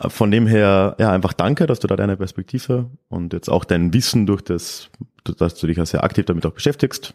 Von 0.00 0.30
dem 0.30 0.46
her, 0.46 0.94
ja, 0.98 1.10
einfach 1.10 1.32
danke, 1.32 1.66
dass 1.66 1.80
du 1.80 1.88
da 1.88 1.96
deine 1.96 2.16
Perspektive 2.16 2.88
und 3.08 3.32
jetzt 3.32 3.48
auch 3.48 3.64
dein 3.64 3.92
Wissen 3.92 4.26
durch 4.26 4.42
das, 4.42 4.90
dass 5.24 5.56
du 5.56 5.66
dich 5.66 5.76
ja 5.76 5.86
sehr 5.86 6.04
aktiv 6.04 6.24
damit 6.24 6.46
auch 6.46 6.52
beschäftigst, 6.52 7.14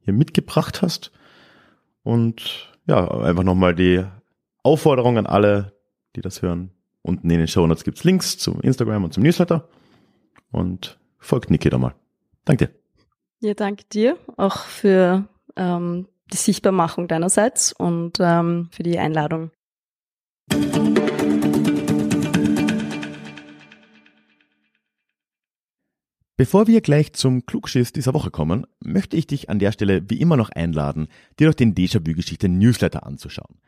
hier 0.00 0.14
mitgebracht 0.14 0.82
hast. 0.82 1.12
Und 2.02 2.72
ja, 2.86 3.08
einfach 3.08 3.44
nochmal 3.44 3.74
die 3.74 4.04
Aufforderung 4.64 5.16
an 5.16 5.26
alle, 5.26 5.74
die 6.16 6.22
das 6.22 6.42
hören. 6.42 6.70
Unten 7.02 7.30
in 7.30 7.38
den 7.38 7.48
Show 7.48 7.66
Notes 7.66 7.84
gibt's 7.84 8.02
Links 8.02 8.36
zum 8.38 8.60
Instagram 8.60 9.04
und 9.04 9.14
zum 9.14 9.22
Newsletter. 9.22 9.68
Und 10.50 10.98
folgt 11.18 11.50
Niki 11.50 11.70
da 11.70 11.78
mal. 11.78 11.94
Danke 12.44 12.66
dir. 12.66 12.74
Ja, 13.40 13.54
danke 13.54 13.84
dir 13.92 14.16
auch 14.36 14.64
für 14.64 15.28
ähm, 15.56 16.08
die 16.32 16.36
Sichtbarmachung 16.36 17.08
deinerseits 17.08 17.72
und 17.72 18.18
ähm, 18.20 18.68
für 18.72 18.82
die 18.82 18.98
Einladung. 18.98 19.50
Bevor 26.36 26.66
wir 26.66 26.80
gleich 26.80 27.12
zum 27.12 27.46
Klugschiss 27.46 27.92
dieser 27.92 28.12
Woche 28.12 28.32
kommen, 28.32 28.66
möchte 28.80 29.16
ich 29.16 29.28
dich 29.28 29.50
an 29.50 29.60
der 29.60 29.70
Stelle 29.70 30.10
wie 30.10 30.20
immer 30.20 30.36
noch 30.36 30.50
einladen, 30.50 31.06
dir 31.38 31.46
doch 31.46 31.54
den 31.54 31.76
Déjà-vu-Geschichte 31.76 32.48
Newsletter 32.48 33.06
anzuschauen. 33.06 33.60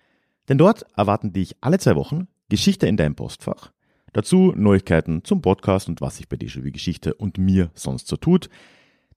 Denn 0.49 0.59
dort 0.59 0.85
erwarten 0.97 1.33
dich 1.33 1.55
alle 1.61 1.79
zwei 1.79 1.95
Wochen 1.95 2.27
Geschichte 2.49 2.89
in 2.89 2.97
deinem 2.97 3.15
Postfach, 3.15 3.71
dazu 4.13 4.53
Neuigkeiten 4.57 5.23
zum 5.23 5.43
Podcast 5.43 5.89
und 5.89 6.01
was 6.01 6.17
sich 6.17 6.29
bei 6.29 6.37
Déjà-vu-Geschichte 6.37 7.15
und 7.15 7.39
mir 7.39 7.71
sonst 7.75 8.09
so 8.09 8.17
tut. 8.17 8.51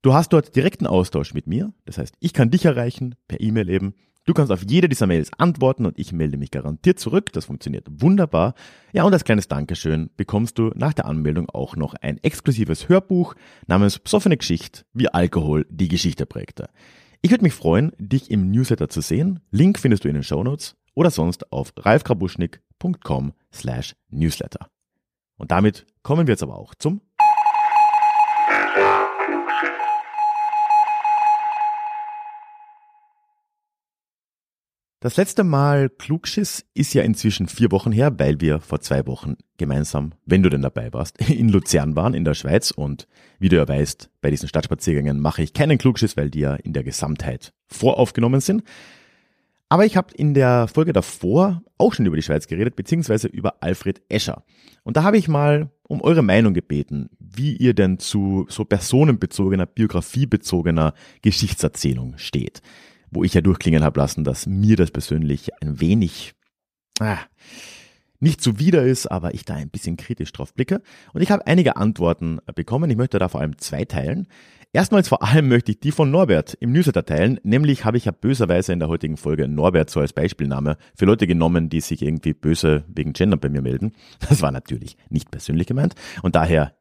Du 0.04 0.14
hast 0.14 0.32
dort 0.32 0.56
direkten 0.56 0.86
Austausch 0.86 1.34
mit 1.34 1.48
mir, 1.48 1.74
das 1.86 1.98
heißt, 1.98 2.14
ich 2.20 2.34
kann 2.34 2.52
dich 2.52 2.66
erreichen, 2.66 3.16
per 3.28 3.42
E-Mail 3.42 3.70
eben. 3.70 3.96
Du 4.26 4.34
kannst 4.34 4.52
auf 4.52 4.64
jede 4.68 4.90
dieser 4.90 5.08
Mails 5.08 5.32
antworten 5.38 5.86
und 5.86 5.98
ich 5.98 6.12
melde 6.12 6.38
mich 6.38 6.52
garantiert 6.52 7.00
zurück. 7.00 7.32
Das 7.34 7.46
funktioniert 7.46 7.88
wunderbar. 7.90 8.54
Ja, 8.94 9.04
und 9.04 9.14
als 9.14 9.24
kleines 9.24 9.48
Dankeschön 9.48 10.10
bekommst 10.18 10.60
du 10.60 10.72
nach 10.76 10.94
der 10.94 11.06
Anmeldung 11.06 11.50
auch 11.50 11.76
noch 11.76 11.96
ein 11.96 12.18
exklusives 12.24 12.90
Hörbuch 12.90 13.34
namens 13.66 13.98
Psoffene 13.98 14.38
Geschichte, 14.38 14.84
wie 14.94 15.10
Alkohol 15.10 15.66
die 15.70 15.88
Geschichte 15.88 16.26
prägte. 16.26 16.70
Ich 17.22 17.32
würde 17.32 17.44
mich 17.44 17.54
freuen, 17.54 17.92
dich 17.98 18.30
im 18.30 18.52
Newsletter 18.52 18.88
zu 18.88 19.02
sehen. 19.02 19.40
Link 19.52 19.80
findest 19.80 20.04
du 20.04 20.08
in 20.08 20.14
den 20.14 20.24
Shownotes 20.24 20.76
oder 20.94 21.12
sonst 21.12 21.52
auf 21.52 21.74
ralfgrabuschnick.com 21.78 23.34
slash 23.54 23.96
newsletter. 24.10 24.70
Und 25.38 25.52
damit 25.52 25.86
kommen 26.04 26.28
wir 26.28 26.34
jetzt 26.34 26.44
aber 26.44 26.58
auch 26.58 26.76
zum 26.76 27.02
Das 35.02 35.16
letzte 35.16 35.46
Mal 35.46 35.88
Klugschiss 35.88 36.66
ist 36.74 36.94
ja 36.94 37.04
inzwischen 37.04 37.48
vier 37.48 37.72
Wochen 37.72 37.94
her, 37.94 38.20
weil 38.20 38.42
wir 38.42 38.60
vor 38.60 38.82
zwei 38.82 39.08
Wochen 39.08 39.38
gemeinsam, 39.56 40.12
wenn 40.26 40.44
du 40.44 40.50
denn 40.50 40.62
dabei 40.62 40.92
warst, 40.92 41.22
in 41.30 41.48
Luzern 41.48 41.96
waren, 41.96 42.14
in 42.14 42.26
der 42.26 42.34
Schweiz. 42.34 42.72
Und 42.72 43.08
wie 43.40 43.48
du 43.48 43.56
ja 43.56 43.66
weißt, 43.66 44.10
bei 44.20 44.30
diesen 44.30 44.50
Stadtspaziergängen 44.50 45.22
mache 45.22 45.42
ich 45.42 45.54
keinen 45.54 45.78
Klugschiss, 45.78 46.18
weil 46.18 46.30
die 46.30 46.42
ja 46.42 46.56
in 46.56 46.74
der 46.74 46.84
Gesamtheit 46.84 47.54
voraufgenommen 47.68 48.42
sind. 48.42 48.64
Aber 49.70 49.86
ich 49.86 49.96
habe 49.96 50.14
in 50.16 50.34
der 50.34 50.68
Folge 50.68 50.92
davor 50.92 51.62
auch 51.78 51.94
schon 51.94 52.06
über 52.06 52.18
die 52.18 52.24
Schweiz 52.24 52.48
geredet, 52.48 52.76
beziehungsweise 52.76 53.30
über 53.30 53.64
Alfred 53.64 54.02
Escher. 54.10 54.44
Und 54.84 54.98
da 54.98 55.04
habe 55.04 55.18
ich 55.18 55.30
mal 55.30 55.70
um 55.88 56.02
eure 56.02 56.24
Meinung 56.24 56.54
gebeten, 56.54 57.10
wie 57.20 57.56
ihr 57.56 57.74
denn 57.74 58.00
zu 58.00 58.48
so 58.50 58.66
personenbezogener, 58.66 59.66
biografiebezogener 59.66 60.94
Geschichtserzählung 61.22 62.18
steht 62.18 62.62
wo 63.12 63.24
ich 63.24 63.34
ja 63.34 63.42
durchklingen 63.42 63.84
habe 63.84 64.00
lassen, 64.00 64.24
dass 64.24 64.46
mir 64.46 64.76
das 64.76 64.92
persönlich 64.92 65.50
ein 65.62 65.80
wenig 65.80 66.34
ah, 67.00 67.18
nicht 68.20 68.42
zuwider 68.42 68.84
ist, 68.84 69.08
aber 69.08 69.34
ich 69.34 69.46
da 69.46 69.56
ein 69.56 69.70
bisschen 69.70 69.98
kritisch 69.98 70.32
drauf 70.32 70.54
blicke. 70.54 70.82
Und 71.14 71.22
ich 71.22 71.32
habe 71.32 71.48
einige 71.48 71.78
Antworten 71.78 72.40
bekommen. 72.54 72.90
Ich 72.90 72.98
möchte 72.98 73.18
da 73.18 73.30
vor 73.30 73.40
allem 73.40 73.58
zwei 73.58 73.86
teilen. 73.86 74.28
Erstmals 74.72 75.08
vor 75.08 75.24
allem 75.24 75.48
möchte 75.48 75.72
ich 75.72 75.80
die 75.80 75.92
von 75.92 76.12
Norbert 76.12 76.56
im 76.60 76.72
Newsletter 76.74 77.06
teilen. 77.06 77.40
Nämlich 77.44 77.86
habe 77.86 77.98
ich 77.98 78.06
ja 78.06 78.12
böserweise 78.12 78.74
in 78.74 78.80
der 78.80 78.90
heutigen 78.90 79.18
Folge 79.18 79.48
Norbert 79.48 79.90
so 79.90 80.00
als 80.00 80.14
Beispielname 80.14 80.78
für 80.96 81.06
Leute 81.06 81.28
genommen, 81.28 81.70
die 81.70 81.82
sich 81.82 82.02
irgendwie 82.02 82.34
böse 82.34 82.84
wegen 82.88 83.14
Gender 83.14 83.38
bei 83.38 83.50
mir 83.50 83.62
melden. 83.62 83.94
Das 84.30 84.42
war 84.42 84.52
natürlich 84.52 84.98
nicht 85.10 85.32
persönlich 85.32 85.66
gemeint. 85.66 85.96
Und 86.22 86.36
daher 86.36 86.76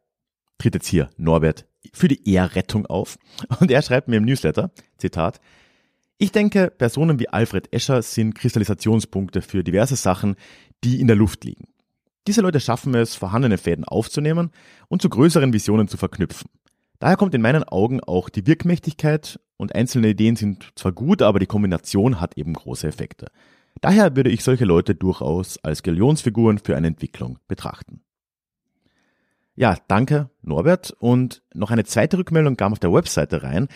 tritt 0.59 0.74
jetzt 0.74 0.89
hier 0.89 1.09
Norbert 1.16 1.66
für 1.95 2.09
die 2.09 2.29
Ehrrettung 2.31 2.85
auf. 2.87 3.16
Und 3.61 3.70
er 3.70 3.81
schreibt 3.81 4.09
mir 4.09 4.16
im 4.16 4.24
Newsletter, 4.24 4.70
Zitat, 4.99 5.41
ich 6.19 6.33
denke, 6.33 6.71
Personen 6.77 7.21
wie 7.21 7.29
Alfred 7.29 7.73
Escher 7.73 8.03
sind 8.03 8.35
Kristallisationspunkte 8.35 9.41
für 9.41 9.62
diverse 9.62 9.97
Sachen, 9.97 10.37
die 10.85 11.01
in 11.01 11.07
der 11.07 11.16
Luft 11.16 11.45
liegen. 11.45 11.69
Diese 12.27 12.41
Leute 12.41 12.61
schaffen 12.61 12.95
es, 12.95 13.14
vorhandene 13.14 13.57
Fäden 13.57 13.85
aufzunehmen 13.85 14.51
und 14.89 15.01
zu 15.01 15.09
größeren 15.09 15.53
Visionen 15.53 15.89
zu 15.89 15.97
verknüpfen. 15.97 16.51
Daher 16.99 17.16
kommt 17.16 17.35
in 17.35 17.41
meinen 17.41 17.64
Augen 17.64 18.01
auch 18.01 18.29
die 18.29 18.47
Wirkmächtigkeit 18.47 19.39
und 19.57 19.75
einzelne 19.75 20.09
Ideen 20.09 20.37
sind 20.37 20.73
zwar 20.75 20.93
gut, 20.93 21.23
aber 21.23 21.39
die 21.39 21.47
Kombination 21.47 22.21
hat 22.21 22.37
eben 22.37 22.53
große 22.53 22.87
Effekte. 22.87 23.29
Daher 23.81 24.16
würde 24.16 24.31
ich 24.31 24.43
solche 24.43 24.64
Leute 24.64 24.95
durchaus 24.97 25.59
als 25.59 25.85
Galionsfiguren 25.85 26.59
für 26.59 26.77
eine 26.77 26.89
Entwicklung 26.89 27.39
betrachten. 27.47 28.03
Ja, 29.55 29.77
danke 29.89 30.31
Norbert. 30.43 30.91
Und 30.99 31.43
noch 31.55 31.71
eine 31.71 31.85
zweite 31.85 32.19
Rückmeldung 32.19 32.57
kam 32.57 32.73
auf 32.73 32.79
der 32.79 32.93
Webseite 32.93 33.43
rein, 33.43 33.69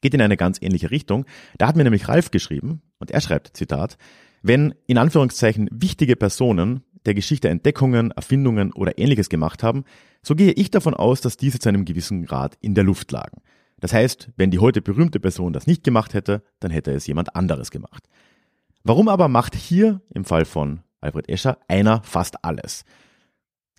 geht 0.00 0.14
in 0.14 0.20
eine 0.20 0.36
ganz 0.36 0.58
ähnliche 0.60 0.90
Richtung. 0.90 1.24
Da 1.58 1.68
hat 1.68 1.76
mir 1.76 1.84
nämlich 1.84 2.08
Ralf 2.08 2.30
geschrieben 2.30 2.82
und 2.98 3.10
er 3.10 3.20
schreibt, 3.20 3.56
Zitat, 3.56 3.96
wenn 4.42 4.74
in 4.86 4.98
Anführungszeichen 4.98 5.68
wichtige 5.72 6.16
Personen 6.16 6.82
der 7.06 7.14
Geschichte 7.14 7.48
Entdeckungen, 7.48 8.10
Erfindungen 8.10 8.72
oder 8.72 8.98
ähnliches 8.98 9.28
gemacht 9.28 9.62
haben, 9.62 9.84
so 10.22 10.34
gehe 10.34 10.52
ich 10.52 10.70
davon 10.70 10.94
aus, 10.94 11.20
dass 11.20 11.36
diese 11.36 11.58
zu 11.58 11.68
einem 11.68 11.84
gewissen 11.84 12.24
Grad 12.24 12.56
in 12.60 12.74
der 12.74 12.84
Luft 12.84 13.10
lagen. 13.12 13.42
Das 13.78 13.92
heißt, 13.92 14.30
wenn 14.36 14.50
die 14.50 14.58
heute 14.58 14.82
berühmte 14.82 15.20
Person 15.20 15.52
das 15.52 15.66
nicht 15.66 15.84
gemacht 15.84 16.14
hätte, 16.14 16.42
dann 16.60 16.70
hätte 16.70 16.92
es 16.92 17.06
jemand 17.06 17.36
anderes 17.36 17.70
gemacht. 17.70 18.08
Warum 18.82 19.08
aber 19.08 19.28
macht 19.28 19.54
hier, 19.54 20.00
im 20.14 20.24
Fall 20.24 20.44
von 20.44 20.80
Alfred 21.00 21.28
Escher, 21.28 21.58
einer 21.68 22.02
fast 22.02 22.44
alles? 22.44 22.84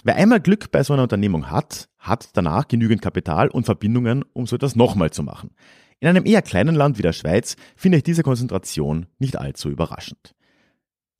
Wer 0.03 0.15
einmal 0.15 0.39
Glück 0.39 0.72
bei 0.72 0.84
so 0.84 0.93
einer 0.93 1.03
Unternehmung 1.03 1.49
hat, 1.49 1.89
hat 1.97 2.30
danach 2.34 2.68
genügend 2.68 3.01
Kapital 3.01 3.49
und 3.49 3.65
Verbindungen, 3.65 4.24
um 4.34 4.45
so 4.45 4.55
etwas 4.55 4.76
nochmal 4.76 5.11
zu 5.11 5.24
machen. 5.24 5.51
In 5.99 6.07
einem 6.07 6.25
eher 6.25 6.41
kleinen 6.41 6.75
Land 6.75 6.97
wie 6.97 7.03
der 7.03 7.13
Schweiz 7.13 7.55
finde 7.75 7.97
ich 7.97 8.03
diese 8.03 8.23
Konzentration 8.23 9.07
nicht 9.19 9.37
allzu 9.37 9.69
überraschend. 9.69 10.35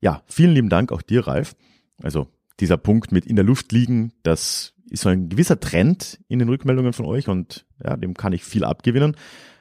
Ja, 0.02 0.22
vielen 0.28 0.54
lieben 0.54 0.70
Dank 0.70 0.92
auch 0.92 1.02
dir, 1.02 1.26
Ralf. 1.26 1.56
Also 2.02 2.28
dieser 2.60 2.78
Punkt 2.78 3.12
mit 3.12 3.26
in 3.26 3.36
der 3.36 3.46
Luft 3.46 3.72
liegen, 3.72 4.14
das 4.24 4.74
ist 4.90 5.02
so 5.02 5.10
ein 5.10 5.30
gewisser 5.30 5.60
Trend 5.60 6.20
in 6.28 6.40
den 6.40 6.50
Rückmeldungen 6.50 6.94
von 6.94 7.06
euch 7.06 7.28
und 7.28 7.66
ja, 7.84 7.98
dem 7.98 8.14
kann 8.14 8.34
ich 8.34 8.44
viel 8.44 8.64
abgewinnen. 8.64 9.16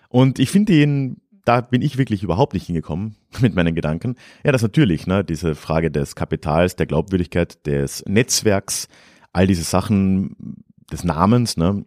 Und 0.08 0.38
ich 0.38 0.50
finde 0.50 0.74
ihn, 0.74 1.20
da 1.44 1.60
bin 1.60 1.82
ich 1.82 1.96
wirklich 1.96 2.22
überhaupt 2.22 2.54
nicht 2.54 2.66
hingekommen 2.66 3.16
mit 3.40 3.54
meinen 3.54 3.74
Gedanken. 3.74 4.16
Ja, 4.44 4.52
das 4.52 4.62
natürlich, 4.62 5.06
ne, 5.06 5.24
diese 5.24 5.54
Frage 5.54 5.90
des 5.90 6.14
Kapitals, 6.14 6.76
der 6.76 6.86
Glaubwürdigkeit, 6.86 7.66
des 7.66 8.04
Netzwerks, 8.06 8.88
all 9.32 9.46
diese 9.46 9.62
Sachen 9.62 10.64
des 10.92 11.04
Namens, 11.04 11.56
ne, 11.56 11.84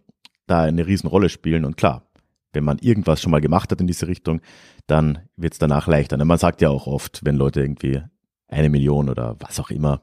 da 0.47 0.63
eine 0.63 0.87
Riesenrolle 0.87 1.29
spielen. 1.29 1.65
Und 1.65 1.77
klar, 1.77 2.08
wenn 2.53 2.63
man 2.63 2.79
irgendwas 2.79 3.21
schon 3.21 3.31
mal 3.31 3.41
gemacht 3.41 3.71
hat 3.71 3.81
in 3.81 3.87
diese 3.87 4.07
Richtung, 4.07 4.41
dann 4.87 5.19
wird 5.35 5.53
es 5.53 5.59
danach 5.59 5.87
leichter. 5.87 6.17
Ne? 6.17 6.25
Man 6.25 6.37
sagt 6.37 6.61
ja 6.61 6.69
auch 6.69 6.87
oft, 6.87 7.21
wenn 7.23 7.35
Leute 7.35 7.61
irgendwie 7.61 8.01
eine 8.47 8.69
Million 8.69 9.09
oder 9.09 9.35
was 9.39 9.59
auch 9.59 9.69
immer, 9.69 10.01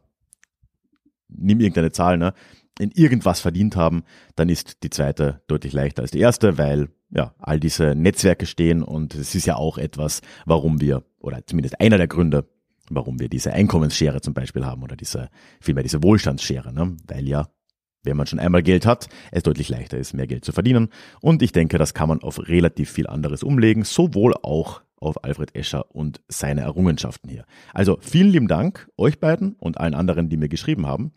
nimm 1.29 1.61
irgendeine 1.61 1.93
Zahl, 1.93 2.19
ne, 2.19 2.33
in 2.79 2.91
irgendwas 2.91 3.41
verdient 3.41 3.77
haben, 3.77 4.05
dann 4.35 4.49
ist 4.49 4.83
die 4.83 4.91
zweite 4.91 5.43
deutlich 5.47 5.73
leichter 5.73 6.03
als 6.03 6.11
die 6.11 6.21
erste, 6.21 6.59
weil 6.59 6.89
ja, 7.11 7.35
all 7.39 7.59
diese 7.61 7.95
Netzwerke 7.95 8.47
stehen 8.47 8.83
und 8.83 9.15
es 9.15 9.35
ist 9.35 9.47
ja 9.47 9.57
auch 9.57 9.79
etwas, 9.79 10.21
warum 10.45 10.81
wir, 10.81 11.05
oder 11.19 11.47
zumindest 11.47 11.81
einer 11.81 11.99
der 11.99 12.09
Gründe, 12.09 12.49
warum 12.91 13.19
wir 13.19 13.29
diese 13.29 13.53
Einkommensschere 13.53 14.21
zum 14.21 14.35
Beispiel 14.35 14.65
haben 14.67 14.83
oder 14.83 14.97
diese, 14.97 15.31
vielmehr 15.61 15.83
diese 15.83 16.03
Wohlstandsschere, 16.03 16.73
ne? 16.73 16.97
weil 17.07 17.27
ja, 17.27 17.49
wenn 18.07 18.17
man 18.17 18.27
schon 18.27 18.39
einmal 18.39 18.63
Geld 18.63 18.87
hat, 18.87 19.09
es 19.33 19.43
deutlich 19.43 19.69
leichter 19.69 19.99
ist, 19.99 20.15
mehr 20.15 20.27
Geld 20.27 20.45
zu 20.45 20.53
verdienen. 20.53 20.89
Und 21.21 21.43
ich 21.43 21.53
denke, 21.53 21.79
das 21.79 21.95
kann 21.95 22.09
man 22.09 22.23
auf 22.23 22.49
relativ 22.49 22.91
viel 22.91 23.07
anderes 23.07 23.43
umlegen, 23.43 23.85
sowohl 23.85 24.35
auch 24.43 24.83
auf 24.99 25.23
Alfred 25.25 25.55
Escher 25.55 25.95
und 25.95 26.21
seine 26.29 26.63
Errungenschaften 26.63 27.29
hier. 27.29 27.45
Also 27.75 27.99
vielen 28.01 28.31
lieben 28.31 28.49
Dank 28.49 28.89
euch 28.97 29.21
beiden 29.21 29.55
und 29.59 29.79
allen 29.79 29.95
anderen, 29.95 30.29
die 30.29 30.37
mir 30.37 30.49
geschrieben 30.49 30.87
haben. 30.87 31.13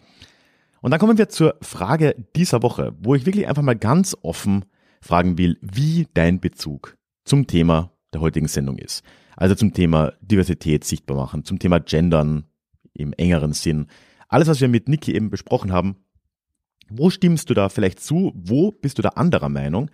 Und 0.82 0.92
dann 0.92 1.00
kommen 1.00 1.18
wir 1.18 1.30
zur 1.30 1.56
Frage 1.62 2.16
dieser 2.36 2.62
Woche, 2.62 2.94
wo 3.00 3.16
ich 3.16 3.26
wirklich 3.26 3.48
einfach 3.48 3.64
mal 3.64 3.76
ganz 3.76 4.16
offen 4.22 4.66
fragen 5.02 5.38
will, 5.38 5.58
wie 5.62 6.08
dein 6.14 6.40
Bezug 6.40 6.98
zum 7.24 7.48
Thema 7.48 7.92
der 8.14 8.22
heutigen 8.22 8.48
Sendung 8.48 8.78
ist. 8.78 9.04
Also 9.36 9.56
zum 9.56 9.74
Thema 9.74 10.14
Diversität 10.22 10.84
sichtbar 10.84 11.16
machen, 11.16 11.46
zum 11.46 11.60
Thema 11.60 11.80
Gendern 11.80 12.46
im 12.94 13.14
engeren 13.14 13.54
Sinn. 13.54 13.88
Alles, 14.28 14.48
was 14.48 14.62
wir 14.62 14.68
mit 14.68 14.90
Niki 14.90 15.14
eben 15.14 15.30
besprochen 15.30 15.72
haben. 15.72 15.98
Wo 16.90 17.10
stimmst 17.10 17.50
du 17.50 17.54
da 17.54 17.70
vielleicht 17.70 18.00
zu? 18.00 18.32
Wo 18.36 18.72
bist 18.72 18.98
du 18.98 19.02
da 19.02 19.10
anderer 19.10 19.50
Meinung? 19.50 19.90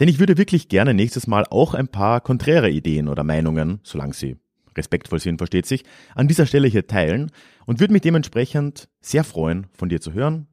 Denn 0.00 0.08
ich 0.08 0.18
würde 0.18 0.38
wirklich 0.38 0.68
gerne 0.68 0.94
nächstes 0.94 1.26
Mal 1.26 1.44
auch 1.50 1.74
ein 1.74 1.88
paar 1.88 2.20
konträre 2.20 2.70
Ideen 2.70 3.08
oder 3.08 3.24
Meinungen, 3.24 3.80
solange 3.82 4.14
sie 4.14 4.36
respektvoll 4.76 5.18
sind, 5.18 5.38
versteht 5.38 5.66
sich, 5.66 5.84
an 6.14 6.28
dieser 6.28 6.46
Stelle 6.46 6.68
hier 6.68 6.86
teilen 6.86 7.32
und 7.66 7.80
würde 7.80 7.92
mich 7.92 8.02
dementsprechend 8.02 8.88
sehr 9.00 9.24
freuen, 9.24 9.66
von 9.72 9.88
dir 9.88 10.00
zu 10.00 10.12
hören. 10.12 10.46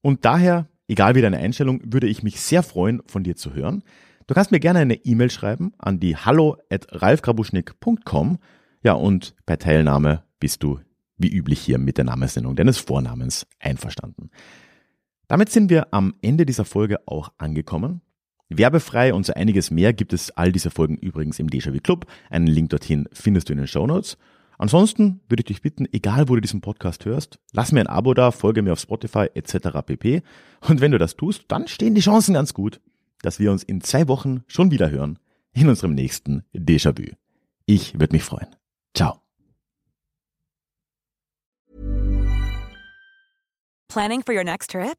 Und 0.00 0.24
daher, 0.24 0.68
egal 0.88 1.14
wie 1.14 1.20
deine 1.20 1.38
Einstellung, 1.38 1.80
würde 1.84 2.06
ich 2.06 2.22
mich 2.22 2.40
sehr 2.40 2.62
freuen, 2.62 3.02
von 3.06 3.24
dir 3.24 3.36
zu 3.36 3.54
hören. 3.54 3.82
Du 4.26 4.34
kannst 4.34 4.52
mir 4.52 4.60
gerne 4.60 4.78
eine 4.78 4.94
E-Mail 4.94 5.30
schreiben 5.30 5.72
an 5.78 5.98
die 5.98 6.16
hallo 6.16 6.56
at 6.70 6.86
ralfgrabuschnick.com. 6.90 8.38
Ja, 8.82 8.92
und 8.92 9.34
bei 9.44 9.56
Teilnahme 9.56 10.22
bist 10.38 10.62
du 10.62 10.78
wie 11.18 11.28
üblich 11.28 11.60
hier 11.60 11.78
mit 11.78 11.98
der 11.98 12.04
Namensnennung 12.04 12.56
deines 12.56 12.78
Vornamens 12.78 13.46
einverstanden. 13.58 14.30
Damit 15.30 15.48
sind 15.48 15.70
wir 15.70 15.94
am 15.94 16.16
Ende 16.22 16.44
dieser 16.44 16.64
Folge 16.64 17.06
auch 17.06 17.30
angekommen. 17.38 18.00
Werbefrei 18.48 19.14
und 19.14 19.24
so 19.24 19.32
einiges 19.32 19.70
mehr 19.70 19.92
gibt 19.92 20.12
es 20.12 20.32
all 20.32 20.50
diese 20.50 20.72
Folgen 20.72 20.96
übrigens 20.96 21.38
im 21.38 21.48
Déjà-vu 21.48 21.78
Club. 21.78 22.06
Einen 22.30 22.48
Link 22.48 22.70
dorthin 22.70 23.08
findest 23.12 23.48
du 23.48 23.52
in 23.52 23.58
den 23.58 23.68
Show 23.68 23.86
Notes. 23.86 24.18
Ansonsten 24.58 25.20
würde 25.28 25.42
ich 25.42 25.46
dich 25.46 25.62
bitten, 25.62 25.86
egal 25.92 26.28
wo 26.28 26.34
du 26.34 26.40
diesen 26.40 26.60
Podcast 26.60 27.04
hörst, 27.04 27.38
lass 27.52 27.70
mir 27.70 27.78
ein 27.78 27.86
Abo 27.86 28.12
da, 28.12 28.32
folge 28.32 28.60
mir 28.62 28.72
auf 28.72 28.80
Spotify 28.80 29.28
etc. 29.32 29.68
pp. 29.86 30.22
Und 30.68 30.80
wenn 30.80 30.90
du 30.90 30.98
das 30.98 31.14
tust, 31.14 31.44
dann 31.46 31.68
stehen 31.68 31.94
die 31.94 32.00
Chancen 32.00 32.34
ganz 32.34 32.52
gut, 32.52 32.80
dass 33.22 33.38
wir 33.38 33.52
uns 33.52 33.62
in 33.62 33.82
zwei 33.82 34.08
Wochen 34.08 34.42
schon 34.48 34.72
wieder 34.72 34.90
hören 34.90 35.20
in 35.52 35.68
unserem 35.68 35.94
nächsten 35.94 36.42
Déjà-vu. 36.52 37.14
Ich 37.66 38.00
würde 38.00 38.16
mich 38.16 38.24
freuen. 38.24 38.48
Ciao. 38.96 39.20
Planning 43.86 44.22
for 44.24 44.34
your 44.34 44.42
next 44.42 44.72
trip? 44.72 44.98